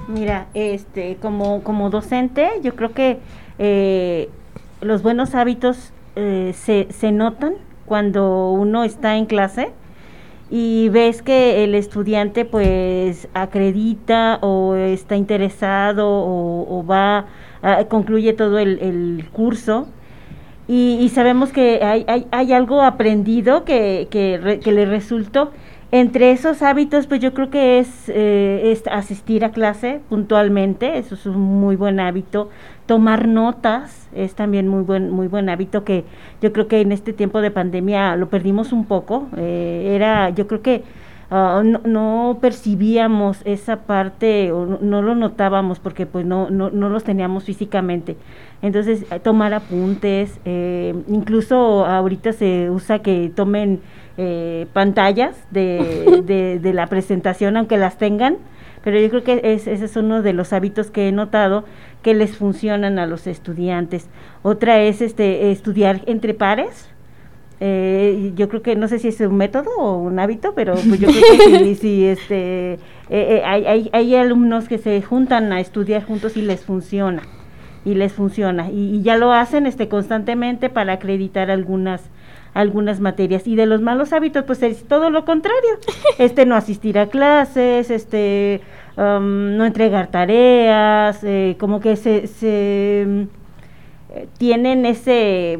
Mira, 0.08 0.48
este, 0.56 1.18
como, 1.22 1.62
como 1.62 1.92
docente, 1.92 2.50
yo 2.64 2.76
creo 2.76 2.92
que 2.94 3.20
eh, 3.60 4.30
los 4.82 5.04
buenos 5.04 5.36
hábitos 5.36 5.94
eh, 6.16 6.56
se, 6.56 6.88
se 6.90 7.12
notan 7.12 7.54
cuando 7.86 8.50
uno 8.50 8.84
está 8.84 9.16
en 9.16 9.28
clase 9.28 9.70
y 10.52 10.90
ves 10.90 11.22
que 11.22 11.64
el 11.64 11.74
estudiante 11.76 12.44
pues 12.44 13.30
acredita 13.34 14.38
o 14.42 14.76
está 14.76 15.16
interesado 15.16 16.06
o, 16.08 16.86
va, 16.86 17.28
concluye 17.88 18.34
todo 18.34 18.60
el, 18.60 19.26
curso. 19.32 19.88
Y, 20.68 21.10
sabemos 21.10 21.52
que 21.52 21.84
hay, 21.84 22.06
hay, 22.08 22.28
hay 22.32 22.54
algo 22.54 22.82
aprendido 22.82 23.64
que, 23.64 24.08
que 24.12 24.72
le 24.72 24.86
resultó 24.86 25.52
entre 25.92 26.32
esos 26.32 26.62
hábitos, 26.62 27.06
pues 27.06 27.20
yo 27.20 27.34
creo 27.34 27.50
que 27.50 27.80
es, 27.80 28.06
eh, 28.08 28.82
asistir 28.90 29.44
a 29.44 29.52
clase 29.52 30.00
puntualmente, 30.10 30.98
eso 30.98 31.16
es 31.16 31.26
un 31.26 31.40
muy 31.40 31.76
buen 31.76 32.00
hábito. 32.00 32.50
Tomar 32.86 33.28
notas 33.28 34.10
es 34.14 34.34
también 34.36 34.68
muy 34.68 34.84
buen, 34.84 35.12
muy 35.12 35.28
buen 35.28 35.50
hábito 35.50 35.84
que 35.84 36.06
yo 36.42 36.54
creo 36.54 36.68
que 36.68 36.82
en 36.82 36.92
este 36.92 37.14
tiempo 37.14 37.42
de 37.42 37.52
pandemia 37.52 38.16
lo 38.16 38.30
perdimos 38.30 38.72
un 38.72 38.86
poco. 38.86 39.28
Eh, 39.38 39.92
era, 39.96 40.30
yo 40.30 40.48
creo 40.48 40.62
que 40.62 40.84
ah, 41.32 41.64
no, 41.64 42.38
percibíamos 42.40 43.40
esa 43.46 43.78
parte 43.78 44.52
o 44.52 44.66
no, 44.66 45.02
lo 45.02 45.16
notábamos 45.16 45.80
porque 45.80 46.06
pues 46.06 46.26
no, 46.26 46.50
no, 46.50 46.70
no 46.70 46.90
los 46.90 47.04
teníamos 47.04 47.46
físicamente. 47.46 48.18
Entonces, 48.62 49.06
tomar 49.24 49.54
apuntes, 49.56 50.40
eh, 50.46 50.94
incluso 51.08 51.86
ahorita 51.86 52.32
se 52.34 52.70
usa 52.70 53.00
que 53.00 53.32
tomen 53.34 53.82
eh, 54.18 54.68
pantallas 54.74 55.36
de, 55.52 56.60
de, 56.62 56.74
la 56.74 56.86
presentación, 56.88 57.58
aunque 57.58 57.78
las 57.78 57.98
tengan, 57.98 58.38
pero 58.84 59.00
yo 59.00 59.10
creo 59.10 59.24
que 59.24 59.42
ese 59.44 59.74
es 59.74 59.96
uno 59.96 60.22
de 60.22 60.34
los 60.34 60.54
hábitos 60.54 60.92
que 60.92 61.08
he 61.08 61.12
notado 61.12 61.64
que 62.04 62.14
les 62.14 62.36
funcionan 62.36 63.00
a 63.00 63.06
los 63.06 63.26
estudiantes. 63.26 64.10
Otra 64.44 64.82
es 64.82 65.02
este 65.02 65.52
estudiar 65.52 66.02
entre 66.06 66.34
pares. 66.34 66.90
Eh, 67.64 68.34
yo 68.36 68.50
creo 68.50 68.64
que 68.64 68.76
no 68.76 68.88
sé 68.88 68.98
si 68.98 69.10
es 69.10 69.22
un 69.22 69.38
método 69.38 69.70
o 69.78 69.98
un 70.00 70.18
hábito, 70.18 70.54
pero 70.56 70.74
pues 70.74 71.00
yo 71.00 71.10
creo 71.10 71.60
que 71.60 71.76
sí, 71.76 72.06
este, 72.08 72.80
eh, 73.10 73.44
hay, 73.46 73.66
hay, 73.68 73.90
hay, 73.94 74.16
alumnos 74.16 74.68
que 74.68 74.80
se 74.80 75.00
juntan 75.04 75.54
a 75.54 75.60
estudiar 75.60 76.04
juntos 76.04 76.38
y 76.38 76.42
les 76.42 76.66
funciona 76.66 77.22
y 77.86 77.94
les 77.94 78.14
funciona 78.14 78.72
y, 78.72 78.96
y, 78.96 79.02
ya 79.04 79.16
lo 79.16 79.32
hacen 79.32 79.68
este 79.68 79.88
constantemente 79.90 80.70
para 80.70 80.94
acreditar 80.94 81.52
algunas 81.52 82.02
algunas 82.54 83.00
materias. 83.00 83.48
Y 83.48 83.56
de 83.56 83.66
los 83.66 83.82
malos 83.82 84.12
hábitos 84.14 84.44
pues 84.44 84.62
es 84.64 84.84
todo 84.86 85.10
lo 85.10 85.26
contrario 85.26 85.78
este 86.18 86.46
no 86.46 86.56
asistir 86.56 86.98
a 86.98 87.08
clases 87.08 87.92
este 87.92 88.62
um, 88.98 89.56
no 89.56 89.66
entregar 89.66 90.08
tareas 90.08 91.24
eh, 91.24 91.56
como 91.60 91.80
que 91.80 91.96
se, 91.96 92.28
se 92.28 93.28
eh, 94.14 94.28
tienen 94.38 94.86
ese 94.86 95.60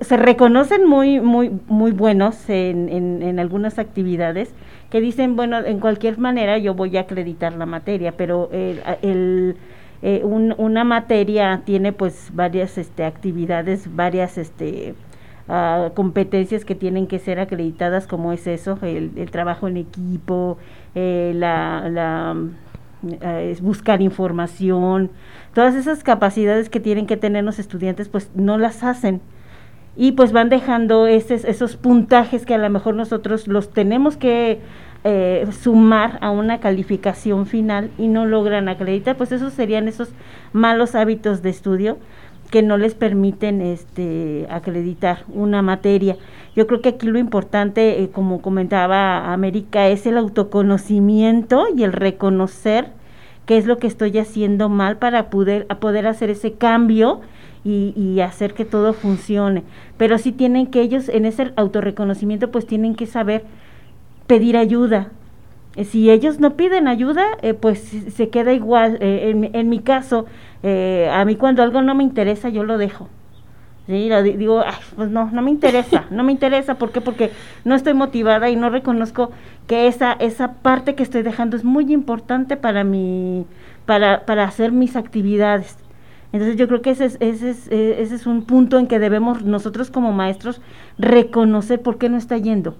se 0.00 0.16
reconocen 0.16 0.86
muy 0.86 1.20
muy 1.20 1.50
muy 1.66 1.92
buenos 1.92 2.48
en, 2.48 2.88
en, 2.88 3.38
algunas 3.38 3.78
actividades 3.78 4.50
que 4.90 5.00
dicen 5.00 5.36
bueno 5.36 5.58
en 5.58 5.80
cualquier 5.80 6.18
manera 6.18 6.58
yo 6.58 6.74
voy 6.74 6.96
a 6.96 7.00
acreditar 7.00 7.52
la 7.52 7.66
materia 7.66 8.12
pero 8.16 8.50
el, 8.52 9.56
eh, 10.02 10.22
una 10.24 10.84
materia 10.84 11.62
tiene 11.64 11.92
pues 11.92 12.30
varias 12.32 12.78
este 12.78 13.04
actividades 13.04 13.94
varias 13.94 14.38
este 14.38 14.94
competencias 15.94 16.64
que 16.64 16.74
tienen 16.74 17.06
que 17.06 17.18
ser 17.18 17.40
acreditadas 17.40 18.06
como 18.06 18.32
es 18.32 18.46
eso, 18.46 18.78
el, 18.82 19.30
trabajo 19.30 19.66
en 19.66 19.78
equipo, 19.78 20.58
eh, 20.94 21.32
la, 21.34 21.88
la 21.88 22.36
eh, 23.22 23.56
buscar 23.62 24.02
información, 24.02 25.10
todas 25.54 25.74
esas 25.74 26.02
capacidades 26.04 26.68
que 26.68 26.80
tienen 26.80 27.06
que 27.06 27.16
tener 27.16 27.44
los 27.44 27.58
estudiantes 27.58 28.08
pues 28.08 28.30
no 28.34 28.58
las 28.58 28.82
hacen 28.82 29.22
y 29.98 30.12
pues 30.12 30.30
van 30.30 30.48
dejando 30.48 31.08
esos, 31.08 31.44
esos 31.44 31.76
puntajes 31.76 32.46
que 32.46 32.54
a 32.54 32.58
lo 32.58 32.70
mejor 32.70 32.94
nosotros 32.94 33.48
los 33.48 33.72
tenemos 33.72 34.16
que 34.16 34.60
eh, 35.02 35.44
sumar 35.50 36.18
a 36.22 36.30
una 36.30 36.60
calificación 36.60 37.46
final 37.46 37.90
y 37.98 38.06
no 38.06 38.24
logran 38.24 38.68
acreditar, 38.68 39.16
pues 39.16 39.32
esos 39.32 39.52
serían 39.52 39.88
esos 39.88 40.10
malos 40.52 40.94
hábitos 40.94 41.42
de 41.42 41.50
estudio 41.50 41.98
que 42.52 42.62
no 42.62 42.78
les 42.78 42.94
permiten 42.94 43.60
este 43.60 44.46
acreditar 44.50 45.24
una 45.34 45.62
materia. 45.62 46.16
Yo 46.54 46.68
creo 46.68 46.80
que 46.80 46.90
aquí 46.90 47.08
lo 47.08 47.18
importante, 47.18 48.00
eh, 48.00 48.10
como 48.10 48.40
comentaba 48.40 49.32
América, 49.32 49.88
es 49.88 50.06
el 50.06 50.16
autoconocimiento 50.16 51.66
y 51.76 51.82
el 51.82 51.92
reconocer 51.92 52.92
qué 53.46 53.58
es 53.58 53.66
lo 53.66 53.78
que 53.78 53.88
estoy 53.88 54.16
haciendo 54.18 54.68
mal 54.68 54.98
para 54.98 55.28
poder, 55.28 55.66
poder 55.66 56.06
hacer 56.06 56.30
ese 56.30 56.52
cambio 56.52 57.20
y, 57.68 58.20
hacer 58.20 58.54
que 58.54 58.64
todo 58.64 58.92
funcione. 58.92 59.62
Pero 59.96 60.18
sí 60.18 60.32
tienen 60.32 60.66
que 60.66 60.80
ellos, 60.80 61.08
en 61.08 61.24
ese 61.26 61.52
autorreconocimiento, 61.56 62.50
pues 62.50 62.66
tienen 62.66 62.94
que 62.94 63.06
saber 63.06 63.44
pedir 64.26 64.56
ayuda. 64.56 65.08
Eh, 65.76 65.84
si 65.84 66.10
ellos 66.10 66.40
no 66.40 66.54
piden 66.56 66.88
ayuda, 66.88 67.24
eh, 67.42 67.54
pues 67.54 67.80
se 67.80 68.28
queda 68.30 68.52
igual. 68.52 68.98
Eh, 69.00 69.50
en, 69.52 69.68
mi 69.68 69.80
caso, 69.80 70.26
a 70.62 71.24
mí 71.24 71.36
cuando 71.36 71.62
algo 71.62 71.82
no 71.82 71.94
me 71.94 72.04
interesa, 72.04 72.48
yo 72.48 72.64
lo 72.64 72.78
dejo. 72.78 73.08
Sí, 73.86 74.10
digo, 74.36 74.62
pues 74.96 75.08
no, 75.08 75.30
no 75.30 75.40
me 75.40 75.50
interesa, 75.50 76.04
no 76.10 76.22
me 76.22 76.32
interesa, 76.32 76.74
¿por 76.74 76.90
qué? 76.92 77.00
Porque 77.00 77.30
no 77.64 77.74
estoy 77.74 77.94
motivada 77.94 78.50
y 78.50 78.56
no 78.56 78.68
reconozco 78.68 79.30
que 79.66 79.86
esa, 79.86 80.12
esa 80.12 80.54
parte 80.60 80.94
que 80.94 81.02
estoy 81.02 81.22
dejando 81.22 81.56
es 81.56 81.64
muy 81.64 81.90
importante 81.90 82.58
para 82.58 82.84
mi, 82.84 83.46
para, 83.86 84.26
para 84.26 84.44
hacer 84.44 84.72
mis 84.72 84.94
actividades. 84.94 85.78
Entonces 86.32 86.56
yo 86.56 86.68
creo 86.68 86.82
que 86.82 86.90
ese 86.90 87.06
es, 87.06 87.16
ese, 87.20 87.50
es, 87.50 87.68
eh, 87.68 87.96
ese 88.00 88.14
es 88.14 88.26
un 88.26 88.42
punto 88.42 88.78
en 88.78 88.86
que 88.86 88.98
debemos 88.98 89.44
nosotros 89.44 89.90
como 89.90 90.12
maestros 90.12 90.60
reconocer 90.98 91.80
por 91.80 91.98
qué 91.98 92.08
no 92.08 92.18
está 92.18 92.36
yendo. 92.36 92.74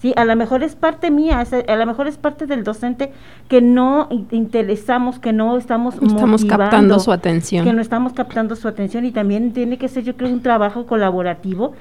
Sí, 0.00 0.14
a 0.16 0.24
lo 0.24 0.34
mejor 0.34 0.62
es 0.62 0.76
parte 0.76 1.10
mía, 1.10 1.44
a 1.68 1.76
lo 1.76 1.86
mejor 1.86 2.08
es 2.08 2.16
parte 2.16 2.46
del 2.46 2.64
docente 2.64 3.12
que 3.48 3.60
no 3.60 4.08
interesamos, 4.30 5.18
que 5.18 5.34
no 5.34 5.58
estamos 5.58 5.96
estamos 5.96 6.46
captando 6.46 6.98
su 6.98 7.12
atención. 7.12 7.66
Que 7.66 7.74
no 7.74 7.82
estamos 7.82 8.14
captando 8.14 8.56
su 8.56 8.66
atención 8.66 9.04
y 9.04 9.12
también 9.12 9.52
tiene 9.52 9.76
que 9.76 9.88
ser 9.88 10.04
yo 10.04 10.16
creo 10.16 10.30
un 10.30 10.40
trabajo 10.40 10.86
colaborativo 10.86 11.74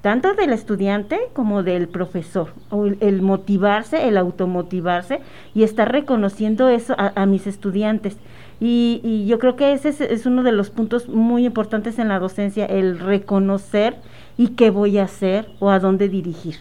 tanto 0.00 0.34
del 0.34 0.52
estudiante 0.52 1.18
como 1.32 1.64
del 1.64 1.88
profesor, 1.88 2.52
o 2.70 2.84
el, 2.84 3.22
motivarse, 3.22 4.06
el 4.06 4.16
automotivarse 4.16 5.18
y 5.52 5.64
estar 5.64 5.90
reconociendo 5.90 6.68
eso 6.68 6.94
a 6.96 7.26
mis 7.26 7.48
estudiantes. 7.48 8.16
Y, 8.60 9.26
yo 9.26 9.38
creo 9.38 9.56
que 9.56 9.72
ese 9.72 9.90
es, 9.90 10.26
uno 10.26 10.42
de 10.42 10.52
los 10.52 10.70
puntos 10.70 11.08
muy 11.08 11.44
importantes 11.44 11.98
en 11.98 12.08
la 12.08 12.18
docencia, 12.18 12.64
el 12.64 12.98
reconocer 12.98 13.96
y 14.38 14.48
qué 14.48 14.70
voy 14.70 14.98
a 14.98 15.04
hacer 15.04 15.48
o 15.58 15.70
a 15.70 15.78
dónde 15.78 16.08
dirigir. 16.08 16.56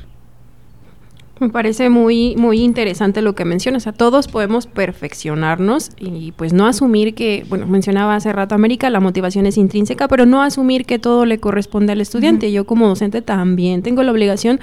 Me 1.39 1.49
parece 1.49 1.89
muy, 1.89 2.34
muy 2.38 2.62
interesante 2.62 3.21
lo 3.21 3.36
que 3.36 3.43
mencionas. 3.43 3.88
A 3.88 3.91
todos 3.91 4.29
podemos 4.29 4.67
perfeccionarnos 4.67 5.91
y 5.99 6.31
pues 6.31 6.53
no 6.53 6.65
asumir 6.65 7.13
que, 7.13 7.45
bueno, 7.49 7.67
mencionaba 7.67 8.15
hace 8.15 8.31
rato 8.31 8.55
América, 8.55 8.89
la 8.89 9.01
motivación 9.01 9.45
es 9.45 9.58
intrínseca, 9.58 10.08
pero 10.08 10.25
no 10.25 10.41
asumir 10.41 10.86
que 10.86 10.97
todo 10.97 11.25
le 11.25 11.39
corresponde 11.39 11.91
al 11.91 11.99
estudiante. 11.99 12.53
Yo 12.53 12.65
como 12.65 12.88
docente 12.88 13.21
también 13.21 13.84
tengo 13.84 14.01
la 14.03 14.13
obligación 14.13 14.62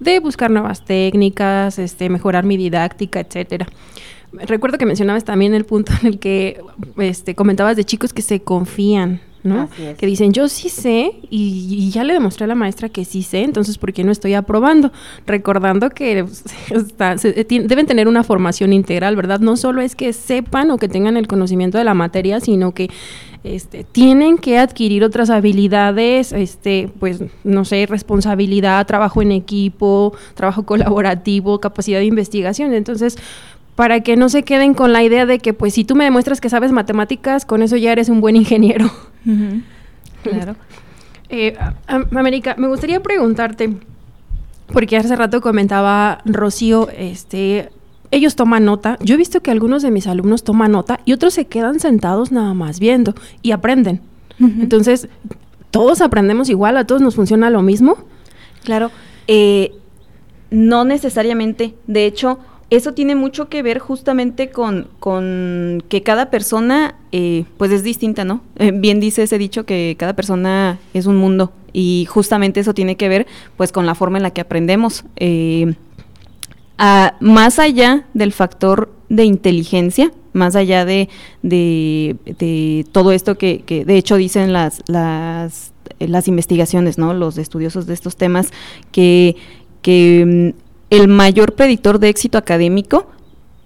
de 0.00 0.18
buscar 0.18 0.50
nuevas 0.50 0.82
técnicas, 0.82 1.78
este, 1.78 2.08
mejorar 2.08 2.44
mi 2.44 2.56
didáctica, 2.56 3.20
etcétera 3.20 3.66
recuerdo 4.46 4.78
que 4.78 4.86
mencionabas 4.86 5.24
también 5.24 5.54
el 5.54 5.64
punto 5.64 5.92
en 6.00 6.06
el 6.06 6.18
que 6.18 6.60
este, 6.98 7.34
comentabas 7.34 7.76
de 7.76 7.84
chicos 7.84 8.12
que 8.12 8.22
se 8.22 8.40
confían, 8.40 9.20
¿no? 9.44 9.68
Que 9.98 10.06
dicen, 10.06 10.32
yo 10.32 10.48
sí 10.48 10.70
sé 10.70 11.12
y, 11.30 11.90
ya 11.90 12.02
le 12.02 12.14
demostré 12.14 12.44
a 12.44 12.46
la 12.48 12.54
maestra 12.54 12.88
que 12.88 13.04
sí 13.04 13.22
sé, 13.22 13.42
entonces 13.42 13.76
¿por 13.76 13.92
qué 13.92 14.02
no 14.02 14.10
estoy 14.10 14.34
aprobando? 14.34 14.90
Recordando 15.26 15.90
que 15.90 16.24
deben 17.68 17.86
tener 17.86 18.08
una 18.08 18.24
formación 18.24 18.72
integral, 18.72 19.16
¿verdad? 19.16 19.40
No 19.40 19.56
solo 19.56 19.82
es 19.82 19.94
que 19.94 20.12
sepan 20.12 20.70
o 20.70 20.78
que 20.78 20.88
tengan 20.88 21.16
el 21.16 21.28
conocimiento 21.28 21.76
de 21.76 21.84
la 21.84 21.94
materia, 21.94 22.40
sino 22.40 22.72
que 22.72 22.88
este, 23.44 23.84
tienen 23.84 24.38
que 24.38 24.56
adquirir 24.58 25.04
otras 25.04 25.28
habilidades, 25.28 26.32
este, 26.32 26.90
pues, 26.98 27.22
no 27.44 27.66
sé, 27.66 27.84
responsabilidad, 27.84 28.86
trabajo 28.86 29.20
en 29.20 29.32
equipo, 29.32 30.14
trabajo 30.34 30.64
colaborativo, 30.64 31.60
capacidad 31.60 31.98
de 31.98 32.06
investigación. 32.06 32.72
Entonces, 32.72 33.18
para 33.76 34.00
que 34.00 34.16
no 34.16 34.28
se 34.28 34.42
queden 34.42 34.74
con 34.74 34.92
la 34.92 35.02
idea 35.02 35.26
de 35.26 35.38
que 35.38 35.52
pues 35.52 35.74
si 35.74 35.84
tú 35.84 35.96
me 35.96 36.04
demuestras 36.04 36.40
que 36.40 36.48
sabes 36.48 36.72
matemáticas, 36.72 37.44
con 37.44 37.62
eso 37.62 37.76
ya 37.76 37.92
eres 37.92 38.08
un 38.08 38.20
buen 38.20 38.36
ingeniero. 38.36 38.90
Claro. 40.22 40.56
Eh, 41.30 41.56
América, 41.88 42.54
me 42.58 42.68
gustaría 42.68 43.02
preguntarte, 43.02 43.74
porque 44.72 44.96
hace 44.96 45.16
rato 45.16 45.40
comentaba 45.40 46.20
Rocío, 46.26 46.88
este, 46.96 47.70
ellos 48.10 48.36
toman 48.36 48.64
nota. 48.64 48.98
Yo 49.00 49.14
he 49.14 49.16
visto 49.16 49.40
que 49.40 49.50
algunos 49.50 49.82
de 49.82 49.90
mis 49.90 50.06
alumnos 50.06 50.44
toman 50.44 50.72
nota 50.72 51.00
y 51.04 51.12
otros 51.12 51.34
se 51.34 51.46
quedan 51.46 51.80
sentados 51.80 52.30
nada 52.30 52.54
más 52.54 52.78
viendo 52.78 53.14
y 53.42 53.50
aprenden. 53.50 54.00
Entonces, 54.38 55.08
¿todos 55.70 56.00
aprendemos 56.00 56.48
igual? 56.50 56.76
¿A 56.76 56.86
todos 56.86 57.00
nos 57.00 57.16
funciona 57.16 57.50
lo 57.50 57.62
mismo? 57.62 57.96
Claro. 58.62 58.90
Eh, 59.26 59.72
no 60.50 60.84
necesariamente. 60.84 61.74
De 61.88 62.06
hecho, 62.06 62.38
eso 62.76 62.94
tiene 62.94 63.14
mucho 63.14 63.48
que 63.48 63.62
ver 63.62 63.78
justamente 63.78 64.50
con, 64.50 64.88
que 65.88 66.02
cada 66.02 66.30
persona 66.30 66.96
eh, 67.12 67.44
pues 67.56 67.70
es 67.70 67.82
distinta, 67.82 68.24
¿no? 68.24 68.40
Eh, 68.56 68.72
bien 68.74 69.00
dice 69.00 69.22
ese 69.22 69.38
dicho 69.38 69.66
que 69.66 69.96
cada 69.98 70.14
persona 70.14 70.78
es 70.92 71.06
un 71.06 71.16
mundo 71.16 71.52
y 71.72 72.06
justamente 72.08 72.60
eso 72.60 72.74
tiene 72.74 72.96
que 72.96 73.08
ver 73.08 73.26
pues 73.56 73.72
con 73.72 73.86
la 73.86 73.94
forma 73.94 74.18
en 74.18 74.22
la 74.22 74.30
que 74.30 74.40
aprendemos. 74.40 75.04
Eh, 75.16 75.74
más 77.20 77.58
allá 77.58 78.06
del 78.14 78.32
factor 78.32 78.92
de 79.08 79.24
inteligencia, 79.24 80.12
más 80.32 80.56
allá 80.56 80.84
de, 80.84 81.08
de, 81.42 82.86
todo 82.92 83.12
esto 83.12 83.38
que, 83.38 83.62
que, 83.62 83.84
de 83.84 83.96
hecho 83.96 84.16
dicen 84.16 84.52
las, 84.52 84.82
las, 84.88 85.72
las 85.98 86.28
investigaciones, 86.28 86.98
¿no? 86.98 87.14
Los 87.14 87.38
estudiosos 87.38 87.86
de 87.86 87.94
estos 87.94 88.16
temas, 88.16 88.50
que, 88.90 89.36
que 89.82 90.52
mm, 90.56 90.63
el 90.96 91.08
mayor 91.08 91.54
predictor 91.54 91.98
de 91.98 92.08
éxito 92.08 92.38
académico 92.38 93.08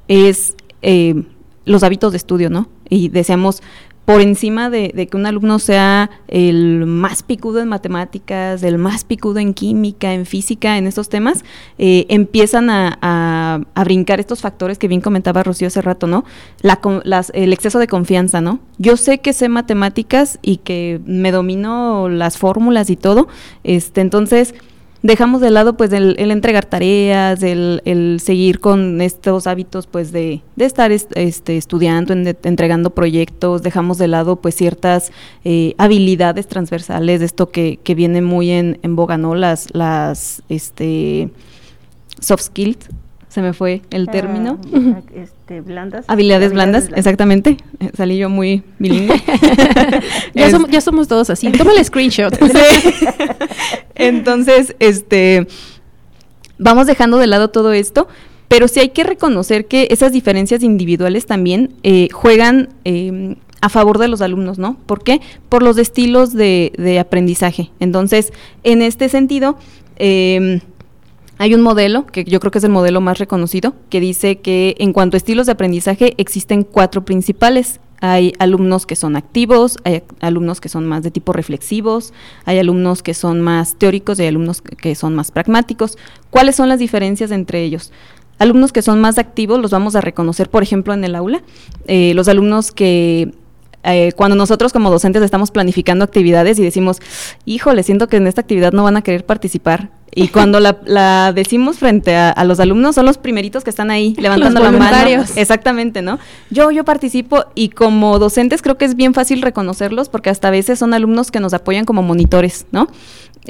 es 0.09 0.55
eh, 0.81 1.23
los 1.67 1.83
hábitos 1.83 2.13
de 2.13 2.17
estudio, 2.17 2.49
¿no? 2.49 2.69
Y 2.89 3.11
deseamos 3.11 3.63
por 4.07 4.23
encima 4.23 4.71
de, 4.71 5.07
que 5.11 5.17
un 5.19 5.27
alumno 5.27 5.59
sea 5.59 6.09
el 6.29 6.87
más 6.87 7.23
picudo 7.23 7.61
en 7.61 7.69
matemáticas, 7.69 8.63
el 8.63 8.79
más 8.79 9.05
picudo 9.05 9.39
en 9.39 9.53
química, 9.53 10.15
en 10.15 10.25
física, 10.25 10.79
en 10.79 10.87
estos 10.87 11.11
temas, 11.11 11.45
eh, 11.77 12.07
empiezan 12.09 12.71
a, 12.71 13.61
brincar 13.85 14.19
estos 14.19 14.41
factores 14.41 14.79
que 14.79 14.89
bien 14.89 15.03
comentaba 15.03 15.43
Rocío 15.43 15.67
hace 15.67 15.83
rato, 15.83 16.07
¿no? 16.07 16.25
el 16.63 17.53
exceso 17.53 17.79
de 17.79 17.87
confianza, 17.87 18.41
¿no? 18.41 18.61
Yo 18.79 18.97
sé 18.97 19.19
que 19.19 19.35
sé 19.35 19.51
matemáticas 19.51 20.39
y 20.41 20.57
que 20.57 21.03
me 21.05 21.31
domino 21.31 22.09
las 22.09 22.39
fórmulas 22.39 22.89
y 22.89 22.97
todo, 22.97 23.29
este, 23.63 24.01
entonces 24.01 24.55
dejamos 25.03 25.41
de 25.41 25.51
lado 25.51 25.77
pues 25.77 25.93
el, 25.93 26.17
entregar 26.19 26.65
tareas, 26.65 27.43
el, 27.43 28.21
seguir 28.23 28.61
con 28.61 29.01
estos 29.01 29.47
hábitos 29.47 29.87
pues 29.87 30.13
de, 30.13 30.43
estar 30.57 30.91
este, 30.93 31.57
estudiando, 31.57 32.13
entregando 32.15 32.91
proyectos, 32.91 33.63
dejamos 33.63 33.99
de 33.99 34.09
lado 34.09 34.37
pues 34.37 34.55
ciertas 34.55 35.13
eh, 35.45 35.75
habilidades 35.79 36.47
transversales, 36.49 37.21
de 37.21 37.27
esto 37.27 37.51
que, 37.51 37.79
que 37.83 37.95
viene 37.95 38.23
muy 38.23 38.51
en, 38.51 38.79
en 38.83 38.97
boga, 38.97 39.19
¿no? 39.19 39.35
Las, 39.35 39.75
las 39.75 40.43
este, 40.49 41.31
soft 42.21 42.43
skills, 42.43 42.89
se 43.29 43.43
me 43.43 43.53
fue 43.53 43.83
el 43.91 44.07
ah, 44.09 44.13
término. 44.13 44.59
este, 45.15 45.61
blandas. 45.61 46.05
Habilidades, 46.09 46.53
blandas, 46.53 46.89
exactamente. 46.95 47.59
Eh, 47.81 47.91
salí 47.95 48.17
yo 48.17 48.31
muy 48.31 48.63
bilingüe. 48.79 49.21
ya, 50.35 50.51
somos, 50.51 50.71
ya, 50.71 50.81
somos, 50.81 51.09
todos 51.09 51.29
así. 51.31 51.51
Toma 51.53 51.73
el 51.73 51.85
screenshot. 51.85 52.35
Entonces, 53.95 54.75
este, 54.79 55.47
vamos 56.59 56.87
dejando 56.87 57.19
de 57.19 57.27
lado 57.27 57.51
todo 57.51 57.73
esto, 57.73 58.09
pero 58.49 58.67
sí 58.67 58.81
hay 58.81 58.91
que 58.91 59.05
reconocer 59.05 59.67
que 59.67 59.89
esas 59.91 60.13
diferencias 60.13 60.63
individuales 60.63 61.27
también 61.27 61.75
eh, 61.83 62.09
juegan 62.13 62.71
em, 62.85 63.37
a 63.61 63.69
favor 63.69 63.99
de 63.99 64.09
los 64.09 64.23
alumnos, 64.23 64.59
¿no? 64.59 64.79
¿Por 64.87 65.03
qué? 65.03 65.21
Por 65.51 65.63
los 65.63 65.77
estilos 65.77 66.33
de, 66.33 66.73
de 66.79 66.99
aprendizaje. 66.99 67.71
Entonces, 67.79 68.33
en 68.65 68.81
este 68.81 69.11
sentido, 69.11 69.59
eh, 69.97 70.61
hay 71.39 71.55
un 71.55 71.63
modelo, 71.63 72.05
que 72.05 72.25
yo 72.25 72.41
creo 72.41 72.51
que 72.51 72.59
es 72.59 72.65
el 72.65 72.71
modelo 72.71 73.01
más 73.01 73.19
reconocido, 73.19 73.75
que 73.91 74.01
dice 74.01 74.41
que 74.41 74.75
en 74.79 74.93
cuanto 74.93 75.17
a 75.17 75.19
estilos 75.19 75.47
de 75.47 75.53
aprendizaje 75.53 76.15
existen 76.19 76.65
cuatro 76.65 77.05
principales. 77.05 77.81
Hay 78.01 78.33
alumnos 78.39 78.87
que 78.87 78.97
son 78.97 79.17
activos, 79.17 79.77
hay 79.85 80.03
alumnos 80.21 80.61
que 80.61 80.69
son 80.69 80.87
más 80.87 81.03
de 81.03 81.11
tipo 81.11 81.33
reflexivos, 81.33 82.13
hay 82.45 82.59
alumnos 82.59 83.03
que 83.03 83.15
son 83.15 83.41
más 83.41 83.77
teóricos 83.77 84.19
y 84.19 84.23
hay 84.23 84.29
alumnos 84.29 84.63
que 84.63 84.95
son 84.95 85.15
más 85.15 85.31
pragmáticos. 85.31 85.97
¿Cuáles 86.31 86.57
son 86.57 86.69
las 86.69 86.79
diferencias 86.81 87.31
entre 87.31 87.63
ellos? 87.63 87.93
Alumnos 88.39 88.73
que 88.73 88.83
son 88.83 89.01
más 89.01 89.19
activos 89.19 89.61
los 89.61 89.73
vamos 89.73 89.97
a 89.97 90.01
reconocer, 90.01 90.49
por 90.49 90.63
ejemplo, 90.63 90.95
en 90.95 91.05
el 91.05 91.17
aula. 91.17 91.43
Eh, 91.87 92.13
los 92.15 92.29
alumnos 92.29 92.71
que 92.71 93.33
eh, 93.95 94.13
cuando 94.13 94.37
nosotros 94.37 94.73
como 94.73 94.91
docentes 94.91 95.23
estamos 95.23 95.51
planificando 95.51 96.05
actividades 96.05 96.59
y 96.59 96.63
decimos, 96.63 97.01
híjole, 97.45 97.83
siento 97.83 98.09
que 98.09 98.17
en 98.17 98.27
esta 98.27 98.41
actividad 98.41 98.73
no 98.73 98.85
van 98.85 98.97
a 98.97 99.03
querer 99.03 99.25
participar, 99.25 99.91
y 100.15 100.29
cuando 100.33 100.61
la, 100.61 101.33
decimos 101.35 101.79
frente 101.79 102.17
a, 102.17 102.45
los 102.45 102.61
alumnos, 102.61 102.95
son 102.95 103.07
los 103.07 103.19
primeritos 103.19 103.65
que 103.65 103.71
están 103.71 103.91
ahí 103.91 104.15
levantando 104.19 104.61
la 104.61 104.73
mano. 104.73 105.25
Exactamente, 105.37 106.03
¿no? 106.03 106.19
Yo, 106.51 106.71
yo 106.71 106.85
participo 106.85 107.45
y 107.55 107.69
como 107.71 108.19
docentes 108.19 108.63
creo 108.63 108.77
que 108.77 108.85
es 108.85 108.97
bien 108.97 109.15
fácil 109.15 109.43
reconocerlos 109.43 110.09
porque 110.09 110.31
hasta 110.31 110.49
a 110.49 110.51
veces 110.51 110.79
son 110.79 110.95
alumnos 110.95 111.31
que 111.31 111.41
nos 111.41 111.55
apoyan 111.55 111.85
como 111.85 112.03
monitores, 112.03 112.67
¿no? 112.73 112.89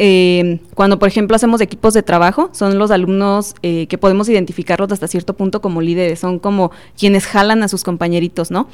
Eh, 0.00 0.60
cuando, 0.74 0.98
por 0.98 1.08
ejemplo, 1.08 1.34
hacemos 1.34 1.60
equipos 1.60 1.92
de 1.92 2.04
trabajo, 2.04 2.50
son 2.52 2.78
los 2.78 2.92
alumnos 2.92 3.54
eh, 3.62 3.86
que 3.88 3.98
podemos 3.98 4.28
identificarlos 4.28 4.92
hasta 4.92 5.08
cierto 5.08 5.34
punto 5.34 5.60
como 5.60 5.80
líderes, 5.80 6.20
son 6.20 6.38
como 6.38 6.70
quienes 6.96 7.26
jalan 7.26 7.64
a 7.64 7.68
sus 7.68 7.82
compañeritos, 7.82 8.52
¿no? 8.52 8.68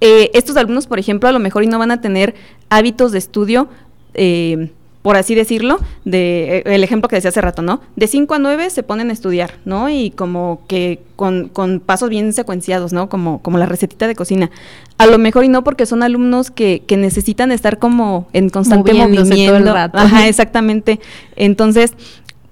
Eh, 0.00 0.30
estos 0.34 0.56
alumnos, 0.56 0.86
por 0.86 0.98
ejemplo, 0.98 1.28
a 1.28 1.32
lo 1.32 1.38
mejor 1.38 1.64
y 1.64 1.66
no 1.66 1.78
van 1.78 1.90
a 1.90 2.00
tener 2.00 2.34
hábitos 2.68 3.12
de 3.12 3.18
estudio 3.18 3.68
eh, 4.14 4.70
por 5.04 5.18
así 5.18 5.34
decirlo, 5.34 5.80
de 6.06 6.62
el 6.64 6.82
ejemplo 6.82 7.10
que 7.10 7.16
decía 7.16 7.28
hace 7.28 7.42
rato, 7.42 7.60
¿no? 7.60 7.82
De 7.94 8.06
5 8.06 8.36
a 8.36 8.38
9 8.38 8.70
se 8.70 8.82
ponen 8.82 9.10
a 9.10 9.12
estudiar, 9.12 9.58
¿no? 9.66 9.90
Y 9.90 10.10
como 10.10 10.62
que 10.66 10.98
con, 11.14 11.50
con, 11.50 11.80
pasos 11.80 12.08
bien 12.08 12.32
secuenciados, 12.32 12.94
¿no? 12.94 13.10
Como, 13.10 13.42
como 13.42 13.58
la 13.58 13.66
recetita 13.66 14.06
de 14.06 14.14
cocina. 14.14 14.50
A 14.96 15.04
lo 15.04 15.18
mejor 15.18 15.44
y 15.44 15.48
no 15.48 15.62
porque 15.62 15.84
son 15.84 16.02
alumnos 16.02 16.50
que, 16.50 16.84
que 16.86 16.96
necesitan 16.96 17.52
estar 17.52 17.78
como 17.78 18.28
en 18.32 18.48
constante 18.48 18.94
movimiento. 18.94 19.34
Todo 19.34 19.56
el 19.58 19.66
rato. 19.66 19.98
Ajá, 19.98 20.26
exactamente. 20.26 21.00
Entonces, 21.36 21.92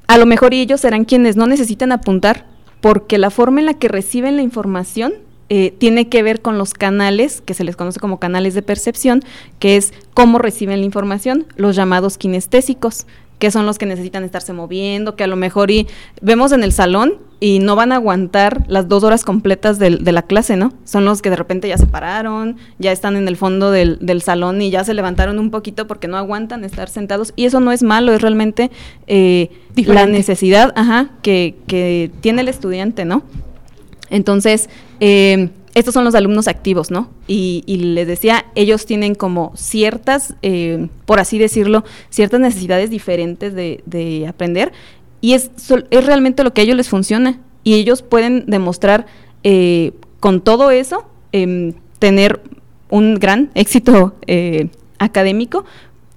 a 0.06 0.18
lo 0.18 0.26
mejor 0.26 0.52
y 0.52 0.60
ellos 0.60 0.82
serán 0.82 1.06
quienes 1.06 1.36
no 1.36 1.46
necesitan 1.46 1.90
apuntar 1.90 2.44
porque 2.82 3.16
la 3.16 3.30
forma 3.30 3.60
en 3.60 3.66
la 3.66 3.74
que 3.74 3.88
reciben 3.88 4.36
la 4.36 4.42
información 4.42 5.14
eh, 5.48 5.74
tiene 5.76 6.08
que 6.08 6.22
ver 6.22 6.40
con 6.40 6.58
los 6.58 6.74
canales, 6.74 7.42
que 7.42 7.54
se 7.54 7.64
les 7.64 7.76
conoce 7.76 8.00
como 8.00 8.18
canales 8.18 8.54
de 8.54 8.62
percepción, 8.62 9.22
que 9.58 9.76
es 9.76 9.92
cómo 10.14 10.38
reciben 10.38 10.80
la 10.80 10.86
información, 10.86 11.46
los 11.56 11.76
llamados 11.76 12.18
kinestésicos, 12.18 13.06
que 13.42 13.50
son 13.50 13.66
los 13.66 13.76
que 13.76 13.86
necesitan 13.86 14.22
estarse 14.22 14.52
moviendo, 14.52 15.16
que 15.16 15.24
a 15.24 15.26
lo 15.26 15.34
mejor 15.34 15.72
y 15.72 15.88
vemos 16.20 16.52
en 16.52 16.62
el 16.62 16.72
salón 16.72 17.14
y 17.40 17.58
no 17.58 17.74
van 17.74 17.90
a 17.90 17.96
aguantar 17.96 18.62
las 18.68 18.86
dos 18.86 19.02
horas 19.02 19.24
completas 19.24 19.80
de, 19.80 19.90
la 19.90 20.22
clase, 20.22 20.56
¿no? 20.56 20.72
Son 20.84 21.04
los 21.04 21.22
que 21.22 21.30
de 21.30 21.34
repente 21.34 21.66
ya 21.66 21.76
se 21.76 21.86
pararon, 21.86 22.56
ya 22.78 22.92
están 22.92 23.16
en 23.16 23.26
el 23.26 23.36
fondo 23.36 23.72
del, 23.72 24.22
salón 24.22 24.62
y 24.62 24.70
ya 24.70 24.84
se 24.84 24.94
levantaron 24.94 25.40
un 25.40 25.50
poquito 25.50 25.88
porque 25.88 26.06
no 26.06 26.16
aguantan 26.18 26.62
estar 26.62 26.88
sentados. 26.88 27.32
Y 27.34 27.46
eso 27.46 27.58
no 27.58 27.72
es 27.72 27.82
malo, 27.82 28.12
es 28.12 28.22
realmente 28.22 28.70
eh, 29.08 29.50
la 29.74 30.06
necesidad 30.06 30.72
ajá, 30.76 31.10
que, 31.22 31.56
que 31.66 32.12
tiene 32.20 32.42
el 32.42 32.48
estudiante, 32.48 33.04
¿no? 33.04 33.24
Entonces, 34.12 34.68
eh, 35.00 35.48
estos 35.74 35.94
son 35.94 36.04
los 36.04 36.14
alumnos 36.14 36.46
activos, 36.46 36.90
¿no? 36.90 37.08
Y, 37.26 37.64
les 37.66 38.06
decía, 38.06 38.44
ellos 38.54 38.84
tienen 38.84 39.14
como 39.14 39.52
ciertas, 39.56 40.34
eh, 40.42 40.88
por 41.06 41.18
así 41.18 41.38
decirlo, 41.38 41.82
ciertas 42.10 42.38
necesidades 42.38 42.90
diferentes 42.90 43.54
de, 43.54 44.26
aprender 44.28 44.72
y 45.22 45.32
es, 45.32 45.50
es, 45.90 46.06
realmente 46.06 46.44
lo 46.44 46.52
que 46.52 46.60
a 46.60 46.64
ellos 46.64 46.76
les 46.76 46.90
funciona 46.90 47.40
y 47.64 47.74
ellos 47.74 48.02
pueden 48.02 48.44
demostrar 48.46 49.06
eh, 49.44 49.92
con 50.20 50.42
todo 50.42 50.70
eso 50.70 51.06
em, 51.32 51.72
tener 51.98 52.42
un 52.90 53.14
gran 53.14 53.50
éxito 53.54 54.14
académico 54.98 55.64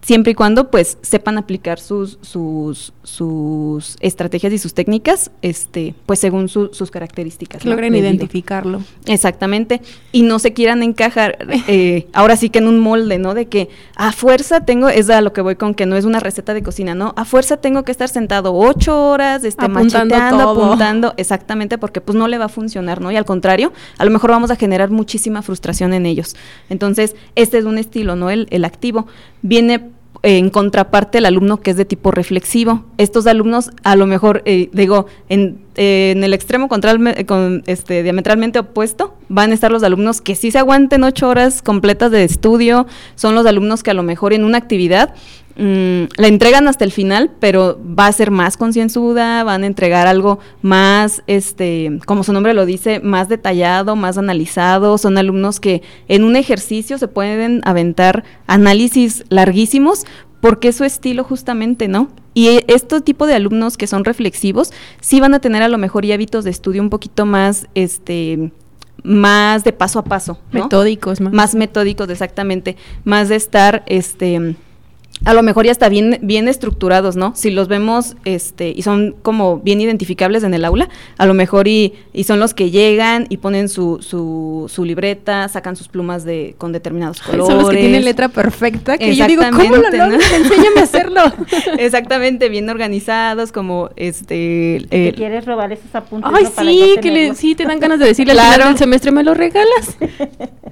siempre 0.06 0.34
y 0.34 0.36
cuando 0.36 0.70
pues 0.70 0.98
sepan 1.02 1.38
aplicar 1.38 1.80
sus, 1.80 2.20
sus, 2.22 2.93
sus 3.06 3.97
estrategias 3.99 4.51
y 4.51 4.58
sus 4.58 4.74
técnicas, 4.74 5.32
este, 5.41 5.95
pues 6.06 6.20
según 6.20 6.49
sus 6.49 6.91
características. 6.91 7.64
logren 7.64 7.95
identificarlo. 7.95 8.82
Exactamente. 9.06 9.82
Y 10.12 10.24
no 10.24 10.39
se 10.39 10.53
quieran 10.53 10.84
encajar, 10.84 11.38
eh, 11.68 12.08
ahora 12.14 12.36
sí 12.36 12.49
que 12.49 12.60
en 12.60 12.68
un 12.68 12.80
molde, 12.80 13.20
¿no? 13.20 13.34
De 13.34 13.45
que 13.47 13.70
a 13.95 14.12
fuerza 14.12 14.66
tengo, 14.66 14.89
es 14.89 15.10
a 15.10 15.22
lo 15.22 15.34
que 15.34 15.41
voy 15.41 15.56
con 15.56 15.76
que 15.76 15.86
no 15.86 15.95
es 15.95 16.06
una 16.06 16.20
receta 16.20 16.53
de 16.53 16.64
cocina, 16.64 16.95
¿no? 16.95 17.14
A 17.16 17.26
fuerza 17.26 17.58
tengo 17.58 17.84
que 17.84 17.91
estar 17.91 18.10
sentado 18.10 18.53
ocho 18.53 19.10
horas, 19.10 19.43
este, 19.43 19.66
apuntando 19.66 20.16
apuntando, 20.16 21.14
exactamente, 21.18 21.78
porque 21.78 22.01
pues 22.01 22.18
no 22.18 22.28
le 22.28 22.38
va 22.38 22.45
a 22.45 22.49
funcionar, 22.49 23.01
¿no? 23.01 23.12
Y 23.12 23.16
al 23.16 23.26
contrario, 23.26 23.72
a 23.97 24.06
lo 24.06 24.12
mejor 24.12 24.32
vamos 24.32 24.51
a 24.51 24.56
generar 24.56 24.89
muchísima 24.89 25.41
frustración 25.41 25.93
en 25.93 26.06
ellos. 26.06 26.36
Entonces, 26.70 27.16
este 27.36 27.60
es 27.60 27.66
un 27.66 27.78
estilo, 27.78 28.16
¿no? 28.16 28.30
El, 28.30 28.47
el 28.49 28.66
activo. 28.66 29.08
Viene 29.41 29.95
en 30.26 30.50
contraparte 30.50 31.20
el 31.20 31.28
alumno 31.28 31.62
que 31.62 31.70
es 31.70 31.78
de 31.78 31.86
tipo 31.86 32.10
reflexivo. 32.10 32.84
Estos 32.98 33.28
alumnos, 33.28 33.70
a 33.84 33.96
lo 33.96 34.08
mejor, 34.08 34.42
eh, 34.46 34.70
digo, 34.74 35.06
en, 35.30 35.60
en, 35.76 36.24
el 36.24 36.34
extremo 36.34 36.68
con, 36.68 37.64
este, 37.68 38.02
diametralmente 38.02 38.58
opuesto, 38.58 39.14
van 39.30 39.52
a 39.52 39.54
estar 39.54 39.72
los 39.72 39.84
alumnos 39.84 40.22
que 40.22 40.34
sí 40.34 40.50
se 40.50 40.58
aguanten 40.58 41.04
ocho 41.04 41.30
horas 41.30 41.62
completas 41.62 42.10
de 42.10 42.24
estudio, 42.24 42.88
son 43.14 43.36
los 43.36 43.46
alumnos 43.46 43.84
que 43.84 43.92
a 43.92 43.94
lo 43.94 44.02
mejor 44.02 44.34
en 44.34 44.46
una 44.46 44.58
actividad 44.58 45.14
Mm, 45.58 46.08
la 46.18 46.28
entregan 46.28 46.68
hasta 46.68 46.84
el 46.84 46.91
final, 46.91 47.32
pero 47.39 47.80
va 47.97 48.08
a 48.08 48.12
ser 48.12 48.30
más 48.30 48.58
concienzuda, 48.58 49.43
van 49.45 49.64
a 49.64 49.68
entregar 49.68 50.06
algo 50.06 50.39
más, 50.62 51.24
este, 51.28 51.99
como 52.06 52.24
su 52.26 52.34
nombre 52.34 52.53
lo 52.53 52.66
dice, 52.66 52.99
más 52.99 53.30
detallado, 53.30 53.95
más 53.95 54.18
analizado. 54.18 54.97
Son 54.97 55.18
alumnos 55.18 55.60
que 55.60 55.82
en 56.08 56.26
un 56.26 56.36
ejercicio 56.36 56.97
se 56.97 57.08
pueden 57.08 57.62
aventar 57.64 58.26
análisis 58.47 59.24
larguísimos 59.30 60.06
porque 60.41 60.68
es 60.68 60.76
su 60.76 60.84
estilo 60.84 61.24
justamente, 61.24 61.88
¿no? 61.88 62.10
Y 62.34 62.49
e, 62.49 62.66
este 62.68 62.99
tipo 62.99 63.26
de 63.26 63.36
alumnos 63.36 63.78
que 63.78 63.88
son 63.88 64.03
reflexivos 64.03 64.74
sí 64.99 65.22
van 65.22 65.34
a 65.34 65.39
tener 65.39 65.64
a 65.64 65.70
lo 65.70 65.78
mejor 65.78 66.03
y 66.03 66.12
hábitos 66.12 66.43
de 66.43 66.51
estudio 66.51 66.82
un 66.82 66.89
poquito 66.89 67.26
más, 67.26 67.68
este, 67.76 68.51
más 69.03 69.64
de 69.64 69.72
paso 69.72 69.99
a 69.99 70.03
paso, 70.03 70.38
metódicos, 70.51 71.22
más. 71.22 71.32
más 71.32 71.56
metódicos, 71.56 72.10
exactamente, 72.10 72.76
más 73.06 73.30
de 73.30 73.38
estar, 73.38 73.84
este 73.88 74.58
a 75.24 75.34
lo 75.34 75.43
mejor 75.43 75.66
ya 75.66 75.72
está 75.72 75.88
bien, 75.88 76.20
bien 76.22 76.47
estructurados, 76.47 77.16
¿no? 77.16 77.34
Si 77.36 77.49
los 77.49 77.68
vemos 77.68 78.16
este, 78.26 78.74
y 78.76 78.82
son 78.82 79.16
como 79.22 79.59
bien 79.59 79.80
identificables 79.80 80.43
en 80.43 80.53
el 80.53 80.66
aula, 80.66 80.89
a 81.18 81.26
lo 81.26 81.34
mejor 81.34 81.68
y, 81.68 81.93
y 82.13 82.26
son 82.26 82.39
los 82.39 82.53
que 82.53 82.70
llegan 82.70 83.26
y 83.30 83.38
ponen 83.38 83.70
su, 83.70 83.99
su, 84.01 84.70
su, 84.72 84.84
libreta, 84.84 85.47
sacan 85.47 85.78
sus 85.78 85.88
plumas 85.88 86.26
de, 86.26 86.55
con 86.57 86.74
determinados 86.74 87.22
colores. 87.22 87.47
Son 87.47 87.57
los 87.57 87.70
que 87.70 87.78
tienen 87.78 88.03
letra 88.03 88.28
perfecta, 88.28 88.97
que 88.97 89.16
yo 89.16 89.26
digo, 89.26 89.43
¿cómo 89.51 89.78
lo 89.78 89.89
¿no? 89.89 90.13
Enséñame 90.16 90.82
a 90.82 90.84
hacerlo. 90.84 91.22
Exactamente, 91.80 92.49
bien 92.49 92.70
organizados, 92.70 93.51
como 93.51 93.89
este... 93.95 94.86
Eh, 94.91 95.13
quieres 95.16 95.45
robar 95.45 95.72
esos 95.72 95.95
apuntes? 95.95 96.30
Ay, 96.34 96.45
sí, 96.57 96.95
que 97.01 97.11
le, 97.11 97.36
sí, 97.36 97.55
te 97.55 97.66
dan 97.66 97.80
ganas 97.80 97.99
de 97.99 98.07
decirle 98.07 98.34
claro. 98.34 98.49
al 98.49 98.53
final 98.53 98.68
del 98.74 98.78
semestre, 98.80 99.11
¿me 99.11 99.24
lo 99.24 99.34
regalas? 99.34 99.97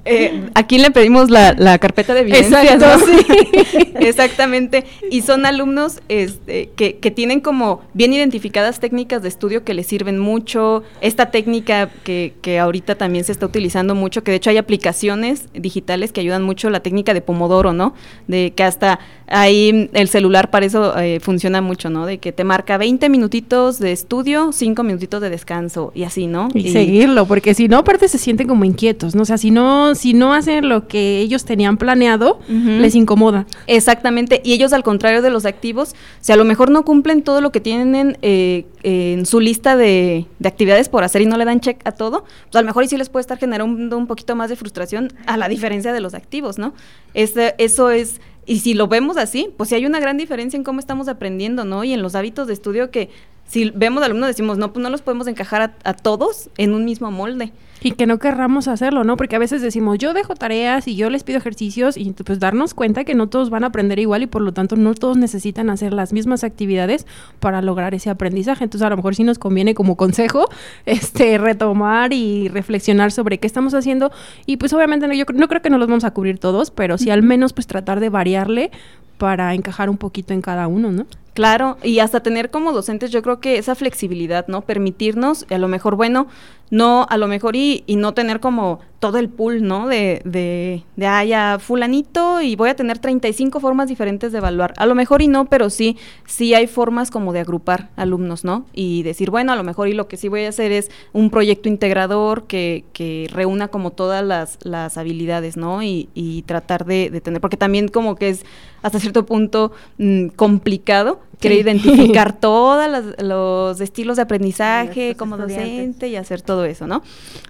Eh, 0.06 0.50
aquí 0.54 0.80
le 0.80 0.92
pedimos 0.92 1.30
la, 1.30 1.54
la 1.54 1.78
carpeta 1.80 2.14
de 2.14 2.22
evidencias, 2.22 2.64
Exacto, 2.64 3.06
sí. 3.06 3.94
Exactamente. 4.34 4.86
Y 5.10 5.22
son 5.22 5.46
alumnos 5.46 6.02
este, 6.10 6.70
que, 6.76 6.98
que, 6.98 7.12
tienen 7.12 7.40
como 7.40 7.82
bien 7.94 8.14
identificadas 8.14 8.80
técnicas 8.80 9.22
de 9.22 9.30
estudio 9.30 9.64
que 9.64 9.74
les 9.74 9.88
sirven 9.88 10.20
mucho. 10.20 10.84
Esta 11.02 11.32
técnica 11.32 11.90
que, 12.04 12.34
que 12.42 12.60
ahorita 12.60 12.96
también 12.96 13.24
se 13.24 13.32
está 13.32 13.46
utilizando 13.46 13.96
mucho, 13.96 14.24
que 14.24 14.32
de 14.32 14.38
hecho 14.38 14.50
hay 14.50 14.58
aplicaciones 14.58 15.50
digitales 15.54 16.12
que 16.12 16.22
ayudan 16.22 16.44
mucho, 16.44 16.70
la 16.70 16.82
técnica 16.82 17.14
de 17.14 17.22
Pomodoro, 17.22 17.74
¿no? 17.74 17.94
De 18.28 18.54
que 18.56 18.64
hasta 18.64 19.00
ahí 19.28 19.90
el 19.94 20.08
celular 20.08 20.50
para 20.50 20.66
eso 20.66 20.98
eh, 20.98 21.20
funciona 21.20 21.62
mucho, 21.62 21.90
¿no? 21.90 22.06
De 22.06 22.18
que 22.20 22.32
te 22.32 22.44
marca 22.44 22.78
20 22.78 23.10
minutitos 23.10 23.80
de 23.80 23.92
estudio, 23.92 24.52
5 24.52 24.84
minutitos 24.84 25.22
de 25.22 25.30
descanso 25.30 25.92
y 25.96 26.04
así, 26.04 26.28
¿no? 26.28 26.50
Y, 26.54 26.72
seguirlo, 26.72 27.26
porque 27.26 27.54
si 27.54 27.68
no, 27.68 27.80
aparte 27.80 28.08
se 28.08 28.18
sienten 28.18 28.48
como 28.48 28.66
inquietos, 28.66 29.16
¿no? 29.16 29.24
O 29.24 29.26
sea, 29.26 29.38
si 29.38 29.52
no, 29.52 29.96
si 29.96 30.14
no 30.14 30.34
hacen 30.34 30.70
lo 30.70 30.88
que 30.88 31.20
ellos 31.20 31.46
tenían 31.46 31.78
planeado, 31.78 32.40
les 32.48 32.96
incomoda. 32.96 33.46
Exactamente, 33.68 34.23
y 34.44 34.54
ellos 34.54 34.74
al 34.74 34.84
contrario 34.84 35.22
de 35.22 35.30
los 35.30 35.46
activos, 35.46 35.96
si 36.22 36.32
a 36.32 36.36
lo 36.36 36.46
mejor 36.46 36.70
no 36.70 36.84
cumplen 36.86 37.24
todo 37.24 37.42
lo 37.42 37.52
que 37.52 37.60
tienen 37.60 38.18
eh, 38.22 38.66
en 38.84 39.26
su 39.26 39.40
lista 39.40 39.76
de, 39.76 40.26
actividades 40.44 40.90
por 40.90 41.04
hacer 41.04 41.22
y 41.22 41.26
no 41.26 41.38
le 41.38 41.46
dan 41.46 41.60
check 41.60 41.80
a 41.86 41.92
todo, 41.92 42.24
pues 42.24 42.56
a 42.56 42.62
lo 42.62 42.68
mejor 42.68 42.84
y 42.84 42.88
sí 42.88 42.98
les 42.98 43.10
puede 43.10 43.22
estar 43.22 43.38
generando 43.38 43.98
un, 43.98 44.08
poquito 44.08 44.36
más 44.36 44.50
de 44.50 44.56
frustración 44.56 45.14
a 45.26 45.38
la 45.38 45.48
diferencia 45.48 45.94
de 45.94 46.02
los 46.02 46.14
activos, 46.14 46.58
¿no? 46.58 46.74
eso 47.14 47.90
es 47.90 48.20
y 48.46 48.60
si 48.60 48.74
lo 48.74 48.88
vemos 48.88 49.18
así, 49.18 49.50
pues 49.56 49.70
sí 49.70 49.76
hay 49.76 49.86
una 49.86 50.00
gran 50.00 50.18
diferencia 50.18 50.58
en 50.58 50.64
cómo 50.64 50.80
estamos 50.80 51.08
aprendiendo, 51.08 51.64
¿no? 51.64 51.84
Y 51.84 51.94
en 51.94 52.02
los 52.02 52.14
hábitos 52.16 52.48
de 52.48 52.54
estudio 52.54 52.92
que 52.92 53.10
si 53.48 53.70
vemos 53.70 54.04
alumnos 54.04 54.28
decimos, 54.28 54.58
no, 54.58 54.74
pues 54.74 54.82
no 54.82 54.90
los 54.90 55.02
podemos 55.02 55.28
encajar 55.28 55.76
a, 55.84 55.94
todos 55.94 56.50
en 56.58 56.74
un 56.74 56.86
mismo 56.86 57.12
molde. 57.12 57.52
Y 57.86 57.92
que 57.92 58.08
no 58.08 58.18
querramos 58.18 58.70
hacerlo, 58.70 59.04
¿no? 59.04 59.18
Porque 59.18 59.36
a 59.36 59.40
veces 59.40 59.62
decimos, 59.62 59.98
yo 59.98 60.14
dejo 60.14 60.36
tareas 60.36 60.88
y 60.88 60.96
yo 60.96 61.10
les 61.10 61.26
pido 61.26 61.38
ejercicios 61.38 61.98
y 61.98 62.14
pues 62.14 62.40
darnos 62.40 62.74
cuenta 62.74 63.04
que 63.04 63.14
no 63.14 63.28
todos 63.28 63.50
van 63.50 63.66
a 63.66 63.68
aprender 63.68 64.00
igual 64.00 64.24
y 64.24 64.28
por 64.28 64.42
lo 64.42 64.54
tanto 64.54 64.78
no 64.78 64.94
todos 64.94 65.18
necesitan 65.18 65.70
hacer 65.70 65.92
las 65.92 66.14
mismas 66.14 66.46
actividades 66.46 67.06
para 67.42 67.62
lograr 67.62 67.94
ese 67.94 68.10
aprendizaje. 68.10 68.64
Entonces 68.64 68.86
a 68.86 68.90
lo 68.90 68.96
mejor 68.96 69.16
sí 69.16 69.26
nos 69.26 69.38
conviene 69.38 69.76
como 69.76 69.98
consejo 69.98 70.50
este 70.86 71.38
retomar 71.38 72.14
y 72.14 72.48
reflexionar 72.48 73.12
sobre 73.12 73.38
qué 73.40 73.48
estamos 73.48 73.74
haciendo 73.74 74.12
y 74.46 74.58
pues 74.58 74.72
obviamente 74.72 75.06
no, 75.08 75.14
yo 75.14 75.26
no 75.34 75.50
creo 75.50 75.62
que 75.62 75.70
no 75.70 75.78
los 75.78 75.90
vamos 75.90 76.06
a 76.06 76.12
cubrir 76.12 76.40
todos, 76.40 76.72
pero 76.72 76.98
sí 76.98 77.10
al 77.10 77.22
menos 77.22 77.52
pues 77.52 77.68
tratar 77.68 78.00
de 78.00 78.08
variarle 78.08 78.72
para 79.18 79.54
encajar 79.54 79.90
un 79.90 79.98
poquito 79.98 80.34
en 80.34 80.42
cada 80.42 80.68
uno, 80.68 80.92
¿no? 80.92 81.06
Claro, 81.34 81.78
y 81.82 82.00
hasta 82.00 82.22
tener 82.22 82.52
como 82.52 82.74
docentes, 82.74 83.10
yo 83.10 83.24
creo 83.24 83.40
que 83.40 83.58
esa 83.58 83.74
flexibilidad, 83.74 84.48
¿no? 84.48 84.62
Permitirnos, 84.62 85.48
a 85.50 85.58
lo 85.58 85.68
mejor, 85.68 85.96
bueno, 85.96 86.28
no, 86.74 87.06
a 87.08 87.18
lo 87.18 87.28
mejor 87.28 87.56
y, 87.56 87.84
y 87.86 87.98
no 87.98 88.16
tener 88.16 88.40
como 88.40 88.80
todo 88.98 89.20
el 89.20 89.30
pool, 89.30 89.62
¿no? 89.62 89.88
De, 89.88 90.24
de, 90.26 90.84
de, 90.96 91.06
ah, 91.06 91.24
ya, 91.24 91.60
fulanito 91.60 92.42
y 92.42 92.56
voy 92.56 92.70
a 92.70 92.76
tener 92.76 92.98
35 92.98 93.60
formas 93.60 93.90
diferentes 93.90 94.32
de 94.32 94.40
evaluar. 94.40 94.74
A 94.78 94.88
lo 94.88 94.96
mejor 94.96 95.22
y 95.22 95.28
no, 95.28 95.46
pero 95.46 95.70
sí, 95.70 95.98
sí 96.26 96.56
hay 96.56 96.66
formas 96.66 97.12
como 97.12 97.32
de 97.32 97.42
agrupar 97.42 97.90
alumnos, 97.96 98.44
¿no? 98.44 98.66
Y 98.74 99.04
decir, 99.04 99.30
bueno, 99.30 99.52
a 99.52 99.56
lo 99.56 99.64
mejor 99.64 99.88
y 99.88 99.94
lo 99.94 100.08
que 100.08 100.18
sí 100.18 100.30
voy 100.30 100.46
a 100.46 100.50
hacer 100.50 100.72
es 100.72 100.90
un 101.12 101.30
proyecto 101.30 101.70
integrador 101.70 102.48
que, 102.48 102.86
que 102.92 103.30
reúna 103.32 103.68
como 103.68 103.92
todas 103.92 104.26
las, 104.26 104.58
las 104.64 104.98
habilidades, 104.98 105.58
¿no? 105.58 105.84
Y, 105.84 106.10
y 106.16 106.42
tratar 106.42 106.86
de, 106.86 107.12
de, 107.12 107.22
tener, 107.22 107.40
porque 107.40 107.58
también 107.58 107.88
como 107.88 108.16
que 108.16 108.30
es 108.30 108.46
hasta 108.82 109.00
cierto 109.00 109.28
punto 109.28 109.74
mm, 110.00 110.30
complicado 110.30 111.20
quiere 111.44 111.58
identificar 111.58 112.34
todos 112.40 112.90
los 113.20 113.82
estilos 113.82 114.16
de 114.16 114.22
aprendizaje 114.22 115.16
como 115.16 115.38
docente 115.38 116.08
y 116.08 116.16
hacer 116.16 116.42
todo 116.42 116.64
eso, 116.66 116.88
¿no? 116.88 117.04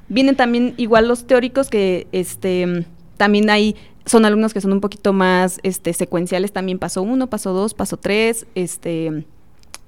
Vienen 0.10 0.36
también 0.36 0.74
igual 0.78 1.08
los 1.08 1.28
teóricos 1.28 1.70
que, 1.70 2.08
este, 2.12 2.86
también 3.18 3.50
hay 3.50 3.76
son 4.06 4.26
alumnos 4.26 4.54
que 4.54 4.60
son 4.60 4.74
un 4.74 4.82
poquito 4.82 5.14
más 5.14 5.60
este, 5.64 5.94
secuenciales, 5.94 6.52
también 6.52 6.78
paso 6.78 7.02
uno, 7.02 7.28
paso 7.28 7.54
dos, 7.54 7.74
paso 7.74 7.96
tres, 7.96 8.46
este, 8.54 9.26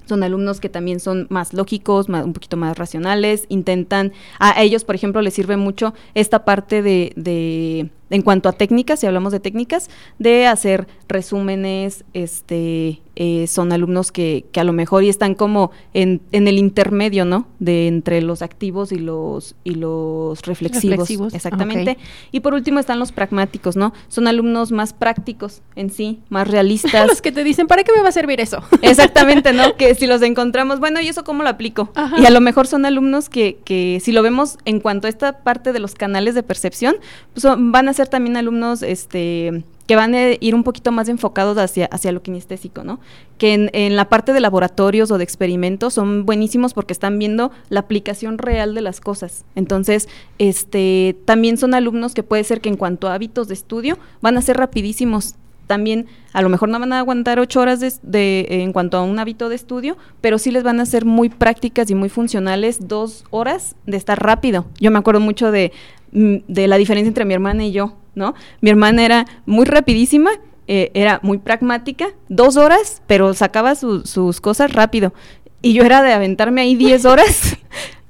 son 0.05 0.23
alumnos 0.23 0.61
que 0.61 0.69
también 0.69 1.01
son 1.01 1.27
más 1.29 1.53
lógicos, 1.53 2.07
un 2.07 2.31
poquito 2.31 2.55
más 2.55 2.77
racionales, 2.77 3.45
intentan, 3.49 4.13
a 4.39 4.61
ellos, 4.61 4.85
por 4.85 4.95
ejemplo, 4.95 5.21
les 5.21 5.33
sirve 5.33 5.57
mucho 5.57 5.93
esta 6.13 6.45
parte 6.45 6.81
de, 6.81 7.11
de 7.17 7.89
en 8.09 8.21
cuanto 8.21 8.47
a 8.47 8.53
técnicas, 8.53 9.01
si 9.01 9.07
hablamos 9.07 9.33
de 9.33 9.41
técnicas, 9.41 9.89
de 10.19 10.47
hacer 10.47 10.87
resúmenes, 11.09 12.05
este, 12.13 13.01
eh, 13.15 13.47
son 13.47 13.71
alumnos 13.71 14.11
que, 14.11 14.45
que, 14.51 14.59
a 14.59 14.63
lo 14.63 14.73
mejor 14.73 15.03
y 15.03 15.09
están 15.09 15.35
como 15.35 15.71
en, 15.93 16.21
en, 16.31 16.47
el 16.47 16.57
intermedio, 16.57 17.25
¿no? 17.25 17.47
De 17.59 17.87
entre 17.87 18.21
los 18.21 18.41
activos 18.41 18.91
y 18.91 18.97
los 18.97 19.55
y 19.63 19.75
los 19.75 20.41
reflexivos. 20.41 21.33
Exactamente. 21.33 21.97
Y 22.31 22.41
por 22.41 22.53
último 22.53 22.79
están 22.79 22.99
los 22.99 23.11
pragmáticos, 23.11 23.75
¿no? 23.75 23.93
Son 24.07 24.27
alumnos 24.27 24.71
más 24.71 24.93
prácticos 24.93 25.61
en 25.75 25.89
sí, 25.89 26.19
más 26.29 26.47
realistas. 26.47 27.07
los 27.07 27.21
que 27.21 27.31
te 27.31 27.43
dicen, 27.43 27.67
¿para 27.67 27.83
qué 27.83 27.91
me 27.95 28.01
va 28.01 28.09
a 28.09 28.11
servir 28.11 28.41
eso? 28.41 28.63
Exactamente, 28.81 29.53
¿no? 29.53 29.75
que 29.75 29.95
si 29.95 30.07
los 30.07 30.21
encontramos, 30.21 30.79
bueno, 30.79 30.99
¿y 31.01 31.07
eso 31.07 31.23
cómo 31.23 31.43
lo 31.43 31.49
aplico? 31.49 31.91
Y 32.17 32.25
a 32.25 32.29
lo 32.29 32.41
mejor 32.41 32.67
son 32.67 32.85
alumnos 32.85 33.29
que, 33.29 33.59
que 33.63 33.99
si 34.03 34.11
lo 34.11 34.23
vemos 34.23 34.57
en 34.65 34.79
cuanto 34.79 35.07
a 35.07 35.09
esta 35.09 35.39
parte 35.39 35.73
de 35.73 35.79
los 35.79 35.95
canales 35.95 36.35
de 36.35 36.43
percepción, 36.43 36.95
pues 37.33 37.45
van 37.57 37.87
a 37.87 37.93
ser 37.93 38.07
también 38.07 38.37
alumnos, 38.37 38.83
este 38.83 39.63
que 39.87 39.95
van 39.95 40.15
a 40.15 40.31
ir 40.39 40.55
un 40.55 40.63
poquito 40.63 40.91
más 40.91 41.09
enfocados 41.09 41.57
hacia, 41.57 41.85
hacia 41.87 42.11
lo 42.11 42.21
kinestésico, 42.21 42.83
¿no? 42.83 42.99
Que 43.37 43.53
en, 43.53 43.69
en, 43.73 43.95
la 43.95 44.09
parte 44.09 44.33
de 44.33 44.39
laboratorios 44.39 45.11
o 45.11 45.17
de 45.17 45.23
experimentos 45.23 45.93
son 45.93 46.25
buenísimos 46.25 46.73
porque 46.73 46.93
están 46.93 47.19
viendo 47.19 47.51
la 47.69 47.81
aplicación 47.81 48.37
real 48.37 48.73
de 48.73 48.81
las 48.81 48.99
cosas. 48.99 49.45
Entonces, 49.55 50.07
este, 50.39 51.15
también 51.25 51.57
son 51.57 51.73
alumnos 51.73 52.13
que 52.13 52.23
puede 52.23 52.43
ser 52.43 52.61
que 52.61 52.69
en 52.69 52.77
cuanto 52.77 53.07
a 53.07 53.13
hábitos 53.13 53.47
de 53.47 53.53
estudio 53.53 53.97
van 54.21 54.37
a 54.37 54.41
ser 54.41 54.57
rapidísimos. 54.57 55.35
También 55.67 56.05
a 56.33 56.43
lo 56.43 56.49
mejor 56.49 56.69
no 56.69 56.79
van 56.79 56.93
a 56.93 56.99
aguantar 56.99 57.39
ocho 57.39 57.59
horas 57.59 57.79
de, 57.79 57.91
de, 58.03 58.45
en 58.49 58.71
cuanto 58.71 58.97
a 58.97 59.03
un 59.03 59.17
hábito 59.17 59.49
de 59.49 59.55
estudio, 59.55 59.97
pero 60.21 60.37
sí 60.37 60.51
les 60.51 60.63
van 60.63 60.79
a 60.79 60.85
ser 60.85 61.05
muy 61.05 61.29
prácticas 61.29 61.89
y 61.89 61.95
muy 61.95 62.09
funcionales 62.09 62.87
dos 62.87 63.23
horas 63.31 63.75
de 63.87 63.97
estar 63.97 64.21
rápido. 64.21 64.65
Yo 64.79 64.91
me 64.91 64.99
acuerdo 64.99 65.21
mucho 65.21 65.51
de, 65.51 65.71
mm, 66.11 66.35
de 66.47 66.67
la 66.67 66.77
diferencia 66.77 67.07
entre 67.07 67.25
mi 67.25 67.33
hermana 67.33 67.65
y 67.65 67.71
yo 67.71 67.95
¿no? 68.15 68.33
Mi 68.61 68.69
hermana 68.69 69.05
era 69.05 69.25
muy 69.45 69.65
rapidísima, 69.65 70.31
eh, 70.67 70.91
era 70.93 71.19
muy 71.21 71.37
pragmática, 71.37 72.07
dos 72.27 72.57
horas, 72.57 73.03
pero 73.07 73.33
sacaba 73.33 73.75
sus 73.75 74.41
cosas 74.41 74.73
rápido. 74.73 75.13
Y 75.61 75.73
yo 75.73 75.83
era 75.83 76.01
de 76.01 76.13
aventarme 76.13 76.61
ahí 76.61 76.75
diez 76.75 77.05
horas 77.05 77.57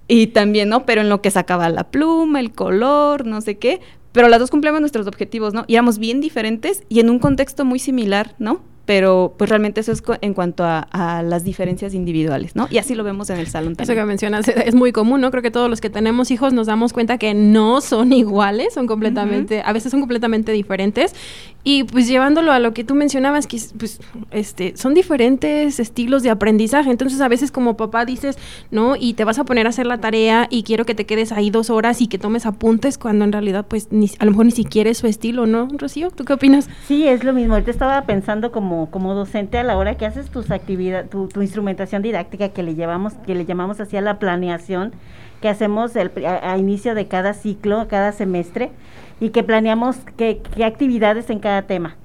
y 0.08 0.28
también, 0.28 0.70
¿no? 0.70 0.86
Pero 0.86 1.02
en 1.02 1.10
lo 1.10 1.22
que 1.22 1.32
sacaba 1.32 1.70
la 1.70 1.86
pluma, 1.86 2.40
el 2.40 2.52
color, 2.52 3.26
no 3.26 3.42
sé 3.42 3.58
qué. 3.58 3.82
Pero 4.12 4.30
las 4.30 4.40
dos 4.40 4.52
cumplimos 4.52 4.80
nuestros 4.80 5.08
objetivos, 5.08 5.54
¿no? 5.54 5.66
Y 5.68 5.74
éramos 5.74 6.00
bien 6.00 6.22
diferentes 6.22 6.84
y 6.88 7.02
en 7.02 7.10
un 7.10 7.20
contexto 7.20 7.66
muy 7.66 7.80
similar, 7.80 8.36
¿no? 8.40 8.62
Pero 8.86 9.34
pues 9.38 9.50
realmente 9.50 9.82
eso 9.82 9.92
es 9.92 10.04
en 10.22 10.34
cuanto 10.34 10.64
a, 10.66 10.86
las 11.24 11.44
diferencias 11.44 11.94
individuales, 11.94 12.56
¿no? 12.56 12.68
Y 12.70 12.78
así 12.78 12.96
lo 12.96 13.04
vemos 13.04 13.30
en 13.30 13.40
el 13.40 13.48
salón 13.48 13.76
también. 13.76 13.98
Eso 13.98 14.02
que 14.02 14.06
mencionas 14.06 14.48
es 14.48 14.76
muy 14.76 14.92
común, 14.92 15.22
¿no? 15.22 15.32
Creo 15.32 15.42
que 15.44 15.52
todos 15.52 15.70
los 15.70 15.82
que 15.82 15.90
tenemos 15.90 16.32
hijos 16.32 16.54
nos 16.54 16.68
damos 16.68 16.94
cuenta 16.94 17.18
que 17.18 17.34
no 17.34 17.82
son 17.82 18.14
iguales, 18.14 18.74
son 18.74 18.88
completamente, 18.88 19.62
a 19.66 19.74
veces 19.74 19.92
son 19.92 20.02
completamente 20.02 20.52
diferentes 20.52 21.16
y 21.64 21.84
pues 21.84 22.08
llevándolo 22.08 22.52
a 22.52 22.60
lo 22.60 22.74
que 22.74 22.84
tú 22.84 22.94
mencionabas, 22.94 23.48
que 23.48 23.60
pues 23.78 24.00
este, 24.32 24.78
son 24.78 24.94
diferentes 24.94 25.80
estilos 25.80 26.22
de 26.22 26.30
aprendizaje, 26.30 26.92
entonces 26.92 27.22
a 27.22 27.28
veces 27.28 27.52
como 27.52 27.76
papá 27.76 28.06
dices, 28.06 28.38
¿no? 28.70 28.96
Y 28.96 29.14
te 29.14 29.24
vas 29.24 29.40
a 29.40 29.46
poner 29.46 29.66
a 29.66 29.70
hacer 29.70 29.88
la 29.88 30.00
tarea 30.00 30.48
y 30.50 30.64
quiero 30.64 30.86
que 30.86 30.94
te 30.94 31.06
quedes 31.06 31.32
ahí 31.32 31.50
dos 31.50 31.70
horas 31.70 32.02
y 32.02 32.08
que 32.08 32.20
tomes 32.20 32.46
apuntes 32.46 32.98
cuando 32.98 33.26
en 33.26 33.32
realidad 33.32 33.66
pues 33.68 33.88
ni, 33.92 34.12
a 34.20 34.26
lo 34.26 34.32
mejor 34.32 34.46
ni 34.46 34.52
siquiera 34.52 34.90
es 34.90 35.00
su 35.00 35.08
estilo, 35.08 35.48
¿no, 35.48 35.68
Rocío? 35.72 36.12
¿Tú 36.12 36.24
qué 36.24 36.34
opinas? 36.34 36.70
Sí, 36.88 37.08
es 37.08 37.24
lo 37.24 37.34
mismo, 37.34 37.54
ahorita 37.54 37.72
estaba 37.72 38.02
pensando 38.04 38.52
como 38.52 38.75
como, 38.92 39.14
docente 39.14 39.58
a 39.58 39.64
la 39.64 39.78
hora 39.78 39.96
que 39.96 40.06
haces 40.06 40.30
tus 40.30 40.52
actividades, 40.52 41.10
tu, 41.10 41.42
instrumentación 41.42 42.02
didáctica 42.02 42.50
que 42.50 42.64
le 42.64 42.76
llevamos, 42.76 43.14
que 43.26 43.36
le 43.36 43.46
llamamos 43.46 43.80
así 43.80 43.98
a 43.98 44.02
la 44.02 44.20
planeación, 44.20 44.94
que 45.42 45.50
hacemos 45.50 45.96
el, 45.96 46.12
a, 46.26 46.58
inicio 46.58 46.96
de 46.96 47.08
cada 47.08 47.34
ciclo, 47.34 47.88
cada 47.88 48.12
semestre, 48.12 48.72
y 49.20 49.30
que 49.30 49.44
planeamos 49.44 49.98
qué, 50.18 50.42
actividades 50.64 51.30
en 51.30 51.40
cada 51.40 51.64
tema. 51.64 51.96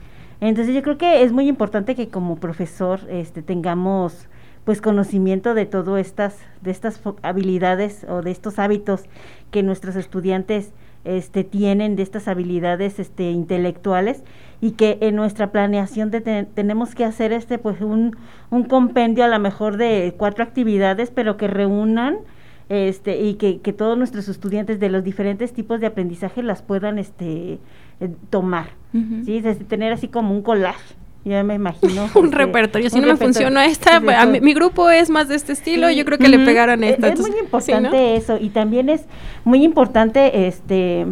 Entonces 0.40 0.74
yo 0.74 0.82
creo 0.82 0.98
que 0.98 1.22
es 1.22 1.32
muy 1.32 1.48
importante 1.48 1.94
que 1.94 2.08
como 2.08 2.36
profesor 2.36 3.00
este, 3.10 3.42
tengamos 3.42 4.28
pues 4.64 4.80
conocimiento 4.80 5.54
de 5.54 5.66
todas 5.66 6.00
estas, 6.00 6.36
de 6.60 6.70
estas 6.70 7.00
habilidades 7.22 8.04
o 8.08 8.22
de 8.22 8.30
estos 8.30 8.58
hábitos 8.58 9.04
que 9.50 9.62
nuestros 9.62 9.96
estudiantes 9.96 10.72
este, 11.04 11.44
tienen, 11.44 11.96
de 11.96 12.02
estas 12.02 12.28
habilidades 12.28 12.98
este, 12.98 13.30
intelectuales 13.30 14.22
y 14.60 14.72
que 14.72 14.98
en 15.00 15.16
nuestra 15.16 15.50
planeación 15.52 16.10
tenemos 16.10 16.94
que 16.94 17.04
hacer 17.04 17.32
este 17.32 17.58
pues 17.58 17.80
un, 17.80 18.16
un 18.50 18.64
compendio 18.64 19.24
a 19.24 19.28
lo 19.28 19.38
mejor 19.38 19.76
de 19.76 20.14
cuatro 20.16 20.44
actividades, 20.44 21.10
pero 21.10 21.36
que 21.36 21.48
reúnan 21.48 22.18
este 22.68 23.20
y 23.20 23.34
que, 23.34 23.60
que 23.60 23.72
todos 23.72 23.98
nuestros 23.98 24.28
estudiantes 24.28 24.78
de 24.78 24.90
los 24.90 25.02
diferentes 25.02 25.52
tipos 25.52 25.80
de 25.80 25.86
aprendizaje 25.88 26.42
las 26.42 26.62
puedan 26.62 26.98
este 26.98 27.58
eh, 28.00 28.14
tomar, 28.30 28.68
¿sí? 29.24 29.42
tener 29.68 29.92
así 29.92 30.08
como 30.08 30.34
un 30.34 30.42
collage. 30.42 30.94
Ya 31.24 31.42
me 31.42 31.54
imagino. 31.54 32.08
un 32.14 32.32
repertorio. 32.32 32.88
Si 32.88 33.00
no 33.00 33.08
me 33.08 33.16
funciona 33.16 33.66
esta, 33.66 34.00
mi, 34.00 34.54
grupo 34.54 34.88
es 34.90 35.10
más 35.10 35.28
de 35.28 35.34
este 35.34 35.52
estilo, 35.52 35.90
yo 35.90 36.04
creo 36.04 36.18
que 36.18 36.28
le 36.28 36.38
pegaron 36.38 36.82
esta. 36.82 37.08
Es, 37.08 37.20
muy 37.20 37.38
importante 37.38 38.16
eso 38.16 38.38
y 38.40 38.48
también 38.50 38.88
es 38.88 39.04
muy 39.44 39.62
importante 39.62 40.46
este 40.46 41.06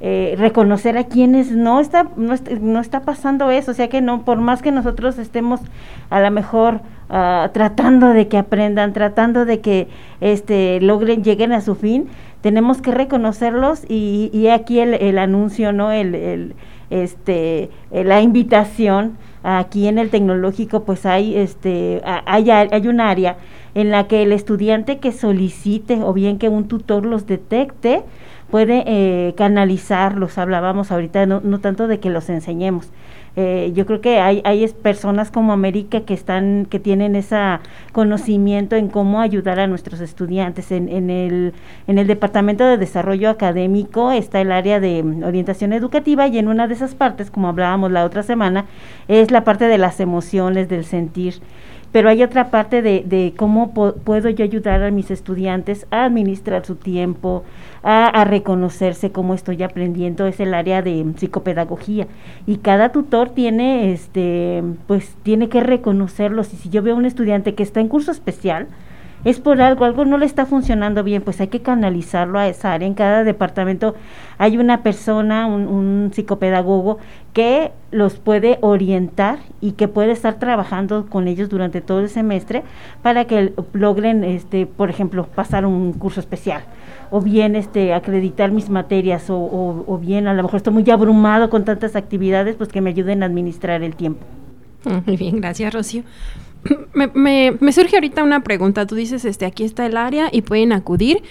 eh, 0.00 0.34
reconocer 0.38 0.96
a 0.96 1.04
quienes 1.04 1.50
no 1.50 1.78
está, 1.78 2.08
no, 2.16 2.80
está 2.80 3.02
pasando 3.02 3.50
eso, 3.50 3.72
o 3.72 3.74
sea 3.74 3.88
que 3.88 4.00
no, 4.00 4.24
por 4.24 4.38
más 4.38 4.62
que 4.62 4.72
nosotros 4.72 5.18
estemos 5.18 5.60
a 6.08 6.20
lo 6.20 6.30
mejor 6.30 6.80
ah, 7.10 7.50
tratando 7.52 8.08
de 8.08 8.26
que 8.26 8.38
aprendan, 8.38 8.94
tratando 8.94 9.44
de 9.44 9.60
que 9.60 9.88
este 10.22 10.80
logren, 10.80 11.22
lleguen 11.22 11.52
a 11.52 11.60
su 11.60 11.74
fin, 11.74 12.08
tenemos 12.40 12.80
que 12.80 12.92
reconocerlos 12.92 13.84
y, 13.90 14.30
y 14.32 14.48
aquí 14.48 14.80
el, 14.80 14.94
el, 14.94 15.18
anuncio, 15.18 15.70
¿no? 15.74 15.92
El, 15.92 16.14
el 16.14 16.54
este, 16.88 17.68
la 17.92 18.22
invitación 18.22 19.18
aquí 19.42 19.88
en 19.88 19.98
el 19.98 20.10
tecnológico, 20.10 20.84
pues 20.84 21.06
hay, 21.06 21.36
este, 21.36 22.02
hay, 22.04 22.50
hay 22.50 22.88
un 22.88 23.00
área 23.00 23.36
en 23.74 23.90
la 23.90 24.06
que 24.06 24.22
el 24.22 24.32
estudiante 24.32 24.98
que 24.98 25.12
solicite 25.12 26.02
o 26.02 26.12
bien 26.12 26.38
que 26.38 26.48
un 26.48 26.68
tutor 26.68 27.06
los 27.06 27.26
detecte, 27.26 28.02
puede 28.50 28.82
eh, 28.86 29.34
canalizarlos, 29.36 30.36
hablábamos 30.36 30.90
ahorita, 30.90 31.24
no, 31.26 31.40
no, 31.42 31.60
tanto 31.60 31.86
de 31.86 32.00
que 32.00 32.10
los 32.10 32.28
enseñemos. 32.28 32.88
Eh, 33.36 33.72
yo 33.74 33.86
creo 33.86 34.00
que 34.00 34.18
hay, 34.18 34.42
hay 34.44 34.66
personas 34.68 35.30
como 35.30 35.52
América 35.52 36.00
que 36.02 36.14
están, 36.14 36.66
que 36.68 36.80
tienen 36.80 37.14
ese 37.14 37.36
conocimiento 37.92 38.76
en 38.76 38.88
cómo 38.88 39.20
ayudar 39.20 39.60
a 39.60 39.66
nuestros 39.66 40.00
estudiantes. 40.00 40.72
En, 40.72 40.88
en, 40.88 41.10
el, 41.10 41.54
en 41.86 41.98
el 41.98 42.06
Departamento 42.06 42.64
de 42.64 42.76
Desarrollo 42.76 43.30
Académico 43.30 44.10
está 44.10 44.40
el 44.40 44.52
área 44.52 44.80
de 44.80 45.04
orientación 45.24 45.72
educativa 45.72 46.26
y 46.26 46.38
en 46.38 46.48
una 46.48 46.66
de 46.66 46.74
esas 46.74 46.94
partes, 46.94 47.30
como 47.30 47.48
hablábamos 47.48 47.90
la 47.92 48.04
otra 48.04 48.22
semana, 48.22 48.66
es 49.08 49.30
la 49.30 49.44
parte 49.44 49.66
de 49.66 49.78
las 49.78 50.00
emociones, 50.00 50.68
del 50.68 50.84
sentir 50.84 51.34
pero 51.92 52.08
hay 52.08 52.22
otra 52.22 52.50
parte 52.50 52.82
de, 52.82 53.02
de 53.04 53.34
cómo 53.36 53.72
puedo 53.72 54.28
yo 54.30 54.44
ayudar 54.44 54.82
a 54.82 54.90
mis 54.90 55.10
estudiantes 55.10 55.86
a 55.90 56.04
administrar 56.04 56.64
su 56.64 56.76
tiempo, 56.76 57.44
a, 57.82 58.24
reconocerse 58.24 59.10
cómo 59.10 59.34
estoy 59.34 59.62
aprendiendo, 59.62 60.26
es 60.26 60.40
el 60.40 60.54
área 60.54 60.82
de 60.82 61.04
psicopedagogía. 61.16 62.06
Y 62.46 62.58
cada 62.58 62.90
tutor 62.92 63.30
tiene, 63.30 63.92
este, 63.92 64.62
pues, 64.86 65.14
tiene 65.22 65.48
que 65.48 65.60
reconocerlos. 65.60 66.52
Y 66.52 66.56
si 66.56 66.68
yo 66.68 66.82
veo 66.82 66.94
a 66.94 66.98
un 66.98 67.06
estudiante 67.06 67.54
que 67.54 67.62
está 67.62 67.80
en 67.80 67.88
curso 67.88 68.10
especial, 68.10 68.68
es 69.24 69.40
por 69.40 69.60
algo, 69.60 69.84
algo 69.84 70.04
no 70.04 70.18
le 70.18 70.26
está 70.26 70.46
funcionando 70.46 71.04
bien, 71.04 71.22
pues 71.22 71.40
hay 71.40 71.48
que 71.48 71.60
canalizarlo 71.60 72.38
a 72.38 72.48
esa 72.48 72.72
área. 72.72 72.86
En 72.86 72.94
cada 72.94 73.24
departamento 73.24 73.94
hay 74.38 74.56
una 74.56 74.82
persona, 74.82 75.46
un, 75.46 75.68
un, 75.68 76.10
psicopedagogo, 76.12 76.98
que 77.32 77.72
los 77.90 78.14
puede 78.18 78.58
orientar 78.62 79.38
y 79.60 79.72
que 79.72 79.88
puede 79.88 80.12
estar 80.12 80.38
trabajando 80.38 81.06
con 81.06 81.28
ellos 81.28 81.48
durante 81.48 81.80
todo 81.80 82.00
el 82.00 82.08
semestre 82.08 82.62
para 83.02 83.26
que 83.26 83.52
logren, 83.72 84.24
este, 84.24 84.66
por 84.66 84.90
ejemplo, 84.90 85.26
pasar 85.26 85.66
un 85.66 85.92
curso 85.92 86.20
especial 86.20 86.62
o 87.10 87.20
bien 87.20 87.56
este 87.56 87.92
acreditar 87.92 88.52
mis 88.52 88.70
materias 88.70 89.30
o, 89.30 89.84
o, 89.86 89.98
bien 89.98 90.28
a 90.28 90.34
lo 90.34 90.42
mejor 90.44 90.58
estoy 90.58 90.72
muy 90.72 90.88
abrumado 90.90 91.50
con 91.50 91.64
tantas 91.64 91.96
actividades, 91.96 92.56
pues 92.56 92.68
que 92.68 92.80
me 92.80 92.90
ayuden 92.90 93.22
a 93.22 93.26
administrar 93.26 93.82
el 93.82 93.96
tiempo. 93.96 94.24
Muy 95.06 95.16
bien, 95.16 95.40
gracias 95.40 95.74
Rocío. 95.74 96.04
Me, 96.94 97.56
me, 97.58 97.72
surge 97.72 97.96
ahorita 97.96 98.22
una 98.22 98.42
pregunta. 98.42 98.86
Tú 98.86 98.94
dices, 98.94 99.24
este, 99.24 99.46
aquí 99.46 99.64
está 99.64 99.86
el 99.86 99.96
área 99.96 100.28
y 100.30 100.42
pueden 100.42 100.72
acudir. 100.72 101.22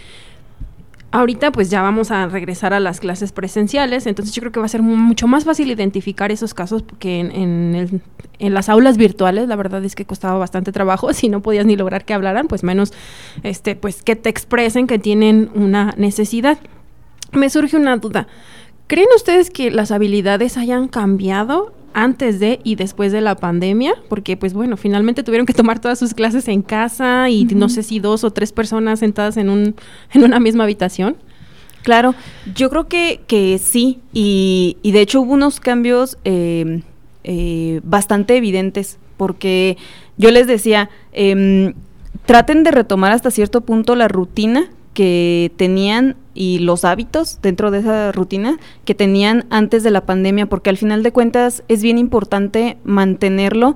Ahorita 1.12 1.52
pues 1.52 1.72
ya 1.72 1.82
vamos 1.82 2.12
a 2.12 2.28
regresar 2.28 2.72
a 2.72 2.80
las 2.80 3.00
clases 3.00 3.32
presenciales, 3.32 4.06
entonces 4.06 4.36
yo 4.36 4.42
creo 4.42 4.52
que 4.52 4.60
va 4.60 4.68
a 4.68 4.70
ser 4.70 4.84
mucho 4.84 5.28
más 5.28 5.44
fácil 5.44 5.72
identificar 5.72 6.32
esos 6.32 6.54
casos 6.54 6.84
porque 6.84 7.20
en, 7.20 8.02
en, 8.38 8.54
las 8.54 8.70
aulas 8.70 8.96
virtuales 8.98 9.48
la 9.48 9.56
verdad 9.56 9.84
es 9.84 9.96
que 9.96 10.06
costaba 10.06 10.38
bastante 10.38 10.72
trabajo, 10.72 11.12
si 11.14 11.28
no 11.28 11.42
podías 11.42 11.66
ni 11.66 11.76
lograr 11.76 12.06
que 12.06 12.14
hablaran, 12.14 12.48
pues 12.48 12.64
menos 12.64 12.94
este 13.42 13.76
pues 13.76 14.04
que 14.04 14.16
te 14.16 14.30
expresen 14.30 14.86
que 14.86 15.00
tienen 15.00 15.50
una 15.56 15.96
necesidad. 15.98 16.60
Me 17.32 17.50
surge 17.50 17.76
una 17.76 17.98
duda. 17.98 18.28
¿Creen 18.86 19.08
ustedes 19.16 19.50
que 19.50 19.72
las 19.72 19.90
habilidades 19.90 20.58
hayan 20.58 20.88
cambiado 20.88 21.74
antes 21.94 22.40
de 22.40 22.60
y 22.64 22.76
después 22.76 23.12
de 23.12 23.22
la 23.22 23.36
pandemia? 23.36 23.94
Porque, 24.08 24.38
pues 24.38 24.54
bueno, 24.54 24.78
finalmente 24.78 25.24
tuvieron 25.24 25.46
que 25.46 25.54
tomar 25.54 25.80
todas 25.80 26.00
sus 26.00 26.14
clases 26.14 26.48
en 26.48 26.62
casa 26.62 27.30
y 27.30 27.46
no 27.46 27.70
sé 27.70 27.84
si 27.84 28.00
dos 28.00 28.24
o 28.24 28.32
tres 28.32 28.52
personas 28.52 29.00
sentadas 29.00 29.38
en, 29.38 29.50
un, 29.50 29.76
en 30.14 30.24
una 30.24 30.40
misma 30.40 30.64
habitación. 30.64 31.18
Claro, 31.84 32.14
yo 32.56 32.70
creo 32.70 32.88
que, 32.88 33.22
que 33.26 33.58
sí, 33.58 34.00
y, 34.14 34.78
y 34.82 34.92
de 34.92 35.02
hecho 35.02 35.22
hubo 35.22 35.34
unos 35.34 35.60
cambios 35.60 36.18
eh, 36.26 36.82
eh, 37.24 37.80
bastante 37.84 38.36
evidentes, 38.38 38.98
porque 39.18 39.78
yo 40.18 40.32
les 40.32 40.48
decía, 40.48 40.90
em, 41.14 41.74
traten 42.26 42.64
de 42.64 42.72
retomar 42.72 43.12
hasta 43.12 43.32
cierto 43.32 43.62
punto 43.62 43.96
la 43.96 44.08
rutina 44.08 44.70
que 44.94 45.52
tenían 45.56 46.16
y 46.40 46.60
los 46.60 46.86
hábitos 46.86 47.40
dentro 47.42 47.70
de 47.70 47.80
esa 47.80 48.14
rutina 48.14 48.58
que 48.86 48.96
tenían 48.96 49.46
antes 49.50 49.84
de 49.84 49.92
la 49.92 50.06
pandemia, 50.06 50.46
porque 50.46 50.70
al 50.70 50.78
final 50.78 51.04
de 51.04 51.12
cuentas 51.12 51.64
es 51.68 51.84
bien 51.84 51.98
importante 51.98 52.78
mantenerlo 52.86 53.76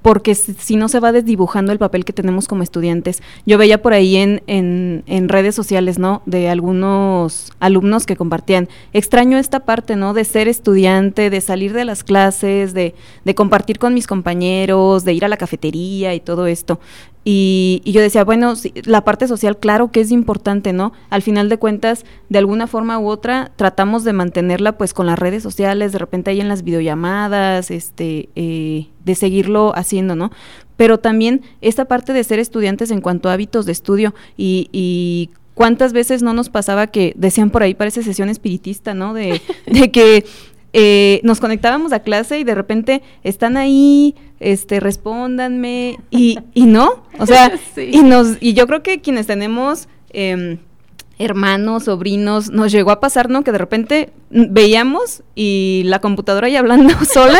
porque 0.00 0.34
si 0.34 0.76
no 0.76 0.88
se 0.88 1.00
va 1.00 1.12
desdibujando 1.12 1.72
el 1.72 1.78
papel 1.78 2.04
que 2.04 2.12
tenemos 2.12 2.46
como 2.46 2.62
estudiantes. 2.62 3.22
Yo 3.46 3.56
veía 3.56 3.80
por 3.80 3.94
ahí 3.94 4.16
en, 4.16 4.42
en, 4.46 5.28
redes 5.30 5.54
sociales, 5.54 5.98
¿no? 5.98 6.20
De 6.26 6.50
algunos 6.50 7.52
alumnos 7.58 8.04
que 8.04 8.14
compartían, 8.14 8.68
extraño 8.92 9.38
esta 9.38 9.60
parte, 9.60 9.96
¿no? 9.96 10.12
De 10.12 10.24
ser 10.24 10.46
estudiante, 10.46 11.30
de 11.30 11.40
salir 11.40 11.72
de 11.72 11.86
las 11.86 12.04
clases, 12.04 12.74
de, 12.74 12.94
de 13.24 13.34
compartir 13.34 13.78
con 13.78 13.94
mis 13.94 14.06
compañeros, 14.06 15.04
de 15.04 15.14
ir 15.14 15.24
a 15.24 15.28
la 15.28 15.38
cafetería 15.38 16.14
y 16.14 16.20
todo 16.20 16.46
esto. 16.46 16.80
Y, 17.24 17.80
yo 17.86 18.02
decía, 18.02 18.22
bueno, 18.22 18.52
la 18.84 19.02
parte 19.02 19.26
social, 19.26 19.58
claro 19.58 19.90
que 19.90 20.00
es 20.00 20.10
importante, 20.10 20.74
¿no? 20.74 20.92
Al 21.08 21.22
final 21.22 21.48
de 21.48 21.58
cuentas, 21.58 22.04
de 22.28 22.38
alguna 22.38 22.66
forma 22.66 22.98
u 22.98 23.08
otra, 23.08 23.50
tratamos 23.56 24.04
de 24.04 24.12
mantenerla 24.12 24.76
pues 24.76 24.92
con 24.92 25.06
las 25.06 25.18
redes 25.18 25.42
sociales, 25.42 25.92
de 25.92 25.98
repente 25.98 26.30
ahí 26.30 26.40
en 26.40 26.48
las 26.48 26.64
videollamadas, 26.64 27.70
este, 27.70 28.28
eh, 28.36 28.88
de 29.04 29.14
seguirlo 29.14 29.72
haciendo, 29.74 30.16
¿no? 30.16 30.30
Pero 30.76 30.98
también 30.98 31.42
esta 31.62 31.86
parte 31.86 32.12
de 32.12 32.24
ser 32.24 32.38
estudiantes 32.38 32.90
en 32.90 33.00
cuanto 33.00 33.30
a 33.30 33.32
hábitos 33.32 33.64
de 33.64 33.72
estudio 33.72 34.14
y, 34.36 34.68
y 34.72 35.30
cuántas 35.54 35.92
veces 35.92 36.22
no 36.22 36.34
nos 36.34 36.50
pasaba 36.50 36.88
que 36.88 37.14
decían 37.16 37.50
por 37.50 37.62
ahí, 37.62 37.74
parece 37.74 38.02
sesión 38.02 38.28
espiritista, 38.28 38.92
¿no? 38.92 39.14
De, 39.14 39.40
de 39.66 39.90
que 39.90 40.26
eh, 40.76 41.20
nos 41.22 41.38
conectábamos 41.38 41.92
a 41.92 42.00
clase 42.00 42.40
y 42.40 42.44
de 42.44 42.54
repente 42.54 43.00
están 43.22 43.56
ahí, 43.56 44.16
este, 44.40 44.80
respóndanme 44.80 46.00
y, 46.10 46.40
y 46.52 46.66
no, 46.66 47.04
o 47.18 47.26
sea, 47.26 47.52
y 47.76 48.02
nos, 48.02 48.38
y 48.40 48.54
yo 48.54 48.66
creo 48.66 48.82
que 48.82 49.00
quienes 49.00 49.28
tenemos 49.28 49.88
eh, 50.10 50.58
hermanos, 51.18 51.84
sobrinos, 51.84 52.50
nos 52.50 52.72
llegó 52.72 52.90
a 52.90 53.00
pasar, 53.00 53.30
¿no? 53.30 53.44
Que 53.44 53.52
de 53.52 53.58
repente 53.58 54.12
veíamos 54.34 55.22
y 55.36 55.82
la 55.86 56.00
computadora 56.00 56.48
ahí 56.48 56.56
hablando 56.56 56.92
sola, 57.12 57.38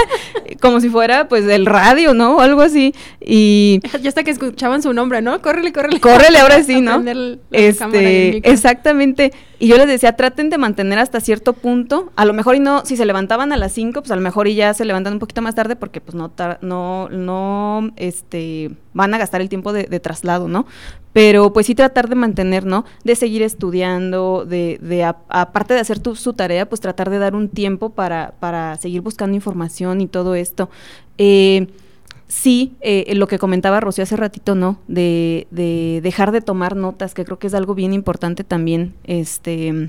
como 0.61 0.81
si 0.81 0.89
fuera 0.89 1.29
pues 1.29 1.45
el 1.47 1.67
radio, 1.67 2.15
¿no? 2.15 2.37
O 2.37 2.41
algo 2.41 2.63
así. 2.63 2.95
Y 3.21 3.81
ya 4.01 4.09
hasta 4.09 4.23
que 4.23 4.31
escuchaban 4.31 4.83
su 4.83 4.93
nombre, 4.93 5.21
¿no? 5.21 5.43
Córrele, 5.43 5.73
córrele. 5.73 6.01
Córrele 6.01 6.39
ahora 6.39 6.63
sí, 6.65 6.81
¿no? 6.81 7.03
Este, 7.51 8.49
exactamente. 8.49 9.33
Y 9.59 9.69
yo 9.69 9.77
les 9.77 9.87
decía, 9.87 10.15
traten 10.15 10.51
de 10.51 10.59
mantener 10.59 10.99
hasta 10.99 11.21
cierto 11.21 11.53
punto, 11.53 12.13
a 12.17 12.25
lo 12.25 12.33
mejor 12.33 12.57
y 12.57 12.61
no, 12.61 12.85
si 12.85 12.97
se 12.97 13.07
levantaban 13.07 13.53
a 13.53 13.57
las 13.57 13.73
5, 13.73 14.03
pues 14.03 14.11
a 14.11 14.17
lo 14.17 14.21
mejor 14.21 14.47
y 14.47 14.55
ya 14.55 14.75
se 14.75 14.85
levantan 14.85 15.15
un 15.15 15.19
poquito 15.21 15.43
más 15.43 15.55
tarde 15.55 15.77
porque 15.77 16.01
pues 16.01 16.15
no, 16.15 16.33
no, 16.61 17.09
no, 17.09 17.93
este, 17.97 18.73
van 18.93 19.15
a 19.15 19.19
gastar 19.19 19.41
el 19.41 19.49
tiempo 19.49 19.73
de, 19.73 20.01
traslado, 20.01 20.49
¿no? 20.49 20.67
Pero 21.13 21.53
pues 21.53 21.67
sí 21.67 21.75
tratar 21.75 22.09
de 22.09 22.17
mantener, 22.17 22.67
¿no? 22.67 22.85
De 23.05 23.15
seguir 23.15 23.43
estudiando, 23.43 24.45
de, 24.45 24.79
de 24.83 25.05
aparte 25.05 25.73
de 25.73 25.81
hacer 25.81 26.01
tu, 26.01 26.17
su 26.17 26.33
tarea, 26.33 26.69
pues 26.69 26.81
tratar 26.85 27.09
de 27.09 27.17
dar 27.17 27.35
un 27.35 27.49
tiempo 27.49 27.89
para, 27.89 28.35
para 28.41 28.77
seguir 28.77 29.01
buscando 29.01 29.35
información 29.35 30.03
y 30.03 30.07
todo 30.07 30.35
esto. 30.35 30.69
Eh, 31.17 31.69
sí, 32.29 32.75
eh, 32.83 33.15
lo 33.15 33.27
que 33.27 33.39
comentaba 33.39 33.81
Rocío 33.81 34.05
hace 34.05 34.17
ratito, 34.17 34.55
¿no? 34.55 34.77
De, 34.87 35.47
de, 35.51 36.01
dejar 36.03 36.31
de 36.31 36.43
tomar 36.43 36.77
notas, 36.77 37.15
que 37.15 37.25
creo 37.25 37.39
que 37.39 37.47
es 37.47 37.55
algo 37.55 37.75
bien 37.75 37.95
importante 37.95 38.45
también. 38.45 38.93
Este. 39.05 39.89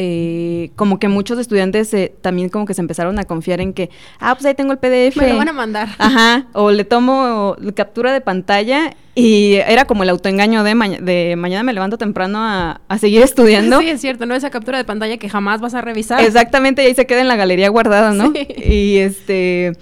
Eh, 0.00 0.70
como 0.76 1.00
que 1.00 1.08
muchos 1.08 1.40
estudiantes 1.40 1.92
también 2.20 2.50
como 2.50 2.66
que 2.66 2.74
se 2.74 2.80
empezaron 2.80 3.18
a 3.18 3.24
confiar 3.24 3.60
en 3.60 3.72
que, 3.72 3.90
ah, 4.20 4.32
pues 4.36 4.46
ahí 4.46 4.54
tengo 4.54 4.70
el 4.70 4.78
PDF. 4.78 5.16
Me 5.16 5.30
lo 5.30 5.38
van 5.38 5.48
a 5.48 5.52
mandar. 5.52 5.88
Ajá, 5.98 6.46
o 6.52 6.70
le 6.70 6.84
tomo 6.84 7.56
captura 7.74 8.12
de 8.12 8.20
pantalla 8.20 8.94
y 9.16 9.54
era 9.54 9.86
como 9.86 10.04
el 10.04 10.10
autoengaño 10.10 10.62
de, 10.62 11.00
de 11.02 11.34
mañana 11.34 11.64
me 11.64 11.72
levanto 11.72 11.98
temprano 11.98 12.38
a, 12.40 12.80
seguir 13.00 13.22
estudiando. 13.22 13.80
Sí, 13.88 13.88
es 13.88 14.00
cierto, 14.00 14.24
¿no? 14.24 14.36
Esa 14.36 14.50
captura 14.50 14.78
de 14.78 14.84
pantalla 14.84 15.16
que 15.16 15.28
jamás 15.28 15.60
vas 15.60 15.74
a 15.74 15.80
revisar. 15.80 16.20
Exactamente, 16.20 16.84
y 16.84 16.86
ahí 16.86 16.94
se 16.94 17.06
queda 17.06 17.20
en 17.20 17.26
la 17.26 17.34
galería 17.34 17.68
guardada, 17.68 18.12
¿no? 18.12 18.32
Y 18.56 18.98
este... 18.98 19.72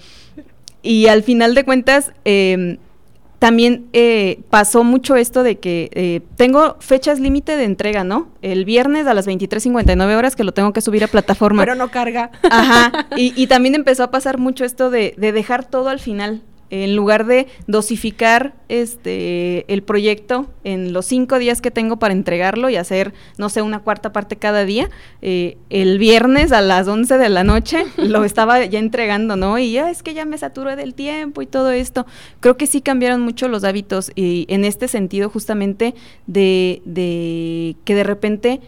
Y 0.81 1.07
al 1.07 1.21
final 1.21 1.53
de 1.53 1.63
cuentas, 1.63 2.11
em, 2.25 2.77
también 3.39 3.87
eh, 3.93 4.41
pasó 4.49 4.83
mucho 4.83 5.15
esto 5.15 5.43
de 5.43 5.59
que 5.59 5.89
eh, 5.93 6.21
tengo 6.35 6.77
fechas 6.79 7.19
límite 7.19 7.55
de 7.55 7.65
entrega, 7.65 8.03
¿no? 8.03 8.29
El 8.41 8.65
viernes 8.65 9.05
a 9.07 9.13
las 9.13 9.27
23.59 9.27 10.15
horas 10.15 10.35
que 10.35 10.43
lo 10.43 10.53
tengo 10.53 10.73
que 10.73 10.81
subir 10.81 11.03
a 11.03 11.07
plataforma. 11.07 11.61
Pero 11.61 11.75
no 11.75 11.89
carga. 11.89 12.31
Ajá. 12.49 13.07
Y, 13.17 13.33
y 13.35 13.47
también 13.47 13.73
empezó 13.73 14.03
a 14.03 14.11
pasar 14.11 14.37
mucho 14.37 14.63
esto 14.63 14.89
de, 14.89 15.15
de 15.17 15.31
dejar 15.31 15.65
todo 15.65 15.89
al 15.89 15.99
final 15.99 16.41
en 16.69 16.95
lugar 16.95 17.25
de 17.25 17.47
dosificar 17.67 18.53
este 18.69 19.71
el 19.73 19.83
proyecto 19.83 20.47
en 20.63 20.93
los 20.93 21.05
cinco 21.05 21.39
días 21.39 21.61
que 21.61 21.71
tengo 21.71 21.97
para 21.97 22.13
entregarlo 22.13 22.69
y 22.69 22.75
hacer, 22.75 23.13
no 23.37 23.49
sé, 23.49 23.61
una 23.61 23.79
cuarta 23.79 24.11
parte 24.11 24.35
cada 24.35 24.65
día, 24.65 24.89
eh, 25.21 25.57
el 25.69 25.97
viernes 25.99 26.51
a 26.51 26.61
las 26.61 26.87
11 26.87 27.17
de 27.17 27.29
la 27.29 27.43
noche 27.43 27.85
lo 27.97 28.23
estaba 28.23 28.63
ya 28.65 28.79
entregando, 28.79 29.35
¿no? 29.35 29.57
Y 29.57 29.71
ya 29.71 29.89
es 29.89 30.03
que 30.03 30.13
ya 30.13 30.25
me 30.25 30.37
saturé 30.37 30.75
del 30.75 30.93
tiempo 30.93 31.41
y 31.41 31.45
todo 31.45 31.71
esto. 31.71 32.05
Creo 32.39 32.57
que 32.57 32.67
sí 32.67 32.81
cambiaron 32.81 33.21
mucho 33.21 33.47
los 33.47 33.63
hábitos 33.63 34.11
y 34.15 34.45
en 34.49 34.65
este 34.65 34.87
sentido 34.87 35.29
justamente 35.29 35.95
de, 36.25 36.81
de 36.85 37.75
que 37.85 37.95
de 37.95 38.03
repente 38.03 38.61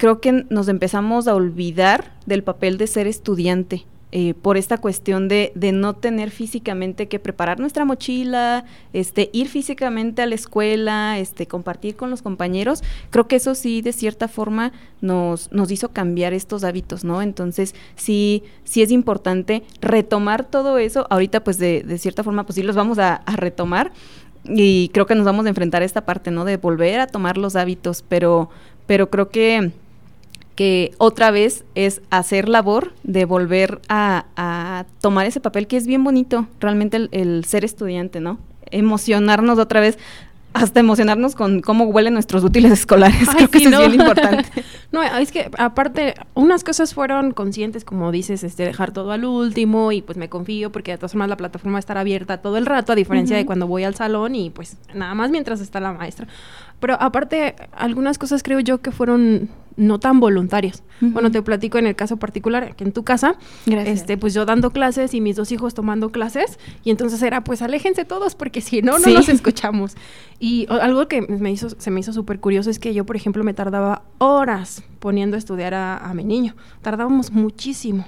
creo 0.00 0.20
que 0.20 0.46
nos 0.48 0.68
empezamos 0.68 1.28
a 1.28 1.34
olvidar 1.34 2.14
del 2.24 2.42
papel 2.42 2.78
de 2.78 2.86
ser 2.86 3.06
estudiante. 3.06 3.84
Eh, 4.12 4.34
por 4.34 4.56
esta 4.56 4.78
cuestión 4.78 5.28
de, 5.28 5.52
de, 5.54 5.70
no 5.70 5.94
tener 5.94 6.30
físicamente 6.30 7.06
que 7.06 7.20
preparar 7.20 7.60
nuestra 7.60 7.84
mochila, 7.84 8.64
este, 8.92 9.30
ir 9.32 9.46
físicamente 9.46 10.20
a 10.20 10.26
la 10.26 10.34
escuela, 10.34 11.16
este, 11.20 11.46
compartir 11.46 11.94
con 11.94 12.10
los 12.10 12.20
compañeros, 12.20 12.82
creo 13.10 13.28
que 13.28 13.36
eso 13.36 13.54
sí 13.54 13.82
de 13.82 13.92
cierta 13.92 14.26
forma 14.26 14.72
nos, 15.00 15.52
nos 15.52 15.70
hizo 15.70 15.90
cambiar 15.90 16.32
estos 16.32 16.64
hábitos, 16.64 17.04
¿no? 17.04 17.22
Entonces 17.22 17.76
sí, 17.94 18.42
sí 18.64 18.82
es 18.82 18.90
importante 18.90 19.62
retomar 19.80 20.42
todo 20.42 20.78
eso, 20.78 21.06
ahorita 21.08 21.44
pues 21.44 21.58
de, 21.58 21.84
de 21.84 21.96
cierta 21.96 22.24
forma 22.24 22.44
pues 22.44 22.56
sí 22.56 22.64
los 22.64 22.74
vamos 22.74 22.98
a, 22.98 23.14
a 23.14 23.36
retomar 23.36 23.92
y 24.44 24.88
creo 24.88 25.06
que 25.06 25.14
nos 25.14 25.24
vamos 25.24 25.46
a 25.46 25.50
enfrentar 25.50 25.82
a 25.82 25.84
esta 25.84 26.04
parte, 26.04 26.32
¿no? 26.32 26.44
De 26.44 26.56
volver 26.56 26.98
a 26.98 27.06
tomar 27.06 27.38
los 27.38 27.54
hábitos, 27.54 28.04
pero, 28.08 28.50
pero 28.88 29.08
creo 29.08 29.28
que 29.28 29.70
que 30.60 30.92
otra 30.98 31.30
vez 31.30 31.64
es 31.74 32.02
hacer 32.10 32.46
labor 32.46 32.92
de 33.02 33.24
volver 33.24 33.80
a, 33.88 34.84
tomar 35.00 35.24
ese 35.24 35.40
papel 35.40 35.66
que 35.66 35.78
es 35.78 35.86
bien 35.86 36.04
bonito, 36.04 36.48
realmente 36.60 37.08
el, 37.12 37.46
ser 37.46 37.64
estudiante, 37.64 38.20
¿no? 38.20 38.38
Emocionarnos 38.70 39.58
otra 39.58 39.80
vez 39.80 39.96
hasta 40.52 40.80
emocionarnos 40.80 41.34
con 41.34 41.62
cómo 41.62 41.84
huelen 41.84 42.12
nuestros 42.12 42.44
útiles 42.44 42.72
escolares. 42.72 43.26
Creo 43.34 43.48
que 43.48 43.56
eso 43.56 43.70
es 43.70 43.78
bien 43.78 44.00
importante. 44.02 44.44
no, 44.92 45.02
es 45.02 45.32
que 45.32 45.50
aparte, 45.56 46.14
unas 46.34 46.62
cosas 46.62 46.92
fueron 46.92 47.32
conscientes, 47.32 47.82
como 47.86 48.12
dices, 48.12 48.44
este, 48.44 48.64
dejar 48.64 48.92
todo 48.92 49.12
al 49.12 49.24
último 49.24 49.92
y 49.92 50.02
pues 50.02 50.18
me 50.18 50.28
confío 50.28 50.70
porque 50.70 50.90
de 50.90 50.98
todas 50.98 51.12
formas 51.12 51.30
la 51.30 51.38
plataforma 51.38 51.76
va 51.76 51.78
a 51.78 51.80
estar 51.80 51.96
abierta 51.96 52.42
todo 52.42 52.58
el 52.58 52.66
rato, 52.66 52.92
a 52.92 52.96
diferencia 52.96 53.34
de 53.34 53.46
cuando 53.46 53.66
voy 53.66 53.84
al 53.84 53.94
salón 53.94 54.34
y 54.34 54.50
pues 54.50 54.76
nada 54.92 55.14
más 55.14 55.30
mientras 55.30 55.62
está 55.62 55.80
la 55.80 55.94
maestra. 55.94 56.26
Pero 56.80 56.96
aparte, 57.00 57.54
algunas 57.72 58.18
cosas 58.18 58.42
creo 58.42 58.60
yo 58.60 58.80
que 58.80 58.90
fueron 58.90 59.48
no 59.76 59.98
tan 59.98 60.20
voluntarias. 60.20 60.82
Bueno, 61.00 61.30
te 61.30 61.40
platico 61.40 61.78
en 61.78 61.86
el 61.86 61.96
caso 61.96 62.18
particular, 62.18 62.76
que 62.76 62.84
en 62.84 62.92
tu 62.92 63.02
casa, 63.02 63.36
este, 63.64 64.18
pues 64.18 64.34
yo 64.34 64.44
dando 64.44 64.70
clases 64.70 65.14
y 65.14 65.22
mis 65.22 65.36
dos 65.36 65.50
hijos 65.52 65.72
tomando 65.72 66.10
clases, 66.10 66.58
y 66.84 66.90
entonces 66.90 67.22
era, 67.22 67.42
pues 67.42 67.62
aléjense 67.62 68.04
todos, 68.04 68.34
porque 68.34 68.60
si 68.60 68.82
no, 68.82 68.98
no 68.98 69.08
nos 69.08 69.30
escuchamos. 69.30 69.96
Y 70.38 70.66
algo 70.68 71.08
que 71.08 71.22
me 71.22 71.50
hizo, 71.50 71.70
se 71.70 71.90
me 71.90 72.00
hizo 72.00 72.12
súper 72.12 72.40
curioso 72.40 72.68
es 72.68 72.78
que 72.78 72.92
yo, 72.92 73.06
por 73.06 73.16
ejemplo, 73.16 73.42
me 73.44 73.54
tardaba 73.54 74.02
horas 74.18 74.82
poniendo 74.98 75.36
a 75.36 75.38
estudiar 75.38 75.72
a, 75.72 75.96
a 75.96 76.12
mi 76.12 76.24
niño. 76.24 76.54
Tardábamos 76.82 77.30
muchísimo. 77.30 78.06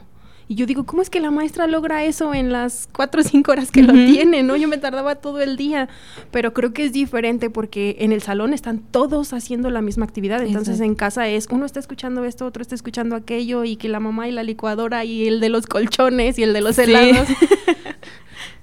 Y 0.52 0.54
yo 0.54 0.66
digo, 0.66 0.84
¿cómo 0.84 1.00
es 1.00 1.08
que 1.08 1.18
la 1.18 1.30
maestra 1.30 1.66
logra 1.66 2.04
eso 2.04 2.34
en 2.34 2.52
las 2.52 2.86
cuatro 2.92 3.22
o 3.22 3.24
cinco 3.24 3.52
horas 3.52 3.70
que 3.70 3.82
lo 3.82 3.94
tiene? 3.94 4.42
¿no? 4.42 4.54
Yo 4.54 4.68
me 4.68 4.76
tardaba 4.76 5.14
todo 5.14 5.40
el 5.40 5.56
día, 5.56 5.88
pero 6.30 6.52
creo 6.52 6.74
que 6.74 6.84
es 6.84 6.92
diferente 6.92 7.48
porque 7.48 7.96
en 8.00 8.12
el 8.12 8.20
salón 8.20 8.52
están 8.52 8.80
todos 8.80 9.32
haciendo 9.32 9.70
la 9.70 9.80
misma 9.80 10.04
actividad, 10.04 10.42
entonces 10.42 10.80
en 10.80 10.94
casa 10.94 11.26
es, 11.26 11.48
uno 11.50 11.64
está 11.64 11.80
escuchando 11.80 12.26
esto, 12.26 12.44
otro 12.44 12.60
está 12.60 12.74
escuchando 12.74 13.16
aquello, 13.16 13.64
y 13.64 13.76
que 13.76 13.88
la 13.88 13.98
mamá 13.98 14.28
y 14.28 14.32
la 14.32 14.42
licuadora 14.42 15.06
y 15.06 15.26
el 15.26 15.40
de 15.40 15.48
los 15.48 15.66
colchones 15.66 16.38
y 16.38 16.42
el 16.42 16.52
de 16.52 16.60
los 16.60 16.78
helados. 16.78 17.28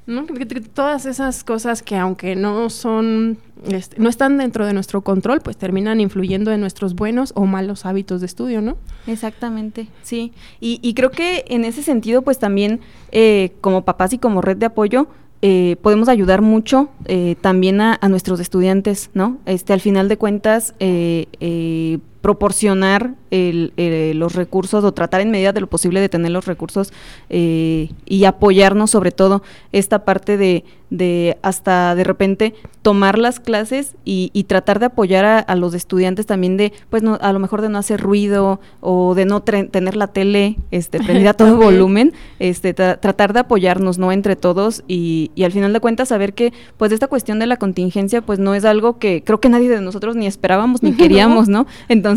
¿no? 0.10 0.26
Todas 0.74 1.06
esas 1.06 1.44
cosas 1.44 1.82
que 1.82 1.96
aunque 1.96 2.36
no 2.36 2.70
son, 2.70 3.38
este, 3.66 4.00
no 4.00 4.10
están 4.10 4.38
dentro 4.38 4.66
de 4.66 4.74
nuestro 4.74 5.02
control, 5.02 5.42
pues 5.42 5.58
terminan 5.58 6.02
influyendo 6.02 6.52
en 6.52 6.60
nuestros 6.60 6.96
buenos 6.96 7.32
o 7.36 7.46
malos 7.46 7.86
hábitos 7.86 8.20
de 8.20 8.26
estudio, 8.26 8.62
¿no? 8.62 8.78
Exactamente, 9.08 9.88
sí. 10.02 10.34
Y, 10.60 10.94
creo 10.94 11.12
que 11.12 11.46
en 11.48 11.64
ese 11.64 11.84
sentido, 11.84 12.22
pues 12.24 12.40
también 12.40 12.82
eh, 13.12 13.54
como 13.62 13.86
papás 13.86 14.12
y 14.14 14.18
como 14.18 14.42
red 14.42 14.58
de 14.58 14.66
apoyo, 14.66 15.08
eh, 15.42 15.78
podemos 15.82 16.10
ayudar 16.10 16.42
mucho 16.42 16.90
eh, 17.06 17.36
también 17.40 17.80
a, 17.80 17.98
a, 18.02 18.10
nuestros 18.10 18.42
estudiantes, 18.42 19.10
¿no? 19.14 19.38
Este, 19.46 19.72
al 19.72 19.80
final 19.80 20.10
de 20.10 20.18
cuentas, 20.18 20.74
eh, 20.80 21.28
eh 21.40 22.00
proporcionar 22.22 23.16
el, 23.32 23.74
eh, 23.78 24.14
los 24.16 24.34
recursos 24.34 24.84
o 24.84 24.92
tratar 24.92 25.22
en 25.22 25.32
medida 25.32 25.54
de 25.54 25.62
lo 25.62 25.68
posible 25.68 26.02
de 26.02 26.10
tener 26.10 26.32
los 26.32 26.46
recursos 26.46 26.92
eh, 27.30 27.90
y 28.06 28.26
apoyarnos 28.26 28.92
sobre 28.92 29.12
todo 29.12 29.44
esta 29.72 30.04
parte 30.04 30.38
de, 30.38 30.64
de, 30.90 31.38
hasta 31.42 31.96
de 31.96 32.04
repente 32.04 32.54
tomar 32.82 33.18
las 33.18 33.40
clases 33.40 33.96
y, 34.06 34.32
y 34.34 34.46
tratar 34.46 34.80
de 34.80 34.88
apoyar 34.88 35.26
a, 35.26 35.40
a, 35.40 35.56
los 35.56 35.74
estudiantes 35.74 36.26
también 36.26 36.58
de 36.58 36.74
pues 36.90 37.04
no, 37.04 37.18
a 37.22 37.32
lo 37.34 37.40
mejor 37.40 37.62
de 37.62 37.70
no 37.70 37.78
hacer 37.78 38.02
ruido 38.02 38.60
o 38.82 39.14
de 39.16 39.26
no 39.26 39.42
tener 39.42 39.96
la 39.96 40.08
tele 40.08 40.58
este 40.72 41.00
prendida 41.04 41.32
a 41.32 41.34
todo 41.34 41.58
volumen 41.58 42.14
este 42.40 42.74
tra 42.74 43.00
tratar 43.00 43.34
de 43.34 43.42
apoyarnos 43.42 43.98
no 43.98 44.12
entre 44.12 44.36
todos 44.36 44.84
y, 44.88 45.32
y, 45.36 45.44
al 45.44 45.52
final 45.52 45.74
de 45.74 45.80
cuentas 45.80 46.10
saber 46.10 46.34
que 46.34 46.54
pues 46.78 46.92
esta 46.92 47.08
cuestión 47.08 47.38
de 47.40 47.46
la 47.46 47.58
contingencia 47.58 48.22
pues 48.22 48.40
no 48.40 48.56
es 48.56 48.66
algo 48.66 48.98
que 48.98 49.24
creo 49.24 49.40
que 49.40 49.50
nadie 49.50 49.70
de 49.70 49.82
nosotros 49.82 50.16
ni 50.16 50.26
esperábamos 50.26 50.82
ni 50.82 50.94
queríamos 50.98 51.48
no. 51.48 51.68
entonces 51.90 52.09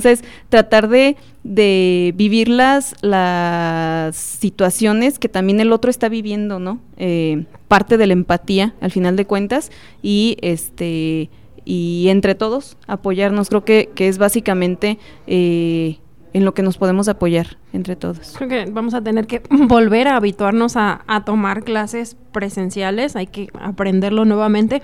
tratar 0.49 0.89
de 0.89 1.17
de, 1.45 2.13
vivir 2.17 2.49
las, 2.49 2.95
las 3.03 4.17
situaciones 4.17 5.19
que 5.19 5.29
también 5.29 5.61
el 5.61 5.73
otro 5.73 5.91
está 5.91 6.09
viviendo, 6.09 6.59
¿no? 6.59 6.81
Eh, 6.97 7.45
parte 7.69 7.99
de 7.99 8.07
la 8.07 8.13
empatía, 8.13 8.75
al 8.81 8.91
final 8.91 9.17
de 9.17 9.27
cuentas, 9.27 9.71
y 10.03 10.37
este 10.41 11.31
y 11.65 12.07
entre 12.09 12.35
todos 12.35 12.77
apoyarnos. 12.89 13.49
Creo 13.49 13.65
que, 13.65 13.91
que 13.95 14.09
es 14.09 14.19
básicamente 14.19 14.99
eh, 15.29 15.99
en 16.33 16.45
lo 16.45 16.55
que 16.55 16.63
nos 16.63 16.77
podemos 16.77 17.09
apoyar 17.09 17.59
entre 17.73 17.95
todos. 17.95 18.35
Creo 18.37 18.49
que 18.49 18.71
vamos 18.71 18.95
a 18.95 19.01
tener 19.01 19.27
que 19.27 19.43
volver 19.51 20.09
a 20.09 20.17
habituarnos 20.17 20.77
a, 20.77 21.03
a 21.07 21.25
tomar 21.25 21.63
clases 21.63 22.17
presenciales, 22.33 23.17
hay 23.17 23.27
que 23.27 23.49
aprenderlo 23.61 24.25
nuevamente 24.25 24.83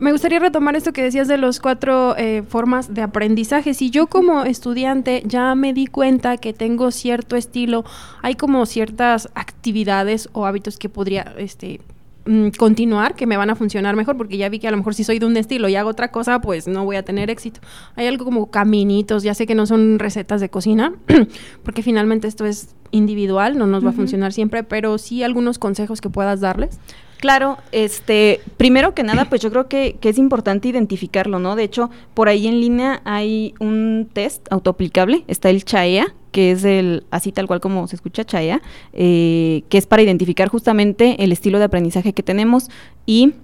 me 0.00 0.12
gustaría 0.12 0.38
retomar 0.38 0.76
esto 0.76 0.92
que 0.92 1.02
decías 1.02 1.28
de 1.28 1.38
los 1.38 1.60
cuatro 1.60 2.16
eh, 2.16 2.42
formas 2.46 2.94
de 2.94 3.02
aprendizaje. 3.02 3.74
Si 3.74 3.90
yo 3.90 4.06
como 4.06 4.44
estudiante 4.44 5.22
ya 5.26 5.54
me 5.54 5.72
di 5.72 5.86
cuenta 5.86 6.36
que 6.36 6.52
tengo 6.52 6.90
cierto 6.90 7.36
estilo, 7.36 7.84
hay 8.22 8.34
como 8.34 8.64
ciertas 8.66 9.28
actividades 9.34 10.28
o 10.32 10.46
hábitos 10.46 10.78
que 10.78 10.88
podría 10.88 11.34
este, 11.36 11.80
mm, 12.26 12.50
continuar, 12.50 13.16
que 13.16 13.26
me 13.26 13.36
van 13.36 13.50
a 13.50 13.56
funcionar 13.56 13.96
mejor, 13.96 14.16
porque 14.16 14.36
ya 14.36 14.48
vi 14.48 14.60
que 14.60 14.68
a 14.68 14.70
lo 14.70 14.76
mejor 14.76 14.94
si 14.94 15.02
soy 15.02 15.18
de 15.18 15.26
un 15.26 15.36
estilo 15.36 15.68
y 15.68 15.74
hago 15.74 15.90
otra 15.90 16.12
cosa, 16.12 16.40
pues 16.40 16.68
no 16.68 16.84
voy 16.84 16.96
a 16.96 17.02
tener 17.02 17.28
éxito. 17.28 17.60
Hay 17.96 18.06
algo 18.06 18.24
como 18.24 18.50
caminitos, 18.50 19.24
ya 19.24 19.34
sé 19.34 19.46
que 19.46 19.56
no 19.56 19.66
son 19.66 19.98
recetas 19.98 20.40
de 20.40 20.48
cocina, 20.48 20.92
porque 21.64 21.82
finalmente 21.82 22.28
esto 22.28 22.46
es 22.46 22.76
individual, 22.92 23.58
no 23.58 23.66
nos 23.66 23.82
uh 23.82 23.82
-huh. 23.82 23.86
va 23.86 23.90
a 23.90 23.94
funcionar 23.94 24.32
siempre, 24.32 24.62
pero 24.62 24.96
sí 24.98 25.24
algunos 25.24 25.58
consejos 25.58 26.00
que 26.00 26.08
puedas 26.08 26.40
darles. 26.40 26.78
Claro, 27.18 27.58
este, 27.72 28.40
primero 28.56 28.94
que 28.94 29.02
nada, 29.02 29.24
pues 29.24 29.40
yo 29.40 29.50
creo 29.50 29.68
que, 29.68 29.96
que, 30.00 30.08
es 30.08 30.18
importante 30.18 30.68
identificarlo, 30.68 31.40
¿no? 31.40 31.56
De 31.56 31.64
hecho, 31.64 31.90
por 32.14 32.28
ahí 32.28 32.46
en 32.46 32.60
línea 32.60 33.02
hay 33.04 33.54
un 33.58 34.08
test 34.12 34.46
autoaplicable, 34.52 35.24
está 35.26 35.50
el 35.50 35.64
CHAEA, 35.64 36.14
que 36.30 36.52
es 36.52 36.64
el, 36.64 37.04
así 37.10 37.32
tal 37.32 37.48
cual 37.48 37.60
como 37.60 37.88
se 37.88 37.96
escucha 37.96 38.24
CHAEA, 38.24 38.62
eh, 38.92 39.62
que 39.68 39.78
es 39.78 39.86
para 39.86 40.02
identificar 40.02 40.48
justamente 40.48 41.16
el 41.24 41.32
estilo 41.32 41.58
de 41.58 41.64
aprendizaje 41.64 42.12
que 42.12 42.22
tenemos 42.22 42.70
y 43.04 43.34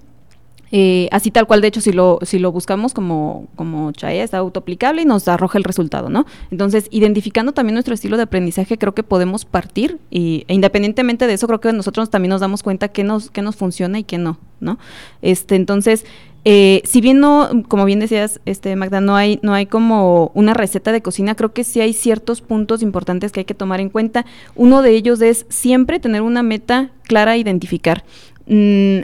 eh, 0.71 1.07
así 1.11 1.31
tal 1.31 1.47
cual, 1.47 1.61
de 1.61 1.67
hecho, 1.67 1.81
si 1.81 1.91
lo, 1.91 2.19
si 2.23 2.39
lo 2.39 2.51
buscamos 2.51 2.93
como, 2.93 3.47
como 3.55 3.91
Chaya, 3.91 4.23
está 4.23 4.37
autoaplicable 4.37 5.01
y 5.01 5.05
nos 5.05 5.27
arroja 5.27 5.57
el 5.57 5.63
resultado, 5.63 6.09
¿no? 6.09 6.25
Entonces, 6.51 6.87
identificando 6.91 7.51
también 7.51 7.75
nuestro 7.75 7.93
estilo 7.93 8.17
de 8.17 8.23
aprendizaje, 8.23 8.77
creo 8.77 8.93
que 8.93 9.03
podemos 9.03 9.45
partir 9.45 9.99
y, 10.09 10.45
e 10.47 10.53
independientemente 10.53 11.27
de 11.27 11.33
eso, 11.33 11.47
creo 11.47 11.59
que 11.59 11.73
nosotros 11.73 12.09
también 12.09 12.31
nos 12.31 12.41
damos 12.41 12.63
cuenta 12.63 12.87
qué 12.89 13.03
nos, 13.03 13.29
qué 13.29 13.41
nos 13.41 13.55
funciona 13.55 13.99
y 13.99 14.03
qué 14.03 14.17
no, 14.17 14.39
¿no? 14.59 14.79
Este, 15.21 15.55
entonces, 15.55 16.05
eh, 16.47 16.83
si 16.85 17.01
bien 17.01 17.19
no, 17.19 17.49
como 17.67 17.85
bien 17.85 17.99
decías, 17.99 18.39
este, 18.45 18.75
Magda, 18.75 19.01
no 19.01 19.15
hay, 19.15 19.39
no 19.41 19.53
hay 19.53 19.65
como 19.65 20.31
una 20.35 20.53
receta 20.53 20.91
de 20.91 21.01
cocina, 21.01 21.33
creo 21.33 21.53
que 21.53 21.63
sí 21.63 21.81
hay 21.81 21.93
ciertos 21.93 22.41
puntos 22.41 22.83
importantes 22.83 23.31
que 23.31 23.41
hay 23.41 23.45
que 23.45 23.55
tomar 23.55 23.79
en 23.79 23.89
cuenta. 23.89 24.27
Uno 24.55 24.83
de 24.83 24.91
ellos 24.91 25.21
es 25.21 25.47
siempre 25.49 25.99
tener 25.99 26.21
una 26.21 26.43
meta 26.43 26.91
clara 27.03 27.31
a 27.31 27.37
identificar. 27.37 28.03
Mm, 28.45 28.99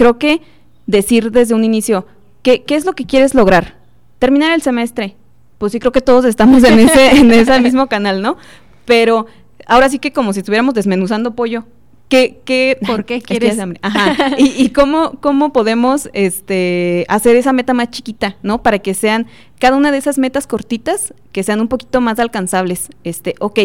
creo 0.00 0.16
que 0.16 0.40
decir 0.86 1.30
desde 1.30 1.54
un 1.54 1.62
inicio, 1.62 2.06
¿qué, 2.42 2.62
¿qué, 2.62 2.74
es 2.74 2.86
lo 2.86 2.94
que 2.94 3.04
quieres 3.04 3.34
lograr? 3.34 3.76
Terminar 4.18 4.54
el 4.54 4.62
semestre. 4.62 5.14
Pues 5.58 5.72
sí, 5.72 5.78
creo 5.78 5.92
que 5.92 6.00
todos 6.00 6.24
estamos 6.24 6.64
en 6.64 6.78
ese, 6.78 7.18
en 7.18 7.30
ese 7.32 7.60
mismo 7.60 7.86
canal, 7.86 8.22
¿no? 8.22 8.38
Pero 8.86 9.26
ahora 9.66 9.90
sí 9.90 9.98
que 9.98 10.10
como 10.10 10.32
si 10.32 10.38
estuviéramos 10.38 10.72
desmenuzando 10.72 11.34
pollo. 11.34 11.66
¿Qué, 12.08 12.40
qué, 12.46 12.78
¿Por 12.86 13.04
qué 13.04 13.20
quieres? 13.20 13.58
Es 13.58 13.64
Ajá. 13.82 14.36
y, 14.38 14.46
y 14.56 14.70
cómo, 14.70 15.18
cómo 15.20 15.52
podemos 15.52 16.08
este, 16.14 17.04
hacer 17.10 17.36
esa 17.36 17.52
meta 17.52 17.74
más 17.74 17.90
chiquita, 17.90 18.38
¿no? 18.42 18.62
Para 18.62 18.78
que 18.78 18.94
sean 18.94 19.26
cada 19.58 19.76
una 19.76 19.92
de 19.92 19.98
esas 19.98 20.16
metas 20.16 20.46
cortitas, 20.46 21.12
que 21.30 21.42
sean 21.42 21.60
un 21.60 21.68
poquito 21.68 22.00
más 22.00 22.18
alcanzables. 22.20 22.88
Este, 23.04 23.34
ok, 23.38 23.60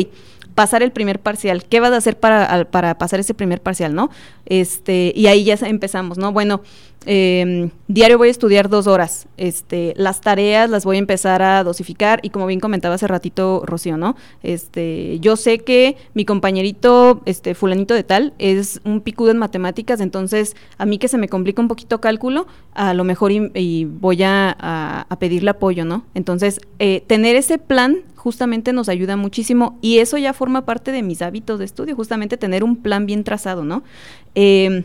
pasar 0.56 0.82
el 0.82 0.92
primer 0.92 1.20
parcial. 1.20 1.66
¿Qué 1.66 1.80
vas 1.80 1.92
a 1.92 1.98
hacer 1.98 2.18
para, 2.18 2.66
para 2.72 2.98
pasar 2.98 3.20
ese 3.20 3.34
primer 3.34 3.62
parcial, 3.62 3.94
no? 3.94 4.10
Este, 4.46 5.12
y 5.16 5.28
ahí 5.28 5.44
ya 5.44 5.56
empezamos, 5.62 6.18
¿no? 6.18 6.32
Bueno, 6.32 6.62
eh, 7.06 7.70
diario 7.88 8.18
voy 8.18 8.30
a 8.30 8.32
estudiar 8.32 8.70
dos 8.70 8.88
horas. 8.88 9.28
Este, 9.38 9.94
las 9.98 10.22
tareas 10.22 10.70
las 10.70 10.86
voy 10.86 10.96
a 10.96 11.00
empezar 11.00 11.42
a 11.42 11.64
dosificar 11.64 12.20
y 12.24 12.30
como 12.30 12.48
bien 12.48 12.60
comentaba 12.60 12.96
hace 12.96 13.08
ratito 13.08 13.64
Rocío, 13.66 13.98
¿no? 13.98 14.16
Este, 14.44 15.20
yo 15.20 15.36
sé 15.36 15.60
que 15.60 15.98
mi 16.14 16.26
compañerito, 16.26 17.22
este, 17.26 17.54
fulanito 17.54 17.94
de 17.94 18.04
tal, 18.04 18.34
es 18.40 18.82
un 18.86 19.02
picudo 19.02 19.32
en 19.32 19.38
matemáticas, 19.38 20.02
entonces 20.02 20.56
a 20.78 20.86
mí 20.86 20.98
que 20.98 21.08
se 21.08 21.18
me 21.18 21.28
complica 21.30 21.62
un 21.62 21.68
poquito 21.68 22.02
cálculo, 22.02 22.48
a 22.74 22.94
lo 22.94 23.04
mejor 23.04 23.32
y, 23.32 23.52
y 23.54 23.86
voy 23.86 24.24
a, 24.24 24.56
a, 24.58 25.06
a, 25.08 25.20
pedirle 25.20 25.52
apoyo, 25.52 25.86
¿no? 25.86 26.06
Entonces, 26.16 26.60
eh, 26.80 27.04
tener 27.08 27.36
ese 27.36 27.58
plan 27.58 27.98
justamente 28.26 28.74
nos 28.74 28.90
ayuda 28.90 29.18
muchísimo 29.18 29.78
y 29.82 30.00
eso 30.00 30.18
ya 30.18 30.34
forma 30.34 30.66
parte 30.66 30.92
de 30.92 31.04
mis 31.04 31.22
hábitos 31.22 31.60
de 31.60 31.66
estudio, 31.66 31.96
justamente 31.96 32.38
tener 32.38 32.64
un 32.64 32.76
plan 32.76 33.06
bien 33.06 33.24
trazado, 33.24 33.64
¿no? 33.64 33.84
Eh, 34.34 34.84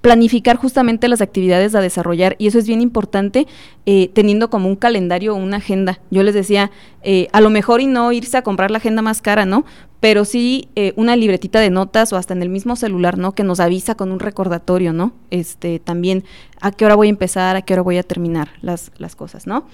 planificar 0.00 0.56
justamente 0.56 1.06
las 1.06 1.20
actividades 1.20 1.74
a 1.74 1.82
desarrollar 1.82 2.34
y 2.38 2.46
eso 2.46 2.58
es 2.58 2.66
bien 2.66 2.80
importante 2.80 3.46
eh, 3.84 4.08
teniendo 4.14 4.48
como 4.48 4.68
un 4.68 4.76
calendario 4.76 5.34
o 5.34 5.36
una 5.36 5.58
agenda. 5.58 6.00
Yo 6.10 6.22
les 6.22 6.32
decía, 6.32 6.70
eh, 7.02 7.28
a 7.32 7.42
lo 7.42 7.50
mejor 7.50 7.82
y 7.82 7.86
no 7.86 8.10
irse 8.12 8.38
a 8.38 8.42
comprar 8.42 8.70
la 8.70 8.78
agenda 8.78 9.02
más 9.02 9.20
cara, 9.20 9.44
¿no? 9.44 9.66
Pero 10.00 10.24
sí 10.24 10.68
eh, 10.76 10.94
una 10.96 11.14
libretita 11.14 11.60
de 11.60 11.68
notas 11.68 12.10
o 12.14 12.16
hasta 12.16 12.32
en 12.32 12.40
el 12.40 12.48
mismo 12.48 12.74
celular, 12.74 13.18
¿no? 13.18 13.32
Que 13.32 13.44
nos 13.44 13.60
avisa 13.60 13.96
con 13.96 14.12
un 14.12 14.20
recordatorio, 14.20 14.94
¿no? 14.94 15.12
Este, 15.30 15.78
también 15.78 16.24
a 16.62 16.72
qué 16.72 16.86
hora 16.86 16.94
voy 16.94 17.08
a 17.08 17.10
empezar, 17.10 17.56
a 17.56 17.62
qué 17.62 17.74
hora 17.74 17.82
voy 17.82 17.98
a 17.98 18.02
terminar 18.02 18.48
las, 18.62 18.92
las 18.96 19.14
cosas, 19.14 19.46
¿no? 19.46 19.66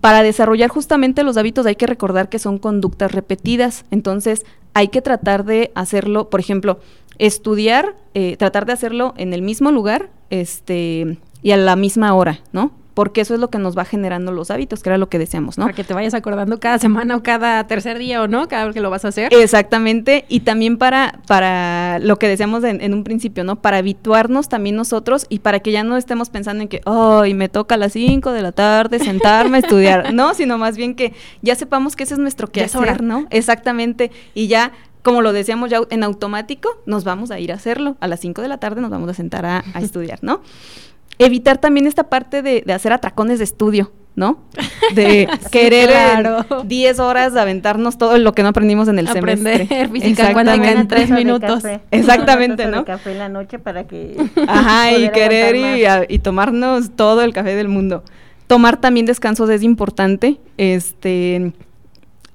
Para 0.00 0.22
desarrollar 0.22 0.70
justamente 0.70 1.24
los 1.24 1.36
hábitos 1.36 1.66
hay 1.66 1.76
que 1.76 1.86
recordar 1.86 2.28
que 2.28 2.38
son 2.38 2.58
conductas 2.58 3.12
repetidas, 3.12 3.84
entonces 3.90 4.44
hay 4.74 4.88
que 4.88 5.02
tratar 5.02 5.44
de 5.44 5.72
hacerlo, 5.74 6.30
por 6.30 6.40
ejemplo, 6.40 6.78
estudiar, 7.18 7.96
eh, 8.14 8.36
tratar 8.36 8.64
de 8.66 8.72
hacerlo 8.72 9.14
en 9.16 9.32
el 9.32 9.42
mismo 9.42 9.70
lugar 9.70 10.10
este, 10.30 11.18
y 11.42 11.50
a 11.50 11.56
la 11.56 11.76
misma 11.76 12.14
hora, 12.14 12.40
¿no? 12.52 12.72
Porque 12.94 13.22
eso 13.22 13.34
es 13.34 13.40
lo 13.40 13.48
que 13.48 13.58
nos 13.58 13.76
va 13.76 13.84
generando 13.84 14.32
los 14.32 14.50
hábitos, 14.50 14.82
que 14.82 14.90
era 14.90 14.98
lo 14.98 15.08
que 15.08 15.18
deseamos, 15.18 15.58
¿no? 15.58 15.64
Para 15.64 15.74
que 15.74 15.84
te 15.84 15.94
vayas 15.94 16.14
acordando 16.14 16.60
cada 16.60 16.78
semana 16.78 17.16
o 17.16 17.22
cada 17.22 17.66
tercer 17.66 17.98
día 17.98 18.22
o 18.22 18.28
no, 18.28 18.48
cada 18.48 18.66
vez 18.66 18.74
que 18.74 18.80
lo 18.80 18.90
vas 18.90 19.04
a 19.04 19.08
hacer. 19.08 19.32
Exactamente, 19.32 20.24
y 20.28 20.40
también 20.40 20.76
para, 20.76 21.20
para 21.26 21.98
lo 22.00 22.18
que 22.18 22.28
decíamos 22.28 22.64
en, 22.64 22.80
en 22.80 22.94
un 22.94 23.04
principio, 23.04 23.44
¿no? 23.44 23.56
Para 23.56 23.78
habituarnos 23.78 24.48
también 24.48 24.76
nosotros 24.76 25.26
y 25.28 25.38
para 25.38 25.60
que 25.60 25.72
ya 25.72 25.84
no 25.84 25.96
estemos 25.96 26.30
pensando 26.30 26.62
en 26.62 26.68
que, 26.68 26.82
ay, 26.84 27.32
oh, 27.32 27.36
me 27.36 27.48
toca 27.48 27.76
a 27.76 27.78
las 27.78 27.92
5 27.92 28.32
de 28.32 28.42
la 28.42 28.52
tarde 28.52 28.98
sentarme 28.98 29.58
a 29.58 29.60
estudiar, 29.60 30.12
no, 30.14 30.34
sino 30.34 30.58
más 30.58 30.76
bien 30.76 30.94
que 30.94 31.14
ya 31.40 31.54
sepamos 31.54 31.96
que 31.96 32.04
ese 32.04 32.14
es 32.14 32.20
nuestro 32.20 32.48
quehacer, 32.48 33.02
¿no? 33.02 33.26
Exactamente, 33.30 34.10
y 34.34 34.48
ya 34.48 34.72
como 35.02 35.20
lo 35.20 35.32
decíamos 35.32 35.68
ya 35.68 35.80
en 35.90 36.04
automático, 36.04 36.80
nos 36.86 37.02
vamos 37.04 37.32
a 37.32 37.40
ir 37.40 37.50
a 37.50 37.56
hacerlo. 37.56 37.96
A 37.98 38.06
las 38.06 38.20
5 38.20 38.40
de 38.40 38.48
la 38.48 38.58
tarde 38.58 38.80
nos 38.80 38.90
vamos 38.90 39.10
a 39.10 39.14
sentar 39.14 39.44
a, 39.44 39.64
a 39.74 39.80
estudiar, 39.80 40.20
¿no? 40.22 40.42
Evitar 41.18 41.58
también 41.58 41.86
esta 41.86 42.04
parte 42.04 42.42
de, 42.42 42.62
de 42.64 42.72
hacer 42.72 42.92
atracones 42.92 43.38
de 43.38 43.44
estudio, 43.44 43.92
¿no? 44.14 44.38
De 44.94 45.28
sí, 45.30 45.48
querer 45.50 45.88
10 46.64 46.96
claro. 46.96 47.08
horas 47.08 47.32
de 47.32 47.40
aventarnos 47.40 47.96
todo 47.96 48.18
lo 48.18 48.32
que 48.34 48.42
no 48.42 48.48
aprendimos 48.48 48.88
en 48.88 48.98
el 48.98 49.08
Aprender 49.08 49.66
semestre. 49.66 49.88
física 49.92 50.32
cuántica 50.32 50.72
en 50.72 50.88
3 50.88 51.10
minutos. 51.10 51.62
Exactamente, 51.90 52.66
¿no? 52.66 52.84
café 52.84 53.12
en 53.12 53.18
la 53.18 53.28
noche 53.28 53.58
para 53.58 53.84
que 53.84 54.16
Ajá, 54.46 54.92
y 54.92 55.08
querer 55.10 55.56
y, 55.56 55.84
a, 55.86 56.04
y, 56.06 56.18
tomarnos 56.18 56.90
todo 56.94 57.22
el 57.22 57.32
café 57.32 57.54
del 57.54 57.68
mundo. 57.68 58.02
Tomar 58.48 58.80
también 58.80 59.06
descansos 59.06 59.48
es 59.48 59.62
importante, 59.62 60.38
este 60.58 61.52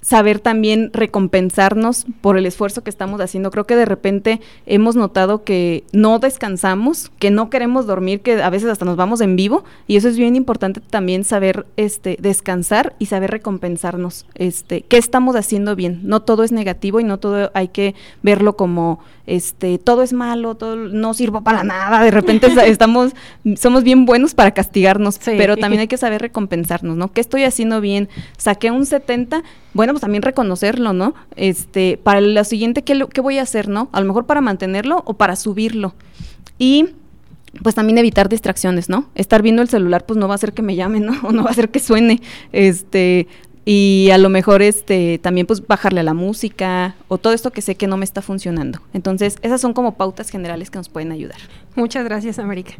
saber 0.00 0.38
también 0.38 0.90
recompensarnos 0.92 2.06
por 2.20 2.38
el 2.38 2.46
esfuerzo 2.46 2.82
que 2.82 2.90
estamos 2.90 3.20
haciendo. 3.20 3.50
Creo 3.50 3.66
que 3.66 3.76
de 3.76 3.84
repente 3.84 4.40
hemos 4.66 4.96
notado 4.96 5.44
que 5.44 5.84
no 5.92 6.18
descansamos, 6.18 7.10
que 7.18 7.30
no 7.30 7.50
queremos 7.50 7.86
dormir, 7.86 8.20
que 8.20 8.42
a 8.42 8.50
veces 8.50 8.70
hasta 8.70 8.84
nos 8.84 8.96
vamos 8.96 9.20
en 9.20 9.36
vivo 9.36 9.64
y 9.86 9.96
eso 9.96 10.08
es 10.08 10.16
bien 10.16 10.36
importante 10.36 10.80
también 10.80 11.24
saber 11.24 11.66
este 11.76 12.16
descansar 12.20 12.94
y 12.98 13.06
saber 13.06 13.30
recompensarnos. 13.30 14.26
Este, 14.34 14.82
qué 14.82 14.98
estamos 14.98 15.36
haciendo 15.36 15.74
bien. 15.74 16.00
No 16.04 16.22
todo 16.22 16.44
es 16.44 16.52
negativo 16.52 17.00
y 17.00 17.04
no 17.04 17.18
todo 17.18 17.50
hay 17.54 17.68
que 17.68 17.94
verlo 18.22 18.56
como 18.56 19.00
este 19.26 19.76
todo 19.78 20.02
es 20.02 20.14
malo, 20.14 20.54
todo 20.54 20.76
no 20.76 21.12
sirvo 21.12 21.42
para 21.42 21.64
nada. 21.64 22.02
De 22.02 22.10
repente 22.10 22.48
estamos 22.66 23.12
somos 23.56 23.84
bien 23.84 24.06
buenos 24.06 24.34
para 24.34 24.52
castigarnos, 24.52 25.18
pero 25.24 25.56
también 25.56 25.80
hay 25.80 25.88
que 25.88 25.98
saber 25.98 26.22
recompensarnos, 26.22 26.96
¿no? 26.96 27.12
¿Qué 27.12 27.20
estoy 27.20 27.44
haciendo 27.44 27.80
bien? 27.80 28.08
Saqué 28.36 28.70
un 28.70 28.86
70 28.86 29.42
bueno, 29.78 29.92
pues 29.92 30.00
también 30.00 30.24
reconocerlo, 30.24 30.92
¿no? 30.92 31.14
Este, 31.36 32.00
para 32.02 32.20
lo 32.20 32.42
siguiente, 32.42 32.82
¿qué, 32.82 33.00
¿qué 33.14 33.20
voy 33.20 33.38
a 33.38 33.42
hacer, 33.42 33.68
no? 33.68 33.88
A 33.92 34.00
lo 34.00 34.08
mejor 34.08 34.26
para 34.26 34.40
mantenerlo 34.40 35.04
o 35.06 35.14
para 35.14 35.36
subirlo. 35.36 35.94
Y 36.58 36.96
pues 37.62 37.76
también 37.76 37.96
evitar 37.96 38.28
distracciones, 38.28 38.88
¿no? 38.88 39.08
Estar 39.14 39.40
viendo 39.40 39.62
el 39.62 39.68
celular, 39.68 40.04
pues 40.04 40.16
no 40.18 40.26
va 40.26 40.34
a 40.34 40.34
hacer 40.34 40.52
que 40.52 40.62
me 40.62 40.74
llamen, 40.74 41.06
¿no? 41.06 41.12
O 41.22 41.30
no 41.30 41.44
va 41.44 41.50
a 41.50 41.52
hacer 41.52 41.68
que 41.68 41.78
suene. 41.78 42.20
Este, 42.50 43.28
y 43.64 44.08
a 44.12 44.18
lo 44.18 44.30
mejor 44.30 44.62
este 44.62 45.20
también 45.22 45.46
pues 45.46 45.64
bajarle 45.64 46.00
a 46.00 46.02
la 46.02 46.12
música 46.12 46.96
o 47.06 47.18
todo 47.18 47.32
esto 47.32 47.52
que 47.52 47.62
sé 47.62 47.76
que 47.76 47.86
no 47.86 47.96
me 47.96 48.04
está 48.04 48.20
funcionando. 48.20 48.80
Entonces, 48.92 49.36
esas 49.42 49.60
son 49.60 49.74
como 49.74 49.94
pautas 49.94 50.28
generales 50.28 50.72
que 50.72 50.78
nos 50.78 50.88
pueden 50.88 51.12
ayudar. 51.12 51.38
Muchas 51.76 52.02
gracias, 52.04 52.40
América. 52.40 52.74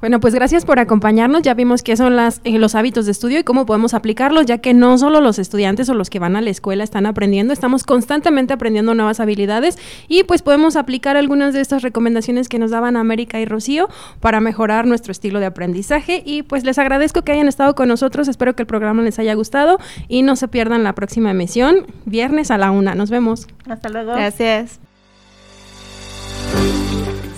Bueno, 0.00 0.20
pues 0.20 0.32
gracias 0.34 0.64
por 0.64 0.78
acompañarnos. 0.78 1.42
Ya 1.42 1.54
vimos 1.54 1.82
qué 1.82 1.96
son 1.96 2.14
las, 2.14 2.40
eh, 2.44 2.58
los 2.58 2.74
hábitos 2.74 3.06
de 3.06 3.12
estudio 3.12 3.40
y 3.40 3.42
cómo 3.44 3.66
podemos 3.66 3.94
aplicarlos, 3.94 4.46
ya 4.46 4.58
que 4.58 4.72
no 4.72 4.96
solo 4.96 5.20
los 5.20 5.38
estudiantes 5.38 5.88
o 5.88 5.94
los 5.94 6.08
que 6.08 6.20
van 6.20 6.36
a 6.36 6.40
la 6.40 6.50
escuela 6.50 6.84
están 6.84 7.06
aprendiendo, 7.06 7.52
estamos 7.52 7.82
constantemente 7.82 8.52
aprendiendo 8.52 8.94
nuevas 8.94 9.18
habilidades 9.18 9.76
y 10.06 10.22
pues 10.22 10.42
podemos 10.42 10.76
aplicar 10.76 11.16
algunas 11.16 11.52
de 11.52 11.60
estas 11.60 11.82
recomendaciones 11.82 12.48
que 12.48 12.58
nos 12.58 12.70
daban 12.70 12.96
América 12.96 13.40
y 13.40 13.44
Rocío 13.44 13.88
para 14.20 14.40
mejorar 14.40 14.86
nuestro 14.86 15.10
estilo 15.10 15.40
de 15.40 15.46
aprendizaje. 15.46 16.22
Y 16.24 16.42
pues 16.42 16.64
les 16.64 16.78
agradezco 16.78 17.22
que 17.22 17.32
hayan 17.32 17.48
estado 17.48 17.74
con 17.74 17.88
nosotros. 17.88 18.28
Espero 18.28 18.54
que 18.54 18.62
el 18.62 18.66
programa 18.66 19.02
les 19.02 19.18
haya 19.18 19.34
gustado 19.34 19.78
y 20.06 20.22
no 20.22 20.36
se 20.36 20.46
pierdan 20.46 20.84
la 20.84 20.94
próxima 20.94 21.32
emisión, 21.32 21.86
viernes 22.04 22.50
a 22.50 22.58
la 22.58 22.70
una. 22.70 22.94
Nos 22.94 23.10
vemos. 23.10 23.48
Hasta 23.68 23.88
luego. 23.88 24.12
Gracias. 24.12 24.78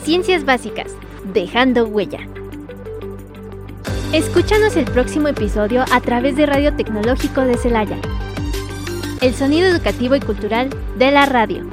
Ciencias 0.04 0.44
básicas, 0.44 0.92
dejando 1.32 1.86
huella. 1.86 2.39
Escúchanos 4.12 4.76
el 4.76 4.84
próximo 4.86 5.28
episodio 5.28 5.84
a 5.90 6.00
través 6.00 6.36
de 6.36 6.46
Radio 6.46 6.74
Tecnológico 6.74 7.42
de 7.42 7.56
Celaya. 7.56 7.98
El 9.20 9.34
sonido 9.34 9.68
educativo 9.68 10.14
y 10.16 10.20
cultural 10.20 10.70
de 10.98 11.10
la 11.10 11.26
radio. 11.26 11.64